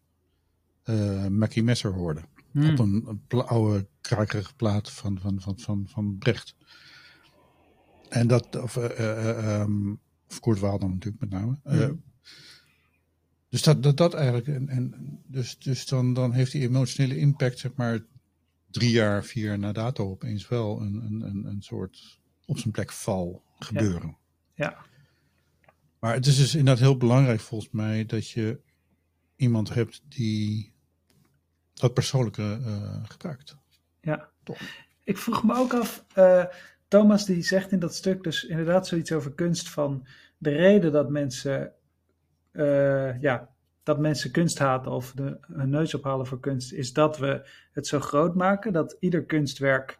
uh, 0.85 1.27
Mackie 1.27 1.63
Messer 1.63 1.93
hoorde. 1.93 2.21
Hmm. 2.51 2.71
Op 2.71 2.79
een, 2.79 3.47
oude 3.47 3.87
krakerige 4.01 4.55
plaat 4.55 4.91
van, 4.91 5.19
van, 5.21 5.41
van, 5.41 5.59
van, 5.59 5.87
van 5.89 6.19
Brecht. 6.19 6.55
En 8.09 8.27
dat, 8.27 8.63
of, 8.63 8.77
uh, 8.77 8.85
uh, 8.99 9.61
um, 9.61 10.01
of 10.29 10.41
Kurt 10.41 10.59
Waalder 10.59 10.89
natuurlijk 10.89 11.21
met 11.21 11.31
name. 11.31 11.59
Hmm. 11.63 12.03
Dus 13.51 13.63
dat, 13.63 13.83
dat, 13.83 13.97
dat 13.97 14.15
eigenlijk, 14.15 14.47
en, 14.47 14.69
en 14.69 14.95
dus, 15.27 15.59
dus 15.59 15.87
dan, 15.87 16.15
dan 16.15 16.33
heeft 16.33 16.53
die 16.53 16.63
emotionele 16.63 17.19
impact, 17.19 17.59
zeg 17.59 17.75
maar, 17.75 18.01
drie 18.71 18.91
jaar, 18.91 19.25
vier 19.25 19.45
jaar 19.45 19.59
na 19.59 19.73
dato 19.73 20.11
opeens 20.11 20.49
wel 20.49 20.81
een, 20.81 21.23
een, 21.25 21.45
een 21.45 21.63
soort 21.63 22.21
op 22.47 22.59
zijn 22.59 22.73
plek 22.73 22.93
val 22.93 23.43
gebeuren. 23.59 24.17
Ja. 24.55 24.65
ja. 24.65 24.85
Maar 25.99 26.15
het 26.15 26.27
is 26.27 26.37
dus 26.37 26.55
inderdaad 26.55 26.83
heel 26.83 26.97
belangrijk 26.97 27.41
volgens 27.41 27.71
mij 27.73 28.07
dat 28.07 28.31
je 28.31 28.61
iemand 29.37 29.75
hebt 29.75 30.03
die 30.09 30.73
dat 31.75 31.95
persoonlijke 31.95 32.61
uh, 32.65 33.01
gebruikt. 33.03 33.57
Ja. 34.01 34.31
Toch? 34.43 34.61
Ik 35.05 35.19
vroeg 35.19 35.45
me 35.45 35.55
ook 35.55 35.75
af, 35.75 36.05
uh, 36.17 36.45
Thomas 36.89 37.25
die 37.25 37.43
zegt 37.43 37.73
in 37.73 37.79
dat 37.79 37.95
stuk 37.95 38.23
dus 38.23 38.45
inderdaad 38.45 38.87
zoiets 38.87 39.13
over 39.13 39.33
kunst 39.33 39.69
van 39.69 40.07
de 40.39 40.51
reden 40.51 40.93
dat 40.93 41.11
mensen 41.11 41.73
uh, 42.53 43.21
ja, 43.21 43.49
dat 43.83 43.99
mensen 43.99 44.31
kunst 44.31 44.59
haten 44.59 44.93
of 44.93 45.13
de, 45.13 45.39
hun 45.53 45.71
neus 45.71 45.95
ophalen 45.95 46.27
voor 46.27 46.41
kunst, 46.41 46.73
is 46.73 46.93
dat 46.93 47.19
we 47.19 47.49
het 47.73 47.87
zo 47.87 48.01
groot 48.01 48.35
maken 48.35 48.73
dat 48.73 48.97
ieder 49.01 49.25
kunstwerk 49.25 49.99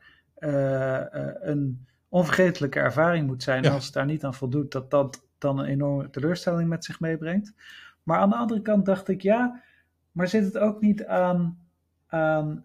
een 1.41 1.87
onvergetelijke 2.09 2.81
ervaring 2.81 3.27
moet 3.27 3.43
zijn. 3.43 3.65
En 3.65 3.73
als 3.73 3.85
het 3.85 3.95
daar 3.95 4.07
niet 4.07 4.25
aan 4.25 4.35
voldoet, 4.35 4.73
dat 4.73 4.91
dat 4.91 5.27
dan 5.39 5.59
een 5.59 5.67
enorme 5.67 6.11
teleurstelling 6.11 6.69
met 6.69 6.85
zich 6.85 7.01
meebrengt. 7.01 7.55
Maar 8.03 8.19
aan 8.19 8.29
de 8.29 8.37
andere 8.37 8.63
kant 8.63 8.87
dacht 8.87 9.09
ik, 9.09 9.23
ja, 9.23 9.63
maar 10.13 10.29
zit 10.29 10.45
het 10.45 10.59
ook 10.59 10.81
niet 10.81 11.07
aan, 11.07 11.59
aan, 12.07 12.65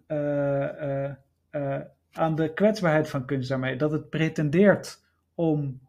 aan 2.11 2.35
de 2.35 2.53
kwetsbaarheid 2.53 3.09
van 3.09 3.25
kunst 3.25 3.49
daarmee? 3.49 3.75
Dat 3.75 3.91
het 3.91 4.09
pretendeert 4.09 5.03
om 5.33 5.79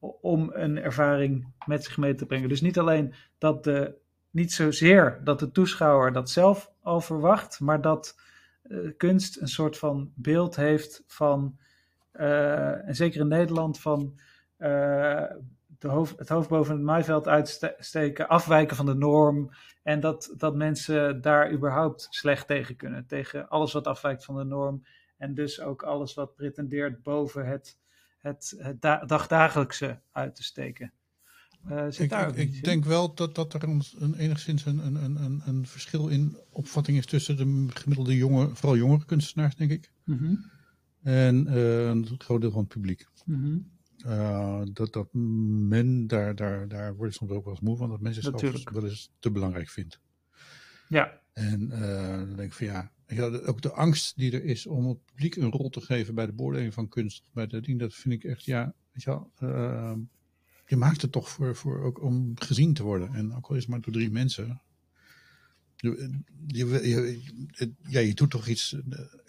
om 0.00 0.50
een 0.52 0.78
ervaring 0.78 1.52
met 1.66 1.84
zich 1.84 1.96
mee 1.96 2.14
te 2.14 2.26
brengen. 2.26 2.48
Dus 2.48 2.60
niet 2.60 2.78
alleen 2.78 3.14
dat 3.38 3.64
de, 3.64 3.94
niet 4.30 4.52
zozeer 4.52 5.20
dat 5.24 5.38
de 5.38 5.50
toeschouwer 5.50 6.12
dat 6.12 6.30
zelf 6.30 6.72
al 6.80 7.00
verwacht, 7.00 7.60
maar 7.60 7.80
dat 7.80 8.20
uh, 8.62 8.90
kunst 8.96 9.40
een 9.40 9.48
soort 9.48 9.78
van 9.78 10.12
beeld 10.14 10.56
heeft 10.56 11.02
van, 11.06 11.58
uh, 12.12 12.88
en 12.88 12.94
zeker 12.96 13.20
in 13.20 13.28
Nederland, 13.28 13.80
van 13.80 14.18
hoofd, 15.88 16.18
het 16.18 16.28
hoofd 16.28 16.48
boven 16.48 16.74
het 16.74 16.82
maaiveld 16.82 17.28
uitsteken, 17.28 18.28
afwijken 18.28 18.76
van 18.76 18.86
de 18.86 18.94
norm. 18.94 19.50
En 19.82 20.00
dat, 20.00 20.34
dat 20.36 20.54
mensen 20.54 21.20
daar 21.20 21.52
überhaupt 21.52 22.06
slecht 22.10 22.46
tegen 22.46 22.76
kunnen. 22.76 23.06
Tegen 23.06 23.48
alles 23.48 23.72
wat 23.72 23.86
afwijkt 23.86 24.24
van 24.24 24.36
de 24.36 24.44
norm. 24.44 24.84
En 25.16 25.34
dus 25.34 25.60
ook 25.60 25.82
alles 25.82 26.14
wat 26.14 26.34
pretendeert 26.34 27.02
boven 27.02 27.46
het 27.46 27.78
het, 28.20 28.54
het 28.58 28.80
dagdagelijkse 29.08 30.00
uit 30.12 30.34
te 30.34 30.42
steken. 30.42 30.92
Uh, 31.68 31.86
ik, 31.86 32.12
ik, 32.12 32.36
ik 32.36 32.64
denk 32.64 32.84
wel 32.84 33.14
dat, 33.14 33.34
dat 33.34 33.54
er 33.54 33.62
een, 33.62 33.82
een 33.98 34.14
enigszins 34.14 34.64
een, 34.64 34.78
een, 34.78 35.24
een, 35.24 35.42
een 35.44 35.66
verschil 35.66 36.08
in 36.08 36.36
opvatting 36.50 36.98
is 36.98 37.06
tussen 37.06 37.36
de 37.36 37.66
gemiddelde 37.74 38.16
jonge, 38.16 38.54
vooral 38.54 38.76
jongere 38.76 39.04
kunstenaars, 39.04 39.56
denk 39.56 39.70
ik. 39.70 39.92
Mm 40.04 40.18
-hmm. 40.18 40.50
En 41.02 41.46
uh, 41.46 41.86
een 41.86 42.14
groot 42.18 42.40
deel 42.40 42.50
van 42.50 42.60
het 42.60 42.68
publiek. 42.68 43.06
Mm 43.24 43.42
-hmm. 43.42 43.70
uh, 44.06 44.62
dat, 44.72 44.92
dat 44.92 45.08
men, 45.12 46.06
daar, 46.06 46.34
daar, 46.34 46.68
daar 46.68 46.96
wordt 46.96 47.14
soms 47.14 47.30
ook 47.30 47.44
wel 47.44 47.52
eens 47.52 47.62
moe 47.62 47.76
van, 47.76 47.88
dat 47.88 48.00
mensen 48.00 48.32
het 48.32 48.70
wel 48.70 48.84
eens 48.84 49.12
te 49.18 49.30
belangrijk 49.30 49.68
vindt. 49.68 50.00
Ja. 50.88 51.20
En 51.32 51.68
dan 51.68 52.36
denk 52.36 52.48
ik 52.48 52.52
van 52.52 52.66
ja, 52.66 52.92
ook 53.18 53.62
de 53.62 53.72
angst 53.72 54.16
die 54.16 54.32
er 54.32 54.44
is 54.44 54.66
om 54.66 54.88
het 54.88 55.04
publiek 55.04 55.36
een 55.36 55.50
rol 55.50 55.68
te 55.68 55.80
geven 55.80 56.14
bij 56.14 56.26
de 56.26 56.32
beoordeling 56.32 56.74
van 56.74 56.88
kunst, 56.88 57.30
bij 57.32 57.46
ding, 57.46 57.78
dat 57.78 57.94
vind 57.94 58.14
ik 58.14 58.24
echt, 58.24 58.44
ja, 58.44 58.74
weet 58.92 59.02
je 59.02 59.10
wel, 59.10 59.30
uh, 59.42 59.92
je 60.66 60.76
maakt 60.76 61.02
het 61.02 61.12
toch 61.12 61.28
voor, 61.28 61.56
voor 61.56 61.82
ook 61.82 62.02
om 62.02 62.32
gezien 62.34 62.74
te 62.74 62.82
worden. 62.82 63.14
En 63.14 63.34
ook 63.34 63.46
al 63.46 63.54
is 63.54 63.60
het 63.60 63.70
maar 63.70 63.80
door 63.80 63.92
drie 63.92 64.10
mensen. 64.10 64.60
Je, 65.76 66.20
je, 66.46 67.22
ja, 67.88 68.00
je 68.00 68.14
doet 68.14 68.30
toch 68.30 68.46
iets. 68.46 68.76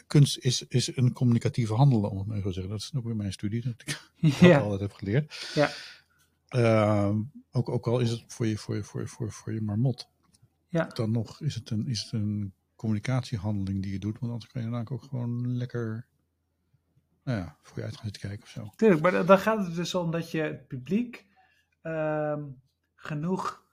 Kunst 0.07 0.37
is, 0.37 0.65
is 0.67 0.95
een 0.95 1.13
communicatieve 1.13 1.73
handelen, 1.73 2.09
om 2.09 2.17
het 2.17 2.27
maar 2.27 2.41
zo 2.41 2.51
zeggen. 2.51 2.71
Dat 2.71 2.79
is 2.79 2.91
ook 2.95 3.03
weer 3.03 3.15
mijn 3.15 3.33
studie, 3.33 3.61
dat 3.61 3.73
ik 3.85 4.11
ja. 4.39 4.59
altijd 4.59 4.81
heb 4.81 4.93
geleerd. 4.93 5.51
Ja. 5.53 5.71
Uh, 6.55 7.15
ook, 7.51 7.69
ook 7.69 7.87
al 7.87 7.99
is 7.99 8.09
het 8.09 8.23
voor 8.27 8.47
je, 8.47 8.57
voor 8.57 8.75
je, 8.75 8.83
voor 8.83 9.01
je, 9.01 9.07
voor, 9.07 9.31
voor 9.31 9.53
je 9.53 9.61
marmot. 9.61 10.09
Ja. 10.67 10.85
Dan 10.85 11.11
nog 11.11 11.41
is 11.41 11.55
het 11.55 11.69
een, 11.69 11.87
is 11.87 12.01
het 12.01 12.11
een 12.11 12.53
communicatiehandeling 12.81 13.81
die 13.81 13.91
je 13.91 13.99
doet. 13.99 14.19
Want 14.19 14.31
anders 14.31 14.51
kan 14.51 14.61
je 14.61 14.69
dan 14.69 14.87
ook 14.91 15.03
gewoon 15.03 15.57
lekker 15.57 16.05
nou 17.23 17.37
ja, 17.37 17.57
voor 17.61 17.77
je 17.77 17.83
uit 17.83 17.95
gaan 17.95 18.03
zitten 18.03 18.21
kijken 18.21 18.43
of 18.43 18.49
zo. 18.49 18.69
Tuurlijk, 18.75 19.01
maar 19.01 19.25
dan 19.25 19.37
gaat 19.37 19.65
het 19.65 19.75
dus 19.75 19.95
om 19.95 20.11
dat 20.11 20.31
je 20.31 20.41
het 20.41 20.67
publiek 20.67 21.25
uh, 21.83 22.37
genoeg 22.95 23.63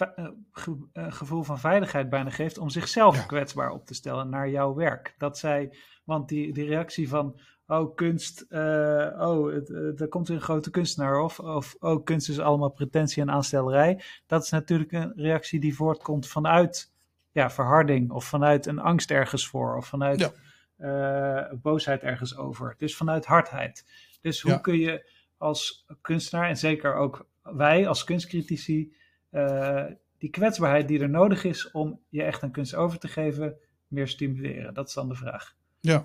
uh, 0.00 1.12
gevoel 1.12 1.42
van 1.42 1.58
veiligheid 1.58 2.08
bijna 2.08 2.30
geeft 2.30 2.58
om 2.58 2.68
zichzelf 2.68 3.26
kwetsbaar 3.26 3.70
op 3.70 3.86
te 3.86 3.94
stellen 3.94 4.28
naar 4.28 4.50
jouw 4.50 4.74
werk. 4.74 5.14
Dat 5.18 5.38
zij, 5.38 5.76
want 6.04 6.28
die, 6.28 6.52
die 6.52 6.64
reactie 6.64 7.08
van, 7.08 7.40
oh 7.66 7.94
kunst, 7.94 8.46
uh, 8.48 8.58
oh, 9.18 9.52
het, 9.52 10.00
er 10.00 10.08
komt 10.08 10.28
een 10.28 10.40
grote 10.40 10.70
kunstenaar 10.70 11.20
of, 11.20 11.40
of 11.40 11.76
oh 11.78 12.04
kunst 12.04 12.28
is 12.28 12.38
allemaal 12.38 12.70
pretentie 12.70 13.22
en 13.22 13.30
aanstellerij. 13.30 14.02
Dat 14.26 14.42
is 14.42 14.50
natuurlijk 14.50 14.92
een 14.92 15.12
reactie 15.16 15.60
die 15.60 15.74
voortkomt 15.74 16.26
vanuit 16.26 16.92
ja, 17.32 17.50
verharding 17.50 18.10
of 18.10 18.24
vanuit 18.24 18.66
een 18.66 18.78
angst 18.78 19.10
ergens 19.10 19.46
voor 19.46 19.76
of 19.76 19.86
vanuit 19.86 20.20
ja. 20.20 20.32
uh, 21.50 21.58
boosheid 21.58 22.02
ergens 22.02 22.36
over. 22.36 22.74
Dus 22.78 22.96
vanuit 22.96 23.26
hardheid. 23.26 23.84
Dus 24.20 24.40
hoe 24.40 24.60
kun 24.60 24.78
je 24.78 25.10
als 25.36 25.86
kunstenaar 26.00 26.48
en 26.48 26.56
zeker 26.56 26.94
ook 26.94 27.28
wij 27.42 27.88
als 27.88 28.04
kunstcritici 28.04 28.92
uh, 29.30 29.84
die 30.18 30.30
kwetsbaarheid 30.30 30.88
die 30.88 31.00
er 31.00 31.10
nodig 31.10 31.44
is 31.44 31.70
om 31.70 32.00
je 32.08 32.22
echt 32.22 32.42
aan 32.42 32.50
kunst 32.50 32.74
over 32.74 32.98
te 32.98 33.08
geven, 33.08 33.56
meer 33.86 34.08
stimuleren? 34.08 34.74
Dat 34.74 34.88
is 34.88 34.94
dan 34.94 35.08
de 35.08 35.14
vraag. 35.14 35.56
Ja. 35.80 36.04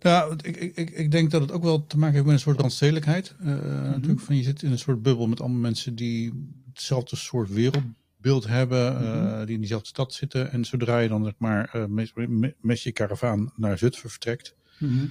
Nou, 0.00 0.36
ik, 0.42 0.56
ik, 0.56 0.90
ik 0.90 1.10
denk 1.10 1.30
dat 1.30 1.40
het 1.40 1.52
ook 1.52 1.62
wel 1.62 1.86
te 1.86 1.98
maken 1.98 2.14
heeft 2.14 2.26
met 2.26 2.34
een 2.34 2.40
soort 2.40 2.60
randstedelijkheid. 2.60 3.36
Uh, 3.40 3.46
mm-hmm. 3.46 3.90
Natuurlijk 3.90 4.20
van 4.20 4.36
je 4.36 4.42
zit 4.42 4.62
in 4.62 4.70
een 4.70 4.78
soort 4.78 5.02
bubbel 5.02 5.26
met 5.26 5.40
allemaal 5.40 5.60
mensen 5.60 5.94
die 5.94 6.48
hetzelfde 6.72 7.16
soort 7.16 7.48
wereld 7.48 7.84
beeld 8.22 8.46
hebben, 8.46 9.02
uh, 9.02 9.38
die 9.44 9.54
in 9.54 9.60
diezelfde 9.60 9.88
stad 9.88 10.12
zitten. 10.12 10.50
En 10.50 10.64
zodra 10.64 10.98
je 10.98 11.08
dan 11.08 11.24
zeg 11.24 11.34
maar 11.38 11.72
uh, 11.76 11.84
met, 11.84 12.12
met, 12.60 12.82
je 12.82 12.92
karavaan 12.92 13.52
naar 13.56 13.78
Zutphen 13.78 14.10
vertrekt, 14.10 14.56
mm 14.78 15.10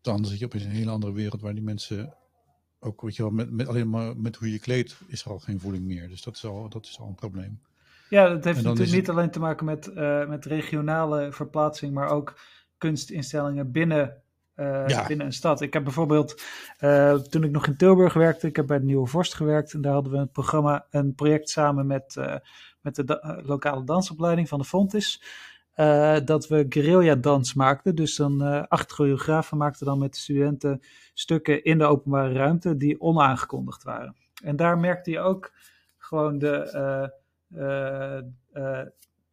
dan 0.00 0.24
zit 0.24 0.38
je 0.38 0.44
op 0.44 0.54
een 0.54 0.60
hele 0.60 0.90
andere 0.90 1.12
wereld 1.12 1.40
waar 1.40 1.54
die 1.54 1.62
mensen 1.62 2.14
ook, 2.80 3.00
weet 3.00 3.16
je 3.16 3.22
wel, 3.22 3.30
met, 3.30 3.50
met 3.50 3.66
alleen 3.66 3.90
maar 3.90 4.16
met 4.16 4.36
hoe 4.36 4.52
je 4.52 4.58
kleedt 4.58 5.00
is 5.06 5.24
er 5.24 5.30
al 5.30 5.38
geen 5.38 5.60
voeling 5.60 5.84
meer. 5.84 6.08
Dus 6.08 6.22
dat 6.22 6.34
is 6.34 6.44
al, 6.44 6.68
dat 6.68 6.84
is 6.84 6.98
al 6.98 7.06
een 7.06 7.14
probleem. 7.14 7.60
Ja, 8.08 8.28
dat 8.28 8.44
heeft 8.44 8.62
natuurlijk 8.62 8.96
niet 8.96 9.08
alleen 9.08 9.30
te 9.30 9.40
maken 9.40 9.64
met, 9.64 9.90
uh, 9.94 10.28
met 10.28 10.44
regionale 10.44 11.32
verplaatsing, 11.32 11.94
maar 11.94 12.08
ook 12.08 12.38
kunstinstellingen 12.78 13.72
binnen 13.72 14.22
uh, 14.60 15.06
binnen 15.06 15.26
een 15.26 15.32
stad. 15.32 15.60
Ik 15.60 15.72
heb 15.72 15.84
bijvoorbeeld, 15.84 16.42
uh, 16.80 17.14
toen 17.14 17.44
ik 17.44 17.50
nog 17.50 17.66
in 17.66 17.76
Tilburg 17.76 18.12
werkte, 18.12 18.46
ik 18.46 18.56
heb 18.56 18.66
bij 18.66 18.78
de 18.78 18.84
Nieuwe 18.84 19.06
Vorst 19.06 19.34
gewerkt. 19.34 19.72
En 19.72 19.80
daar 19.80 19.92
hadden 19.92 20.12
we 20.12 20.18
een 20.18 20.30
programma, 20.30 20.86
een 20.90 21.14
project 21.14 21.48
samen 21.48 21.86
met, 21.86 22.16
uh, 22.18 22.34
met 22.80 22.94
de 22.94 23.04
da 23.04 23.40
lokale 23.44 23.84
dansopleiding 23.84 24.48
van 24.48 24.58
de 24.58 24.64
Fontis. 24.64 25.22
dat 26.24 26.48
we 26.48 26.66
guerrilla 26.68 27.14
dans 27.14 27.54
maakten. 27.54 27.94
Dus 27.94 28.16
dan 28.16 28.68
acht 28.68 28.92
choreografen 28.92 29.56
maakten 29.56 29.86
dan 29.86 29.98
met 29.98 30.12
de 30.12 30.18
studenten 30.18 30.80
stukken 31.14 31.64
in 31.64 31.78
de 31.78 31.84
openbare 31.84 32.32
ruimte 32.32 32.76
die 32.76 33.00
onaangekondigd 33.00 33.82
waren. 33.82 34.16
En 34.42 34.56
daar 34.56 34.78
merkte 34.78 35.10
je 35.10 35.20
ook 35.20 35.52
gewoon 35.98 36.38
de 36.38 37.12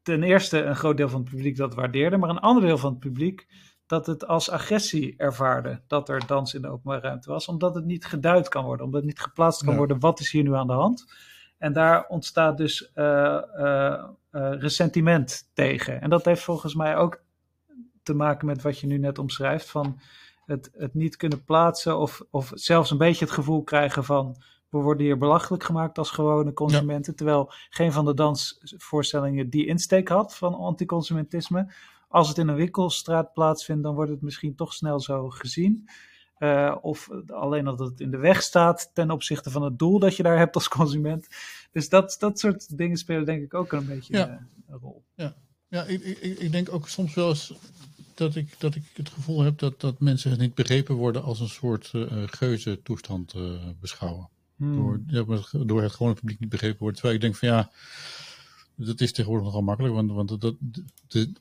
ten 0.06 0.24
eerste 0.24 0.64
een 0.64 0.76
groot 0.76 0.98
deel 0.98 1.10
van 1.10 1.22
het 1.22 1.30
publiek 1.30 1.58
dat 1.58 1.76
waardeerde, 1.76 2.18
maar 2.18 2.30
een 2.30 2.40
ander 2.40 2.64
deel 2.64 2.78
van 2.78 2.92
het 2.92 3.00
publiek 3.00 3.48
dat 3.88 4.06
het 4.06 4.28
als 4.28 4.50
agressie 4.50 5.14
ervaarde 5.18 5.82
dat 5.88 6.10
er 6.10 6.28
dans 6.28 6.54
in 6.54 6.62
de 6.62 6.68
openbare 6.68 7.02
ruimte 7.02 7.30
was, 7.30 7.48
omdat 7.48 7.76
het 7.76 7.86
niet 7.86 8.06
geduid 8.06 8.48
kan 8.48 8.66
worden, 8.66 8.86
omdat 8.86 9.02
het 9.02 9.10
niet 9.10 9.22
geplaatst 9.22 9.64
kan 9.64 9.76
worden, 9.76 10.00
wat 10.00 10.20
is 10.20 10.32
hier 10.32 10.44
nu 10.44 10.56
aan 10.56 10.68
de 10.68 10.74
hand? 10.74 11.14
En 11.58 11.74
daar 11.74 12.08
ontstaat 12.08 12.58
dus 12.58 12.92
uh, 12.96 13.42
uh, 13.58 14.04
uh, 14.32 14.60
ressentiment 14.60 15.50
tegen. 15.54 16.02
En 16.02 16.10
dat 16.10 16.26
heeft 16.26 16.44
volgens 16.44 16.76
mij 16.76 16.96
ook 16.96 17.24
te 18.04 18.14
maken 18.14 18.46
met 18.46 18.62
wat 18.62 18.80
je 18.80 18.88
nu 18.88 18.98
net 18.98 19.20
omschrijft, 19.20 19.70
van 19.70 20.00
het, 20.46 20.70
het 20.74 20.94
niet 20.94 21.16
kunnen 21.16 21.44
plaatsen 21.44 21.98
of, 21.98 22.22
of 22.30 22.52
zelfs 22.54 22.92
een 22.92 22.98
beetje 22.98 23.26
het 23.26 23.34
gevoel 23.34 23.64
krijgen 23.64 24.04
van 24.04 24.36
we 24.70 24.78
worden 24.78 25.06
hier 25.06 25.18
belachelijk 25.18 25.64
gemaakt 25.64 25.98
als 25.98 26.10
gewone 26.10 26.54
consumenten, 26.54 27.16
terwijl 27.16 27.52
geen 27.70 27.92
van 27.92 28.06
de 28.06 28.14
dansvoorstellingen 28.14 29.50
die 29.50 29.66
insteek 29.66 30.08
had 30.08 30.36
van 30.36 30.56
anticonsumentisme 30.56 31.74
als 32.16 32.28
het 32.28 32.38
in 32.38 32.48
een 32.48 32.56
winkelstraat 32.56 33.34
plaatsvindt, 33.34 33.84
dan 33.84 33.96
wordt 33.96 34.12
het 34.12 34.22
misschien 34.22 34.56
toch 34.56 34.74
snel 34.74 35.00
zo 35.00 35.30
gezien. 35.30 35.90
Uh, 36.40 36.76
of 36.82 37.10
alleen 37.28 37.64
dat 37.64 37.80
het 37.80 38.00
in 38.00 38.12
de 38.12 38.18
weg 38.18 38.42
staat 38.42 38.92
ten 38.94 39.12
opzichte 39.12 39.52
van 39.52 39.64
het 39.64 39.80
doel 39.80 40.00
dat 40.00 40.16
je 40.16 40.24
daar 40.24 40.38
hebt 40.38 40.56
als 40.56 40.68
consument. 40.68 41.28
Dus 41.72 41.90
dat, 41.90 42.16
dat 42.20 42.40
soort 42.40 42.78
dingen 42.78 42.98
spelen 42.98 43.26
denk 43.26 43.44
ik 43.44 43.54
ook 43.54 43.72
een 43.72 43.86
beetje 43.86 44.18
ja. 44.18 44.30
uh, 44.30 44.36
een 44.68 44.80
rol. 44.80 45.04
Ja, 45.16 45.36
ja 45.68 45.84
ik, 45.84 46.04
ik, 46.04 46.40
ik 46.40 46.52
denk 46.52 46.74
ook 46.74 46.88
soms 46.88 47.14
wel 47.14 47.30
eens 47.30 47.54
dat 48.14 48.36
ik, 48.36 48.60
dat 48.60 48.76
ik 48.76 48.84
het 48.94 49.10
gevoel 49.10 49.42
heb 49.42 49.58
dat, 49.58 49.80
dat 49.82 50.00
mensen 50.00 50.40
niet 50.40 50.56
begrepen 50.56 50.96
worden 50.96 51.24
als 51.24 51.40
een 51.40 51.50
soort 51.50 51.92
uh, 51.96 52.24
geuze 52.26 52.82
toestand 52.82 53.36
beschouwen. 53.80 54.30
Hmm. 54.56 54.76
Door, 54.76 55.02
ja, 55.08 55.24
door 55.66 55.82
het 55.82 55.92
gewone 55.92 56.14
publiek 56.14 56.40
niet 56.40 56.50
begrepen 56.50 56.80
wordt. 56.80 56.96
Terwijl 56.96 57.16
ik 57.16 57.22
denk 57.22 57.36
van 57.36 57.48
ja, 57.48 57.72
dat 58.76 59.02
is 59.02 59.12
tegenwoordig 59.12 59.48
nogal 59.48 59.62
makkelijk. 59.62 59.94
Want, 59.94 60.12
want 60.12 60.42
dat, 60.42 60.56
de, 61.08 61.34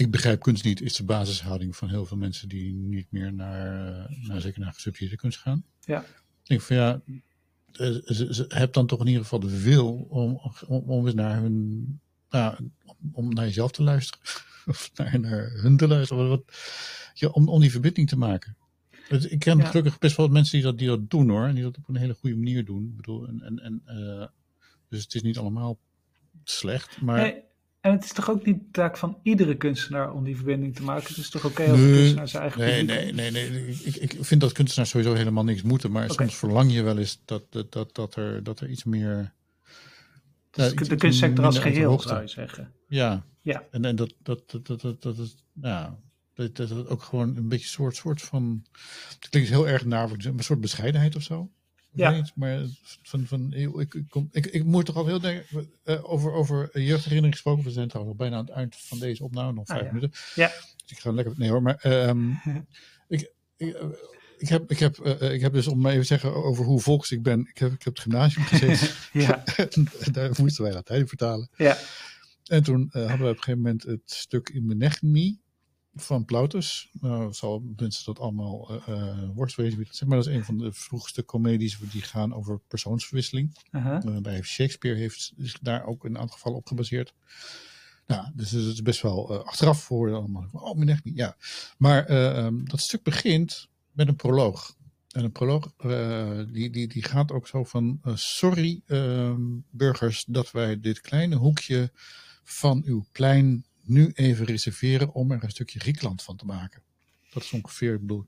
ik 0.00 0.10
begrijp 0.10 0.40
kunst 0.40 0.64
niet, 0.64 0.80
is 0.80 0.96
de 0.96 1.04
basishouding 1.04 1.76
van 1.76 1.88
heel 1.88 2.06
veel 2.06 2.16
mensen 2.16 2.48
die 2.48 2.74
niet 2.74 3.06
meer 3.10 3.32
naar, 3.32 3.88
uh, 4.10 4.28
naar 4.28 4.40
zeker 4.40 4.60
naar 4.60 4.72
gesubsidieerde 4.72 5.16
kunst 5.16 5.38
gaan. 5.38 5.64
Ja. 5.80 6.00
Ik 6.42 6.46
denk 6.46 6.60
van 6.60 6.76
ja, 6.76 7.00
ze, 7.72 8.28
ze, 8.30 8.44
heb 8.48 8.72
dan 8.72 8.86
toch 8.86 9.00
in 9.00 9.06
ieder 9.06 9.22
geval 9.22 9.40
de 9.40 9.62
wil 9.62 10.06
om, 10.08 10.40
om, 10.66 10.82
om 10.86 11.06
eens 11.06 11.14
naar 11.14 11.40
hun, 11.40 12.00
nou, 12.30 12.70
om 13.12 13.32
naar 13.34 13.44
jezelf 13.44 13.70
te 13.70 13.82
luisteren. 13.82 14.26
Of 14.66 14.90
naar, 14.94 15.20
naar 15.20 15.50
hun 15.50 15.76
te 15.76 15.88
luisteren. 15.88 16.28
Wat, 16.28 16.42
ja, 17.14 17.28
om, 17.28 17.48
om 17.48 17.60
die 17.60 17.70
verbinding 17.70 18.08
te 18.08 18.18
maken. 18.18 18.56
ik 19.08 19.38
ken 19.38 19.58
ja. 19.58 19.64
gelukkig 19.64 19.98
best 19.98 20.16
wel 20.16 20.28
mensen 20.28 20.52
die 20.52 20.62
dat, 20.62 20.78
die 20.78 20.88
dat 20.88 21.10
doen 21.10 21.28
hoor. 21.28 21.46
En 21.46 21.54
die 21.54 21.62
dat 21.62 21.76
op 21.76 21.88
een 21.88 21.96
hele 21.96 22.14
goede 22.14 22.36
manier 22.36 22.64
doen. 22.64 22.84
Ik 22.84 22.96
bedoel, 22.96 23.26
en, 23.26 23.42
en, 23.42 23.58
en, 23.58 23.82
uh, 23.86 24.26
dus 24.88 25.02
het 25.02 25.14
is 25.14 25.22
niet 25.22 25.38
allemaal 25.38 25.78
slecht. 26.44 27.00
Maar 27.00 27.20
nee 27.20 27.48
En 27.80 27.92
het 27.92 28.04
is 28.04 28.12
toch 28.12 28.30
ook 28.30 28.46
niet 28.46 28.58
de 28.58 28.70
taak 28.70 28.96
van 28.96 29.18
iedere 29.22 29.56
kunstenaar 29.56 30.12
om 30.12 30.24
die 30.24 30.36
verbinding 30.36 30.74
te 30.76 30.82
maken? 30.82 31.08
Het 31.08 31.16
is 31.16 31.30
toch 31.30 31.44
oké 31.44 31.70
als 31.70 31.78
Nee, 31.78 31.92
kunstenaar 31.92 32.28
zijn 32.28 32.42
eigen 32.42 32.60
Nee, 32.60 32.84
publiek 32.84 33.14
nee, 33.14 33.30
nee, 33.30 33.50
nee. 33.50 33.80
Ik, 33.82 33.96
ik 33.96 34.16
vind 34.20 34.40
dat 34.40 34.52
kunstenaars 34.52 34.90
sowieso 34.90 35.14
helemaal 35.14 35.44
niks 35.44 35.62
moeten. 35.62 35.90
Maar 35.90 36.10
soms 36.10 36.36
verlang 36.36 36.72
je 36.72 36.82
wel 36.82 36.98
eens 36.98 37.20
dat, 37.24 37.44
dat, 37.50 37.72
dat, 37.72 37.94
dat, 37.94 38.16
er, 38.16 38.42
dat 38.42 38.60
er 38.60 38.68
iets 38.68 38.84
meer... 38.84 39.32
Dus 40.50 40.72
iets- 40.72 40.88
de 40.88 40.96
kunstsector 40.96 41.44
als 41.44 41.58
geheel, 41.58 42.00
zou 42.00 42.20
je 42.20 42.28
zeggen. 42.28 42.72
Ja. 42.88 43.24
Ja. 43.40 43.64
En, 43.70 43.84
en 43.84 43.96
dat, 43.96 44.14
dat, 44.22 44.50
dat, 44.50 44.66
dat, 44.66 44.80
dat, 44.80 45.02
dat 45.02 45.18
is, 45.18 45.36
ja, 45.60 45.98
dat, 46.34 46.88
ook 46.88 47.02
gewoon 47.02 47.36
een 47.36 47.48
beetje 47.48 47.64
een 47.64 47.70
soort, 47.70 47.96
soort 47.96 48.22
van, 48.22 48.64
het 49.18 49.28
klinkt 49.28 49.48
heel 49.48 49.68
erg 49.68 49.84
naar, 49.84 50.10
een 50.10 50.34
soort 50.38 50.60
bescheidenheid 50.60 51.16
of 51.16 51.22
zo. 51.22 51.50
Ja. 51.92 52.12
weet 52.12 52.32
maar 52.34 52.60
van, 53.02 53.26
van, 53.26 53.52
ik, 53.52 53.94
ik, 53.94 54.04
kom- 54.08 54.28
ik, 54.32 54.46
ik 54.46 54.64
moet 54.64 54.86
toch 54.86 54.96
al 54.96 55.06
heel 55.06 55.20
denken, 55.20 55.70
eh, 55.84 56.10
over, 56.10 56.32
over 56.32 56.80
jeugdherinnering 56.80 57.32
gesproken. 57.34 57.64
We 57.64 57.70
zijn 57.70 57.88
trouwens 57.88 58.18
al 58.18 58.24
bijna 58.26 58.36
aan 58.40 58.46
het 58.46 58.54
eind 58.54 58.76
van 58.76 58.98
deze 58.98 59.24
opname, 59.24 59.52
nog 59.52 59.66
Ah, 59.68 59.76
vijf 59.76 59.86
ja. 59.88 59.92
minuten. 59.94 60.18
Ja. 60.34 60.48
Dus 60.76 60.90
ik 60.90 60.98
ga 60.98 61.12
lekker, 61.12 61.34
nee 61.36 61.50
hoor, 61.50 61.62
maar 61.62 61.76
ehm, 61.76 62.30
ik, 63.08 63.32
ik, 63.56 63.76
ik, 64.38 64.48
heb, 64.48 64.70
ik, 64.70 64.78
heb, 64.78 64.98
eh, 64.98 65.20
eh, 65.22 65.32
ik 65.34 65.40
heb 65.40 65.52
dus, 65.52 65.66
om 65.66 65.80
maar 65.80 65.90
even 65.90 66.02
te 66.02 66.08
zeggen 66.08 66.34
over 66.34 66.64
hoe 66.64 66.80
volks 66.80 67.10
ik 67.10 67.22
ben, 67.22 67.40
ik 67.40 67.58
heb, 67.58 67.72
ik 67.72 67.82
heb 67.82 67.92
het 67.94 68.02
gymnasium 68.02 68.44
gezeten. 68.44 68.88
Ja, 69.22 69.44
daar 70.12 70.30
moesten 70.38 70.62
wij 70.64 70.72
Latijn 70.72 71.08
vertalen. 71.08 71.48
ja. 71.56 71.78
En 72.44 72.62
toen 72.62 72.88
hadden 72.92 73.08
we 73.18 73.22
op 73.24 73.28
een 73.28 73.34
gegeven 73.34 73.56
moment 73.60 73.82
het 73.82 74.00
stuk 74.04 74.48
in 74.48 74.66
Menechmi 74.66 75.40
van 75.94 76.24
Plautus. 76.24 76.88
Nou, 77.00 77.32
zal 77.32 77.62
mensen 77.76 78.04
dat 78.04 78.18
allemaal 78.18 78.82
eh 78.86 79.20
eh, 79.36 79.56
wezen. 79.56 79.86
Zeg 79.90 80.08
maar, 80.08 80.16
dat 80.16 80.26
is 80.26 80.34
een 80.34 80.44
van 80.44 80.58
de 80.58 80.72
vroegste 80.72 81.24
comedies 81.24 81.78
die 81.92 82.02
gaan 82.02 82.34
over 82.34 82.60
persoonsverwisseling. 82.68 83.58
Eh, 83.70 83.98
bij 84.22 84.42
Shakespeare 84.42 84.98
heeft 84.98 85.32
zich 85.36 85.58
daar 85.58 85.86
ook 85.86 86.04
in 86.04 86.10
een 86.10 86.20
aantal 86.20 86.36
gevallen 86.36 86.58
op 86.58 86.66
gebaseerd. 86.66 87.14
Nou, 88.06 88.26
dus 88.34 88.50
het 88.50 88.64
is 88.64 88.82
best 88.82 89.02
wel 89.02 89.30
eh, 89.30 89.44
achteraf 89.44 89.82
voor 89.82 90.14
allemaal. 90.14 90.48
Oh, 90.52 90.76
Menechmi, 90.76 91.12
ja. 91.14 91.36
Maar 91.78 92.04
eh, 92.04 92.38
ehm, 92.38 92.64
dat 92.64 92.80
stuk 92.80 93.02
begint 93.02 93.68
met 93.92 94.08
een 94.08 94.16
proloog. 94.16 94.76
En 95.10 95.24
een 95.24 95.32
proloog 95.32 95.72
eh, 95.76 96.40
die, 96.52 96.70
die, 96.70 96.88
die 96.88 97.02
gaat 97.02 97.32
ook 97.32 97.46
zo 97.46 97.64
van: 97.64 98.00
eh, 98.02 98.16
Sorry, 98.16 98.82
ehm, 98.86 99.40
burgers, 99.70 100.24
dat 100.24 100.50
wij 100.50 100.80
dit 100.80 101.00
kleine 101.00 101.36
hoekje 101.36 101.90
van 102.44 102.82
uw 102.84 103.04
plein 103.12 103.64
nu 103.90 104.10
even 104.14 104.46
reserveren 104.46 105.12
om 105.12 105.30
er 105.30 105.44
een 105.44 105.50
stukje 105.50 105.80
Griekenland 105.80 106.22
van 106.22 106.36
te 106.36 106.44
maken. 106.44 106.82
Dat 107.32 107.42
is 107.42 107.52
ongeveer, 107.52 107.94
ik 107.94 108.00
bedoel, 108.00 108.24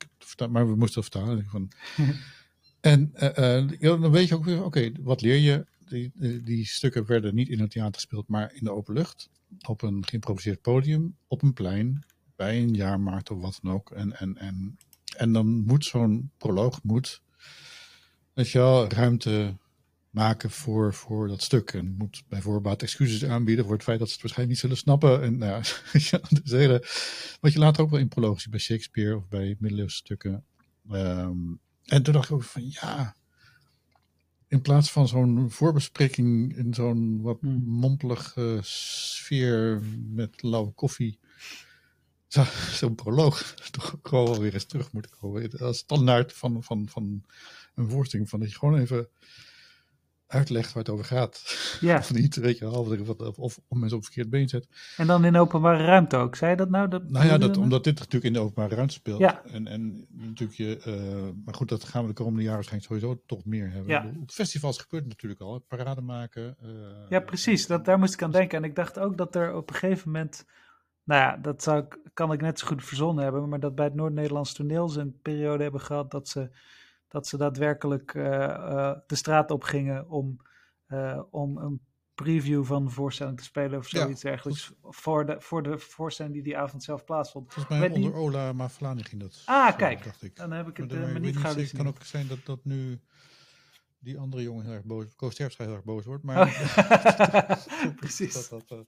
maar 0.51 0.69
we 0.69 0.77
moesten 0.77 1.03
vertalen. 1.03 1.47
Van. 1.49 1.71
en 2.81 3.11
eh, 3.15 3.59
eh, 3.59 3.69
dan 3.81 4.11
weet 4.11 4.29
je 4.29 4.35
ook 4.35 4.45
weer, 4.45 4.65
oké, 4.65 4.93
wat 5.01 5.21
leer 5.21 5.37
je? 5.37 5.67
Die, 5.89 6.11
die, 6.15 6.43
die 6.43 6.67
stukken 6.67 7.07
werden 7.07 7.35
niet 7.35 7.49
in 7.49 7.61
het 7.61 7.71
theater 7.71 7.95
gespeeld, 7.95 8.29
maar 8.29 8.55
in 8.55 8.65
de 8.65 8.73
open 8.73 8.95
lucht. 8.95 9.31
Op 9.67 9.83
een 9.83 10.07
geïmproviseerd 10.07 10.63
podium, 10.63 11.17
op 11.27 11.43
een 11.43 11.53
plein, 11.53 12.05
bij 12.37 12.63
een 12.63 12.75
jaarmarkt 12.75 13.31
of 13.31 13.41
wat 13.41 13.59
dan 13.63 13.73
ook. 13.73 13.91
En, 13.91 14.19
en, 14.19 14.37
en, 14.37 14.79
en 15.17 15.33
dan 15.33 15.47
moet 15.47 15.85
zo'n 15.85 16.31
proloog, 16.39 16.83
moet, 16.83 17.23
weet 18.33 18.51
je 18.51 18.59
wel, 18.59 18.89
ruimte 18.89 19.57
maken 20.13 20.51
voor, 20.51 20.95
voor 20.95 21.29
dat 21.29 21.43
stuk. 21.43 21.73
En 21.73 21.95
moet 21.99 22.23
bij 22.29 22.41
voorbaat 22.41 22.83
excuses 22.83 23.25
aanbieden 23.25 23.65
voor 23.65 23.75
het 23.75 23.83
feit 23.83 23.99
dat 23.99 24.09
ze 24.09 24.13
het 24.13 24.23
waarschijnlijk 24.23 24.61
niet 24.61 24.71
zullen 24.71 24.85
snappen. 24.85 25.23
En 25.23 25.39
nou 25.39 25.53
ja, 25.93 26.21
is 26.45 26.51
hele, 26.51 26.87
wat 27.41 27.53
je 27.53 27.59
later 27.59 27.83
ook 27.83 27.91
wel 27.91 28.01
in 28.01 28.09
proloog 28.09 28.41
ziet 28.41 28.51
bij 28.51 28.61
Shakespeare 28.61 29.17
of 29.17 29.29
bij 29.29 29.57
middeleeuwse 29.59 29.97
stukken. 29.97 30.45
Ehm, 30.91 31.39
en 31.85 32.03
toen 32.03 32.13
dacht 32.13 32.29
ik 32.29 32.35
ook 32.35 32.43
van 32.43 32.71
ja, 32.71 33.17
in 34.49 34.63
plaats 34.63 34.91
van 34.93 35.09
zo'n 35.09 35.51
voorbespreking 35.51 36.57
in 36.57 36.75
zo'n 36.75 37.23
wat 37.23 37.41
Hmm. 37.41 37.63
mompelige 37.65 38.59
sfeer 38.63 39.83
met 40.09 40.43
lauwe 40.43 40.73
koffie, 40.73 41.19
zo'n 42.73 42.95
proloog 42.95 43.55
toch 43.71 43.95
ook 43.95 44.09
gewoon 44.09 44.25
wel 44.25 44.41
weer 44.41 44.55
eens 44.55 44.65
terug 44.65 44.93
moeten 44.93 45.11
komen. 45.21 45.59
Als 45.59 45.79
standaard 45.79 46.33
van, 46.33 46.63
van, 46.63 46.89
van 46.89 47.25
een 47.75 47.91
voorstelling, 47.91 48.29
van 48.29 48.41
dat 48.41 48.51
je 48.51 48.59
gewoon 48.59 48.79
even 48.79 49.09
uitlegt 50.33 50.72
waar 50.72 50.83
het 50.83 50.93
over 50.93 51.05
gaat. 51.05 51.57
Ja. 51.80 51.97
Of 52.03 52.12
niet, 52.12 52.37
weet 52.37 52.59
je 52.59 52.64
wel, 52.70 52.74
of, 52.74 53.09
of, 53.18 53.39
of 53.39 53.59
om 53.68 53.78
mensen 53.78 53.99
op 53.99 54.05
verkeerd 54.05 54.30
been 54.30 54.49
zet. 54.49 54.68
En 54.97 55.07
dan 55.07 55.24
in 55.24 55.37
openbare 55.37 55.85
ruimte 55.85 56.16
ook. 56.16 56.37
Zei 56.37 56.51
je 56.51 56.57
dat 56.57 56.70
nou? 56.70 56.89
Dat 56.89 57.11
Nou 57.11 57.26
ja, 57.26 57.39
dat, 57.39 57.57
omdat 57.57 57.85
dit 57.85 57.99
natuurlijk 57.99 58.24
in 58.24 58.33
de 58.33 58.39
openbare 58.39 58.74
ruimte 58.74 58.95
speelt. 58.95 59.18
Ja. 59.18 59.43
En, 59.45 59.66
en 59.66 60.07
natuurlijk 60.11 60.59
je, 60.59 60.78
eh, 60.85 61.45
maar 61.45 61.55
goed, 61.55 61.68
dat 61.68 61.85
gaan 61.85 62.03
we 62.03 62.09
de 62.09 62.14
komende 62.14 62.41
jaren 62.43 62.55
waarschijnlijk 62.55 62.93
sowieso 62.93 63.22
toch 63.26 63.45
meer 63.45 63.70
hebben. 63.70 63.91
Ja. 63.91 64.12
Op 64.20 64.30
festivals 64.30 64.78
gebeurt 64.78 65.03
het 65.03 65.12
natuurlijk 65.12 65.41
al, 65.41 65.55
hè, 65.55 65.61
parade 65.61 66.01
maken. 66.01 66.57
eh, 66.62 66.68
Ja, 67.09 67.20
precies. 67.20 67.66
Dat, 67.66 67.85
daar 67.85 67.99
moest 67.99 68.14
ik 68.14 68.22
aan 68.22 68.30
denken. 68.30 68.59
En 68.59 68.64
ik 68.64 68.76
dacht 68.76 68.99
ook 68.99 69.16
dat 69.16 69.35
er 69.35 69.55
op 69.55 69.68
een 69.70 69.76
gegeven 69.76 70.11
moment. 70.11 70.45
Nou 71.05 71.20
ja, 71.20 71.37
dat 71.37 71.62
zou 71.62 71.78
ik, 71.83 71.99
kan 72.14 72.33
ik 72.33 72.41
net 72.41 72.59
zo 72.59 72.66
goed 72.66 72.85
verzonnen 72.85 73.24
hebben. 73.24 73.49
Maar 73.49 73.61
dat 73.61 73.74
bij 73.74 73.85
het 73.85 73.95
Noord-Nederlands 73.95 74.53
toneel 74.53 74.89
ze 74.89 75.01
een 75.01 75.18
periode 75.22 75.62
hebben 75.62 75.80
gehad 75.80 76.11
dat 76.11 76.28
ze, 76.28 76.51
dat 77.13 77.27
ze 77.27 77.37
daadwerkelijk 77.37 78.15
eh, 78.15 78.45
eh, 78.45 78.99
de 79.07 79.15
straat 79.15 79.51
op 79.51 79.63
gingen 79.63 80.09
om, 80.09 80.37
eh, 80.87 81.23
om 81.31 81.57
een 81.57 81.81
preview 82.15 82.65
van 82.65 82.85
de 82.85 82.91
voorstelling 82.91 83.37
te 83.37 83.45
spelen 83.45 83.79
of 83.79 83.91
Ja, 83.91 84.01
zoiets 84.01 84.21
dergelijks. 84.21 84.73
Voor 84.83 85.27
de, 85.27 85.41
voor 85.41 85.63
de 85.63 85.79
voorstelling 85.79 86.35
die 86.35 86.43
die 86.43 86.59
avond 86.59 86.83
zelf 86.83 87.05
plaatsvond. 87.05 87.53
Volgens 87.53 87.79
mij 87.79 87.91
onder 87.91 88.15
Ola 88.15 88.53
Maflani 88.53 89.03
ging 89.03 89.21
dat. 89.21 89.43
Ah, 89.47 89.71
zo, 89.71 89.77
kijk. 89.77 90.05
Dacht 90.05 90.23
ik. 90.23 90.37
Dan 90.37 90.51
heb 90.51 90.69
ik 90.69 90.77
het 90.77 90.93
Maar 90.93 91.21
niet 91.21 91.37
gauw. 91.37 91.55
Het 91.55 91.73
kan 91.73 91.89
ook 91.89 92.03
zijn 92.03 92.27
dat, 92.27 92.39
dat 92.45 92.65
nu 92.65 93.01
die 93.99 94.19
andere 94.19 94.43
jongen 94.43 94.65
heel 94.65 94.75
erg 94.75 94.85
boos, 94.85 95.15
Koos 95.15 95.35
Terpstra 95.35 95.65
heel 95.65 95.75
erg 95.75 95.85
boos 95.85 96.05
wordt. 96.05 96.25
Maar 96.25 96.47
Oh, 96.47 97.95
precies. 98.03 98.33
Dat, 98.33 98.49
dat, 98.49 98.69
dat, 98.69 98.87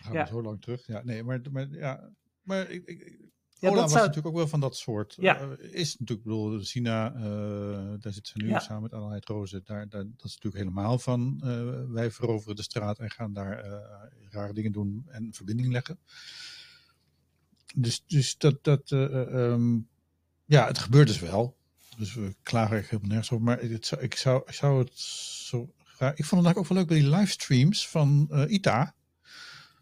gaan 0.00 0.12
Ja. 0.12 0.22
we 0.22 0.28
zo 0.28 0.42
lang 0.42 0.60
terug. 0.60 0.86
Ja, 0.86 1.02
nee, 1.04 1.22
maar, 1.22 1.40
maar 1.50 1.68
ja, 1.68 2.10
maar 2.42 2.70
ik, 2.70 2.84
ik, 2.84 3.30
Ja, 3.62 3.68
Ola 3.68 3.80
dat 3.80 3.82
was 3.90 3.92
zou- 3.92 4.06
natuurlijk 4.06 4.34
ook 4.34 4.40
wel 4.40 4.48
van 4.50 4.60
dat 4.60 4.76
soort. 4.76 5.16
Ja. 5.20 5.40
Eh, 5.40 5.50
is 5.72 5.90
natuurlijk, 5.98 6.18
ik 6.28 6.32
bedoel, 6.32 6.60
China, 6.60 7.14
eh, 7.14 7.22
daar 8.00 8.12
zit 8.12 8.26
ze 8.26 8.38
nu 8.38 8.48
Ja. 8.48 8.58
samen 8.58 8.82
met 8.82 8.92
Adelheid 8.92 9.24
Rozen. 9.26 9.62
Daar, 9.64 9.88
daar, 9.88 10.04
dat 10.04 10.24
is 10.24 10.34
natuurlijk 10.34 10.56
helemaal 10.64 10.98
van. 10.98 11.40
eh, 11.44 11.92
wij 11.92 12.10
veroveren 12.10 12.56
de 12.56 12.62
straat 12.62 12.98
en 12.98 13.10
gaan 13.10 13.32
daar 13.32 13.64
rare 14.30 14.52
dingen 14.52 14.72
doen 14.72 15.04
en 15.08 15.28
verbinding 15.32 15.72
leggen. 15.72 15.98
Dus, 17.74 18.04
dus 18.06 18.38
dat, 18.38 18.64
dat 18.64 18.90
eh, 18.90 19.04
eh, 19.04 19.50
ehm, 19.52 19.78
ja, 20.44 20.66
het 20.66 20.78
gebeurt 20.78 21.06
dus 21.06 21.20
wel. 21.20 21.56
Dus 21.98 22.14
we 22.14 22.34
klagen 22.42 22.76
er 22.76 22.82
helemaal 22.82 23.08
nergens 23.08 23.30
over. 23.30 23.44
Maar 23.44 23.60
het 23.60 23.86
zou, 23.86 24.00
ik, 24.02 24.14
zou, 24.14 24.42
ik 24.46 24.52
zou 24.54 24.78
het 24.78 24.98
zo 24.98 25.72
graag. 25.84 26.10
Ik 26.16 26.24
vond 26.24 26.44
het 26.44 26.44
eigenlijk 26.44 26.58
ook 26.58 26.68
wel 26.68 26.78
leuk 26.78 26.86
bij 26.86 26.98
die 27.00 27.18
livestreams 27.18 27.88
van 27.88 28.28
ITA. 28.48 28.94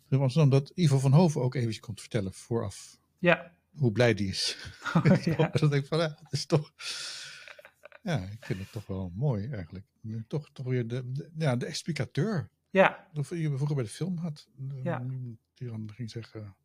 In 0.09 0.18
Amsterdam, 0.20 0.51
dat 0.51 0.72
Ivo 0.74 0.99
van 0.99 1.12
Hoven 1.12 1.41
ook 1.43 1.55
even 1.55 1.81
komt 1.81 2.01
vertellen 2.01 2.33
vooraf 2.33 2.99
Ja. 3.18 3.59
Hoe 3.76 3.92
blij 3.92 4.14
die 4.14 4.28
is. 4.28 4.56
ja. 5.24 5.48
Dat 5.48 5.60
denk 5.70 5.74
ik 5.82 5.86
van, 5.86 5.98
ja, 5.98 6.16
het 6.22 6.32
is 6.32 6.46
toch... 6.46 6.72
Ja, 8.02 8.18
ik 8.18 8.44
vind 8.44 8.58
het 8.58 8.72
toch 8.72 8.86
wel 8.86 9.12
mooi 9.14 9.50
eigenlijk. 9.50 9.86
Toch, 10.26 10.50
toch 10.52 10.66
weer 10.66 10.86
de, 10.88 11.12
de- 11.12 11.30
ja, 11.36 11.56
de 11.56 11.66
explicateur. 11.66 12.50
ja, 12.70 13.08
Of 13.14 13.30
je 13.30 13.46
vroeger 13.56 13.74
bij 13.74 13.84
de 13.84 13.90
film 13.90 14.16
had. 14.16 14.48
Ja. 14.82 14.98
Die 15.54 15.68
dan 15.68 15.90
ging 15.94 16.10
zeggen 16.10 16.56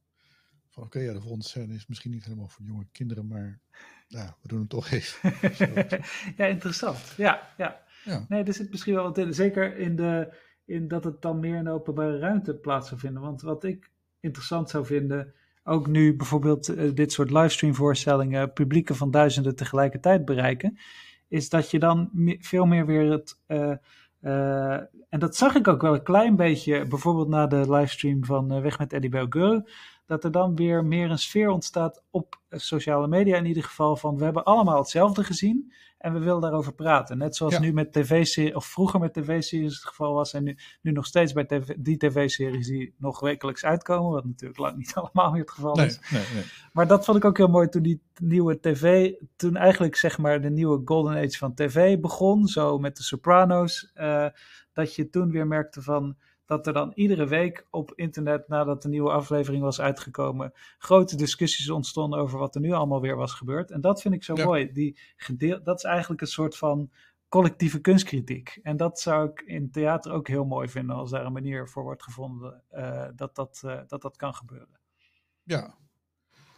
van 0.70 0.84
oké, 0.84 1.00
ja, 1.00 1.14
de 1.14 1.20
volgende 1.22 1.46
scène 1.46 1.74
is 1.74 1.88
misschien 1.88 2.12
niet 2.12 2.24
helemaal 2.24 2.48
voor 2.48 2.66
jonge 2.66 2.88
kinderen, 2.92 3.28
maar 3.28 3.60
ja, 4.08 4.38
we 4.42 4.48
doen 4.48 4.60
het 4.60 4.70
toch 4.70 4.90
even. 4.90 5.34
ja, 6.38 6.46
interessant. 6.46 7.14
Ja, 7.18 7.54
ja. 7.58 7.84
Ja. 8.04 8.26
Nee, 8.30 8.44
er 8.44 8.54
zit 8.54 8.70
misschien 8.72 8.94
wel 8.94 9.04
wat 9.04 9.18
in. 9.18 9.34
Zeker 9.34 9.78
in, 9.78 9.96
de, 9.96 10.38
in 10.66 10.88
dat 10.88 11.04
het 11.04 11.22
dan 11.22 11.40
meer 11.40 11.56
in 11.56 11.64
de 11.64 11.70
openbare 11.70 12.20
ruimte 12.20 12.56
plaats 12.56 12.88
zou 12.88 13.00
vinden. 13.00 13.22
Want 13.22 13.42
wat 13.42 13.64
ik 13.64 13.92
interessant 14.20 14.70
zou 14.70 14.86
vinden, 14.86 15.34
ook 15.68 15.88
nu 15.88 16.16
bijvoorbeeld 16.16 16.68
eh, 16.68 16.90
dit 16.94 17.12
soort 17.12 17.32
livestreamvoorstellingen 17.32 18.54
publieken 18.54 18.96
van 18.96 19.12
duizenden 19.12 19.56
tegelijkertijd 19.56 20.26
bereiken, 20.26 20.78
is 21.28 21.50
dat 21.50 21.72
je 21.72 21.80
dan 21.80 22.10
veel 22.40 22.66
meer 22.66 22.86
weer 22.86 23.12
het. 23.12 23.40
eh, 23.46 23.72
eh, 24.22 24.82
en 25.10 25.20
dat 25.20 25.36
zag 25.36 25.56
ik 25.56 25.68
ook 25.68 25.82
wel 25.82 25.94
een 25.94 26.04
klein 26.04 26.36
beetje, 26.36 26.88
bijvoorbeeld 26.88 27.28
na 27.28 27.48
de 27.48 27.72
livestream 27.72 28.26
van 28.26 28.62
Weg 28.62 28.78
met 28.78 28.94
Eddie 28.94 29.10
Belgeur, 29.10 29.72
dat 30.06 30.24
er 30.24 30.32
dan 30.32 30.56
weer 30.56 30.86
meer 30.86 31.10
een 31.10 31.18
sfeer 31.20 31.50
ontstaat 31.50 32.04
op 32.10 32.40
eh, 32.50 32.60
sociale 32.60 33.08
media 33.08 33.38
in 33.38 33.46
ieder 33.46 33.64
geval 33.64 33.96
van 33.96 34.18
we 34.18 34.24
hebben 34.24 34.44
allemaal 34.44 34.78
hetzelfde 34.78 35.24
gezien 35.24 35.74
en 35.98 36.14
we 36.14 36.20
willen 36.20 36.42
daarover 36.42 36.74
praten. 36.74 37.18
Net 37.18 37.36
zoals 37.36 37.54
Ja. 37.54 37.60
nu 37.60 37.74
met 37.74 37.94
tv-series, 37.94 38.54
of 38.54 38.66
vroeger 38.66 39.00
met 39.00 39.14
tv-series 39.14 39.74
het 39.76 39.86
geval 39.86 40.14
was 40.14 40.34
en 40.34 40.44
nu, 40.44 40.58
nu 40.82 40.92
nog 40.92 41.06
steeds 41.06 41.34
bij 41.34 41.46
TV, 41.46 41.74
die 41.78 41.98
tv-series 41.98 42.68
die 42.68 42.96
nog 42.98 43.20
wekelijks 43.20 43.66
uitkomen, 43.66 44.12
wat 44.12 44.26
natuurlijk 44.26 44.60
lang 44.60 44.78
niet 44.78 44.94
allemaal 45.14 45.32
meer 45.32 45.42
het 45.42 45.52
geval 45.52 45.76
Nee, 45.76 45.86
is. 45.86 46.00
nee, 46.12 46.24
nee. 46.34 46.44
Maar 46.74 46.88
dat 46.88 47.06
vond 47.06 47.18
ik 47.18 47.26
ook 47.26 47.38
heel 47.38 47.48
mooi 47.48 47.68
toen 47.70 47.82
die 47.84 48.02
nieuwe 48.22 48.60
tv, 48.60 49.12
toen 49.36 49.56
eigenlijk 49.56 49.96
zeg 49.96 50.18
maar 50.18 50.42
de 50.42 50.50
nieuwe 50.50 50.82
golden 50.86 51.16
age 51.18 51.38
van 51.38 51.54
tv 51.54 52.00
begon, 52.00 52.48
zo 52.48 52.80
met 52.80 52.98
de 52.98 53.04
Sopranos, 53.04 53.92
eh, 53.94 54.28
dat 54.74 54.96
je 54.96 55.10
toen 55.10 55.32
weer 55.32 55.48
merkte 55.48 55.82
van 55.82 56.16
dat 56.46 56.68
er 56.68 56.74
dan 56.74 56.92
iedere 56.96 57.28
week 57.28 57.68
op 57.70 57.94
internet, 57.96 58.48
nadat 58.48 58.82
de 58.82 58.90
nieuwe 58.90 59.12
aflevering 59.12 59.64
was 59.64 59.82
uitgekomen, 59.82 60.54
grote 60.78 61.16
discussies 61.16 61.70
ontstonden 61.70 62.20
over 62.20 62.40
wat 62.40 62.56
er 62.56 62.62
nu 62.62 62.72
allemaal 62.72 63.02
weer 63.02 63.16
was 63.16 63.34
gebeurd. 63.34 63.72
En 63.72 63.82
dat 63.82 64.02
vind 64.02 64.14
ik 64.14 64.24
zo 64.24 64.36
Ja. 64.36 64.46
mooi. 64.46 64.72
Die 64.72 65.00
gedeel, 65.16 65.64
dat 65.64 65.78
is 65.78 65.84
eigenlijk 65.84 66.22
een 66.22 66.28
soort 66.28 66.58
van 66.58 66.92
collectieve 67.30 67.82
kunstkritiek. 67.82 68.60
En 68.64 68.78
dat 68.78 69.00
zou 69.00 69.30
ik 69.30 69.42
in 69.42 69.72
theater 69.72 70.12
ook 70.12 70.28
heel 70.28 70.46
mooi 70.46 70.70
vinden 70.70 70.96
als 70.96 71.10
daar 71.12 71.26
een 71.26 71.34
manier 71.34 71.70
voor 71.70 71.84
wordt 71.84 72.04
gevonden 72.04 72.64
uh, 72.72 73.08
dat, 73.16 73.36
dat, 73.36 73.62
uh, 73.66 73.80
dat 73.88 74.02
dat 74.02 74.18
kan 74.18 74.36
gebeuren. 74.36 74.80
Ja, 75.44 75.76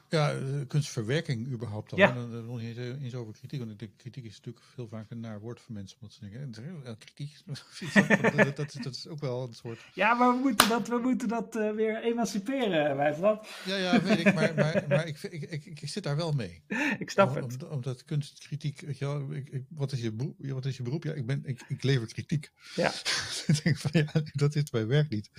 ja, 0.10 0.32
eh, 0.34 0.42
kunstverwerking 0.68 1.48
überhaupt 1.48 1.92
al. 1.92 1.98
Ja. 1.98 2.10
En 2.10 2.32
dan 2.32 2.46
nog 2.46 2.62
niet 2.62 2.78
eens 2.78 3.16
over 3.16 3.34
kritiek. 3.34 3.60
Want 3.60 3.80
de 3.80 3.90
kritiek 3.98 4.24
is 4.26 4.36
natuurlijk 4.36 4.66
veel 4.74 4.88
vaker 4.88 5.12
een 5.12 5.20
naar 5.20 5.40
woord 5.40 5.60
voor 5.60 5.74
mensen. 5.74 5.98
Omdat 6.02 6.18
ze 6.18 6.30
denken, 6.30 6.98
kritiek, 6.98 7.38
dat, 8.46 8.56
dat, 8.56 8.76
dat, 8.84 8.96
is 8.96 9.08
ook 9.08 9.20
wel 9.20 9.48
een 9.48 9.54
soort... 9.54 9.80
Ja, 9.94 10.14
maar 10.14 10.36
we 10.36 10.40
moeten 10.42 10.70
dat, 10.70 10.88
we 10.88 10.98
moeten 10.98 11.28
dat 11.28 11.56
uh, 11.56 11.72
weer 11.72 12.04
emanciperen, 12.04 12.96
Wijfland. 12.96 13.48
Ja, 13.66 13.76
ja, 13.76 14.02
weet 14.02 14.20
ik. 14.20 14.34
Maar, 14.34 14.54
maar, 14.56 14.86
maar 14.88 15.08
ik, 15.08 15.22
ik, 15.22 15.42
ik, 15.42 15.66
ik, 15.66 15.90
zit 15.90 16.04
daar 16.04 16.16
wel 16.16 16.32
mee. 16.32 16.62
Ik 17.00 17.10
snap 17.10 17.30
Om, 17.30 17.36
het. 17.36 17.64
om- 17.64 17.72
Omdat 17.72 18.06
kunstkritiek, 18.06 18.82
weet 18.82 18.98
je 18.98 19.06
wel, 19.06 19.28
wat, 19.70 19.92
is 19.92 20.02
je 20.02 20.12
beroep, 20.12 20.36
ja, 20.38 20.54
wat 20.54 20.66
is 20.66 20.78
je 20.78 20.84
beroep? 20.84 21.04
Ja, 21.04 21.14
ik, 21.14 21.26
ben, 21.26 21.42
ik, 21.46 21.62
ik 21.68 21.84
lever 21.84 22.08
kritiek. 22.08 22.52
Ja. 22.76 22.92
ik 23.48 23.64
denk 23.64 23.78
van, 23.78 23.92
ja, 23.94 24.22
dat 24.34 24.56
is 24.56 24.70
bij 24.70 24.88
werk 24.88 25.10
niet. 25.10 25.30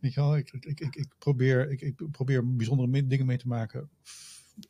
weet 0.00 0.14
je 0.14 0.20
wel, 0.20 0.36
ik, 0.36 0.52
ik, 0.52 0.80
ik, 0.80 0.96
ik, 0.96 1.08
probeer, 1.18 1.70
ik, 1.70 1.80
ik 1.80 2.10
probeer 2.10 2.56
bijzondere 2.56 3.06
dingen 3.06 3.26
mee 3.26 3.38
te 3.38 3.48
maken 3.48 3.90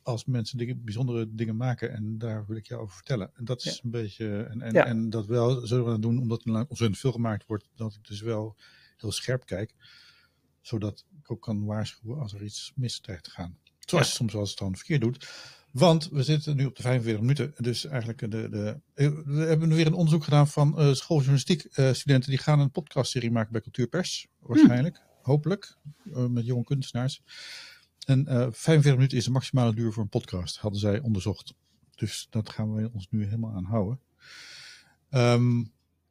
als 0.03 0.25
mensen 0.25 0.57
dingen, 0.57 0.83
bijzondere 0.83 1.35
dingen 1.35 1.55
maken 1.55 1.93
en 1.93 2.17
daar 2.17 2.45
wil 2.45 2.55
ik 2.57 2.67
jou 2.67 2.81
over 2.81 2.95
vertellen. 2.95 3.31
En 3.35 3.45
dat 3.45 3.65
is 3.65 3.75
Ja. 3.75 3.79
een 3.83 3.91
beetje, 3.91 4.43
en, 4.43 4.61
en, 4.61 4.73
Ja. 4.73 4.85
en 4.85 5.09
dat 5.09 5.25
wel 5.25 5.67
zullen 5.67 5.83
we 5.85 5.89
dat 5.91 6.01
doen 6.01 6.17
omdat 6.19 6.45
er 6.45 6.53
ontzettend 6.55 6.97
veel 6.97 7.11
gemaakt 7.11 7.45
wordt, 7.45 7.69
dat 7.75 7.93
ik 7.93 8.07
dus 8.07 8.21
wel 8.21 8.55
heel 8.97 9.11
scherp 9.11 9.45
kijk, 9.45 9.73
zodat 10.61 11.05
ik 11.19 11.31
ook 11.31 11.41
kan 11.41 11.65
waarschuwen 11.65 12.19
als 12.19 12.33
er 12.33 12.43
iets 12.43 12.71
mis 12.75 12.99
dreigt 12.99 13.23
te 13.23 13.29
gaan. 13.31 13.57
Zoals 13.79 14.13
soms 14.13 14.33
wel 14.33 14.41
eens 14.41 14.55
dan 14.55 14.75
verkeerd 14.75 15.01
doet. 15.01 15.27
Want 15.71 16.09
we 16.09 16.23
zitten 16.23 16.55
nu 16.55 16.65
op 16.65 16.75
de 16.75 16.81
45 16.81 17.21
minuten. 17.21 17.53
Dus 17.57 17.85
eigenlijk 17.85 18.19
de, 18.19 18.27
de, 18.49 18.79
eh, 18.93 19.09
we 19.25 19.41
hebben 19.41 19.69
weer 19.69 19.85
een 19.87 19.93
onderzoek 19.93 20.23
gedaan 20.23 20.47
van 20.47 20.79
eh 20.79 20.93
schooljournalistiek 20.93 21.63
eh, 21.63 21.93
studenten. 21.93 22.29
Die 22.29 22.39
gaan 22.39 22.59
een 22.59 22.71
podcastserie 22.71 23.31
maken 23.31 23.51
bij 23.51 23.61
Cultuurpers. 23.61 24.27
Waarschijnlijk, 24.39 25.01
hopelijk. 25.21 25.77
met 26.29 26.45
jonge 26.45 26.63
kunstenaars. 26.63 27.21
En 28.05 28.27
eh 28.27 28.37
45 28.51 28.93
minuten 28.95 29.17
is 29.17 29.23
de 29.25 29.31
maximale 29.31 29.73
duur 29.73 29.93
voor 29.93 30.03
een 30.03 30.09
podcast, 30.09 30.57
hadden 30.57 30.79
zij 30.79 30.99
onderzocht. 30.99 31.53
Dus 31.95 32.27
dat 32.29 32.49
gaan 32.49 32.73
we 32.73 32.89
ons 32.93 33.07
nu 33.09 33.23
helemaal 33.25 33.53
aan 33.55 33.63
houden. 33.65 33.99
Ehm, 35.09 35.63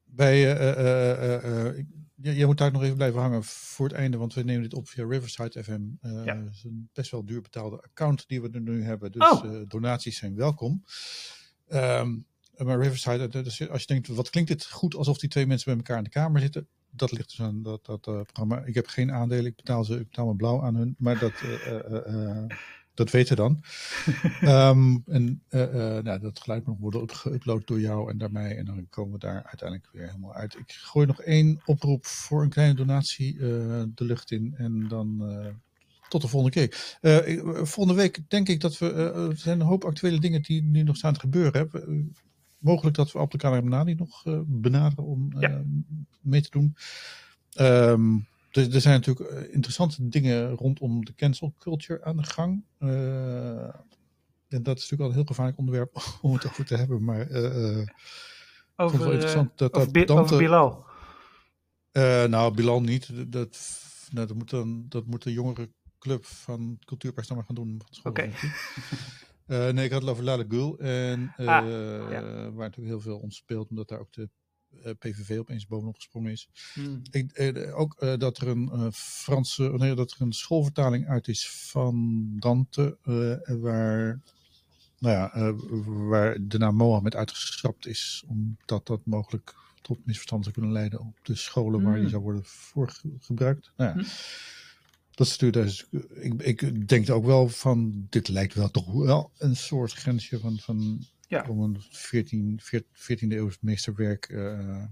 bij, 0.04 0.56
eh, 0.56 0.70
eh, 0.70 1.10
eh, 1.44 1.68
eh, 1.68 1.84
jij 2.16 2.46
moet 2.46 2.58
daar 2.58 2.72
nog 2.72 2.82
even 2.82 2.96
blijven 2.96 3.20
hangen 3.20 3.44
voor 3.44 3.88
het 3.88 3.96
einde, 3.96 4.16
want 4.16 4.34
we 4.34 4.42
nemen 4.42 4.62
dit 4.62 4.74
op 4.74 4.88
via 4.88 5.06
Riverside 5.06 5.64
FM. 5.64 5.80
Eh, 6.00 6.24
Ja. 6.24 6.34
Dat 6.34 6.52
is 6.52 6.64
een 6.64 6.88
best 6.92 7.10
wel 7.10 7.24
duur 7.24 7.40
betaalde 7.40 7.82
account 7.82 8.28
die 8.28 8.42
we 8.42 8.50
er 8.52 8.60
nu 8.60 8.82
hebben. 8.84 9.12
Dus 9.12 9.30
Oh. 9.30 9.44
eh, 9.54 9.60
donaties 9.68 10.16
zijn 10.18 10.34
welkom. 10.34 10.84
Ehm, 11.68 12.18
maar 12.56 12.80
Riverside, 12.80 13.28
eh, 13.28 13.44
dus 13.44 13.68
als 13.68 13.80
je 13.80 13.86
denkt, 13.86 14.08
wat 14.08 14.30
klinkt 14.30 14.50
dit 14.50 14.66
goed 14.66 14.94
alsof 14.94 15.18
die 15.18 15.28
twee 15.28 15.46
mensen 15.46 15.66
bij 15.70 15.76
elkaar 15.76 15.98
in 15.98 16.04
de 16.04 16.10
kamer 16.10 16.40
zitten? 16.40 16.66
Dat 16.94 17.12
ligt 17.12 17.28
dus 17.28 17.40
aan 17.40 17.62
dat, 17.62 17.86
dat 17.86 18.06
eh, 18.06 18.20
programma. 18.20 18.64
Ik 18.64 18.74
heb 18.74 18.86
geen 18.86 19.12
aandelen, 19.12 19.46
ik 19.46 19.56
betaal, 19.56 19.84
ze, 19.84 19.94
ik 19.94 20.08
betaal 20.08 20.26
me 20.26 20.36
blauw 20.36 20.62
aan 20.62 20.74
hun, 20.74 20.94
maar 20.98 21.18
dat, 21.18 21.32
eh, 21.32 22.06
eh, 22.06 22.44
dat 22.94 23.10
weten 23.10 23.36
we 23.36 23.42
dan. 23.42 23.60
Ehm, 24.40 24.96
en 25.06 25.42
nou, 26.04 26.18
dat 26.18 26.40
geluid 26.40 26.66
moet 26.66 26.78
worden 26.78 27.08
geüpload 27.08 27.64
door 27.64 27.80
jou 27.80 28.10
en 28.10 28.18
door 28.18 28.32
mij. 28.32 28.56
En 28.56 28.64
dan 28.64 28.86
komen 28.90 29.12
we 29.12 29.18
daar 29.18 29.42
uiteindelijk 29.44 29.88
weer 29.92 30.06
helemaal 30.06 30.34
uit. 30.34 30.58
Ik 30.58 30.72
gooi 30.72 31.06
nog 31.06 31.20
één 31.20 31.60
oproep 31.64 32.06
voor 32.06 32.42
een 32.42 32.48
kleine 32.48 32.74
donatie 32.74 33.36
de 33.38 34.04
lucht 34.04 34.30
in. 34.30 34.54
En 34.56 34.88
dan 34.88 35.22
tot 36.08 36.22
de 36.22 36.28
volgende 36.28 36.68
keer. 36.68 36.96
Volgende 37.66 38.00
week 38.00 38.20
denk 38.28 38.48
ik 38.48 38.60
dat 38.60 38.78
we. 38.78 38.92
er 38.92 39.36
zijn 39.36 39.60
een 39.60 39.66
hoop 39.66 39.84
actuele 39.84 40.20
dingen 40.20 40.42
die 40.42 40.62
nu 40.62 40.82
nog 40.82 40.96
staan 40.96 41.14
te 41.14 41.20
gebeuren. 41.20 41.70
Mogelijk 42.62 42.96
dat 42.96 43.12
we 43.12 43.18
Abdelkader 43.18 43.96
nog 43.96 44.26
eh, 44.26 44.40
benaderen 44.46 45.04
om 45.04 45.32
Ja. 45.38 45.48
eh, 45.50 45.60
mee 46.20 46.40
te 46.42 46.50
doen. 46.50 46.76
Ehm, 47.52 48.14
er, 48.50 48.74
er 48.74 48.80
zijn 48.80 48.94
natuurlijk 49.00 49.30
eh, 49.30 49.54
interessante 49.54 50.08
dingen 50.08 50.50
rondom 50.50 51.04
de 51.04 51.14
cancel 51.14 51.54
culture 51.58 52.04
aan 52.04 52.16
de 52.16 52.22
gang. 52.22 52.64
Eh, 52.78 53.62
en 54.48 54.62
dat 54.62 54.76
is 54.76 54.82
natuurlijk 54.82 55.00
al 55.00 55.06
een 55.08 55.14
heel 55.14 55.24
gevaarlijk 55.24 55.58
onderwerp 55.58 55.96
om 56.22 56.32
het 56.32 56.46
over 56.46 56.64
te 56.64 56.76
hebben. 56.76 57.04
Maar 57.04 57.20
eh, 57.20 57.44
eh, 57.44 57.78
ik 57.80 57.92
vond 58.76 58.92
het 58.92 59.00
wel 59.00 59.00
Over, 59.00 59.06
eh, 59.06 59.12
interessant 59.12 59.58
dat 59.58 59.72
over, 59.74 59.92
dat 59.92 60.06
Dante- 60.06 60.22
over 60.22 60.36
Bilal. 60.38 60.84
eh, 61.90 62.24
nou, 62.24 62.54
Bilal 62.54 62.80
niet. 62.82 63.32
Dat, 63.32 63.58
nou, 64.10 64.26
dat, 64.26 64.36
moet 64.36 64.50
dan, 64.50 64.84
dat 64.88 65.06
moet 65.06 65.22
de 65.22 65.32
jongere 65.32 65.70
club 65.98 66.24
van 66.24 66.78
Cultuurpers 66.84 67.26
dan 67.28 67.36
maar 67.36 67.46
gaan 67.46 67.54
doen. 67.54 67.80
Oké. 68.02 68.30
Eh, 69.46 69.68
nee, 69.70 69.84
ik 69.84 69.90
had 69.92 70.00
het 70.00 70.10
over 70.10 70.24
Lale 70.24 70.44
Gul. 70.48 70.78
En 70.78 71.32
eh, 71.36 71.46
Ah, 71.46 71.66
ja. 72.10 72.22
waar 72.52 72.66
natuurlijk 72.68 72.86
heel 72.94 73.00
veel 73.00 73.18
om 73.18 73.30
speelt, 73.30 73.70
omdat 73.70 73.88
daar 73.88 73.98
ook 74.00 74.12
de 74.12 74.28
eh, 74.82 74.92
PVV 74.98 75.38
opeens 75.38 75.66
bovenop 75.66 75.94
gesprongen 75.94 76.32
is. 76.32 76.48
Hmm. 76.74 77.02
Ik, 77.10 77.32
eh, 77.32 77.78
ook 77.78 77.94
eh, 77.98 78.16
dat 78.18 78.38
er 78.38 78.48
een 78.48 78.70
eh, 78.72 78.86
Franse, 78.92 79.62
nee, 79.62 79.94
dat 79.94 80.10
er 80.12 80.20
een 80.20 80.32
schoolvertaling 80.32 81.08
uit 81.08 81.28
is 81.28 81.50
van 81.50 82.26
Dante, 82.38 82.98
eh, 83.02 83.54
waar, 83.60 84.20
nou 84.98 85.14
ja, 85.14 85.32
eh, 85.32 85.52
waar 86.08 86.36
de 86.40 86.58
naam 86.58 86.74
Mohammed 86.76 87.14
uitgeschrapt 87.16 87.86
is, 87.86 88.24
omdat 88.26 88.86
dat 88.86 89.00
mogelijk 89.06 89.54
tot 89.82 89.98
misverstanden 90.06 90.44
zou 90.44 90.58
kunnen 90.58 90.74
leiden 90.80 91.00
op 91.00 91.18
de 91.22 91.34
scholen 91.34 91.82
waar 91.82 91.92
die 91.92 92.00
Hmm. 92.00 92.10
zou 92.10 92.22
worden 92.22 92.44
voor 92.44 92.88
ge- 92.88 93.16
gebruikt. 93.20 93.72
Nou 93.76 93.90
ja. 93.90 93.94
Hmm. 93.96 94.12
Dat 95.14 95.26
is 95.26 95.38
natuurlijk, 95.38 95.64
dus, 95.64 95.86
ik, 96.14 96.42
ik 96.42 96.88
denk 96.88 97.10
ook 97.10 97.24
wel 97.24 97.48
van, 97.48 98.06
dit 98.08 98.28
lijkt 98.28 98.54
wel 98.54 98.70
toch 98.70 98.92
wel 98.92 99.32
een 99.38 99.56
soort 99.56 99.92
grensje 99.92 100.38
van, 100.38 100.58
van 100.58 101.06
Ja. 101.20 101.46
om 101.48 101.60
een 101.60 101.76
14, 101.90 102.60
14e 102.92 103.28
eeuws 103.28 103.58
meesterwerk, 103.60 104.28
eh 104.28 104.84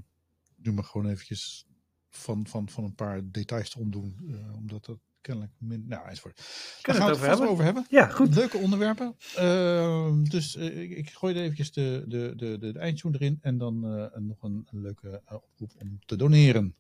doe 0.63 0.75
maar 0.75 0.85
gewoon 0.85 1.09
eventjes 1.11 1.67
van, 2.09 2.47
van, 2.47 2.69
van 2.69 2.85
een 2.85 2.95
paar 2.95 3.21
details 3.31 3.71
te 3.71 3.79
ontdoen, 3.79 4.17
eh, 4.29 4.57
omdat 4.57 4.85
dat 4.85 4.99
kennelijk 5.21 5.53
min, 5.59 5.85
nou 5.89 6.09
enzovoort. 6.09 6.41
Kunnen 6.83 7.03
gaan 7.03 7.13
we 7.13 7.19
we 7.19 7.27
het 7.27 7.39
het 7.39 7.49
over 7.49 7.49
hebben? 7.49 7.49
over 7.49 7.65
hebben. 7.65 7.87
Ja, 7.89 8.07
goed. 8.07 8.35
Leuke 8.35 8.59
onderwerpen. 8.59 9.17
Ehm, 9.37 10.25
dus 10.25 10.57
eh, 10.57 10.91
ik, 10.99 11.11
gooi 11.11 11.35
er 11.35 11.43
eventjes 11.43 11.73
de, 11.73 12.05
de, 12.09 12.33
de, 12.37 12.59
de, 12.59 12.81
erin 13.13 13.39
en 13.41 13.59
dan 13.59 13.81
nog 14.27 14.43
een, 14.43 14.67
een 14.71 14.81
leuke 14.81 15.23
oproep 15.27 15.73
om 15.79 15.99
te 16.07 16.17
doneren. 16.17 16.75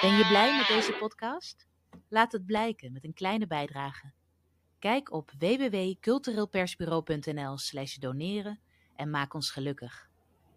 Ben 0.00 0.16
je 0.16 0.26
blij 0.28 0.56
met 0.56 0.66
deze 0.66 0.92
podcast? 0.92 1.68
Laat 2.08 2.32
het 2.32 2.46
blijken 2.46 2.92
met 2.92 3.04
een 3.04 3.14
kleine 3.14 3.46
bijdrage. 3.46 4.12
Kijk 4.78 5.12
op 5.12 5.30
www.cultureelpersbureau.nl 5.38 7.58
slash 7.58 7.96
doneren 7.96 8.60
en 8.96 9.10
maak 9.10 9.34
ons 9.34 9.50
gelukkig. 9.50 10.10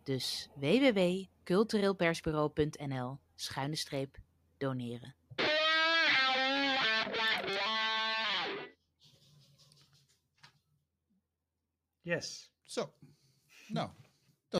Dus 0.03 0.49
www.cultureelpersbureau.nl 0.55 3.19
schuine 3.35 3.75
streep 3.75 4.17
doneren. 4.57 5.15
Yes. 12.01 12.53
Zo, 12.63 12.93
nou, 13.67 13.89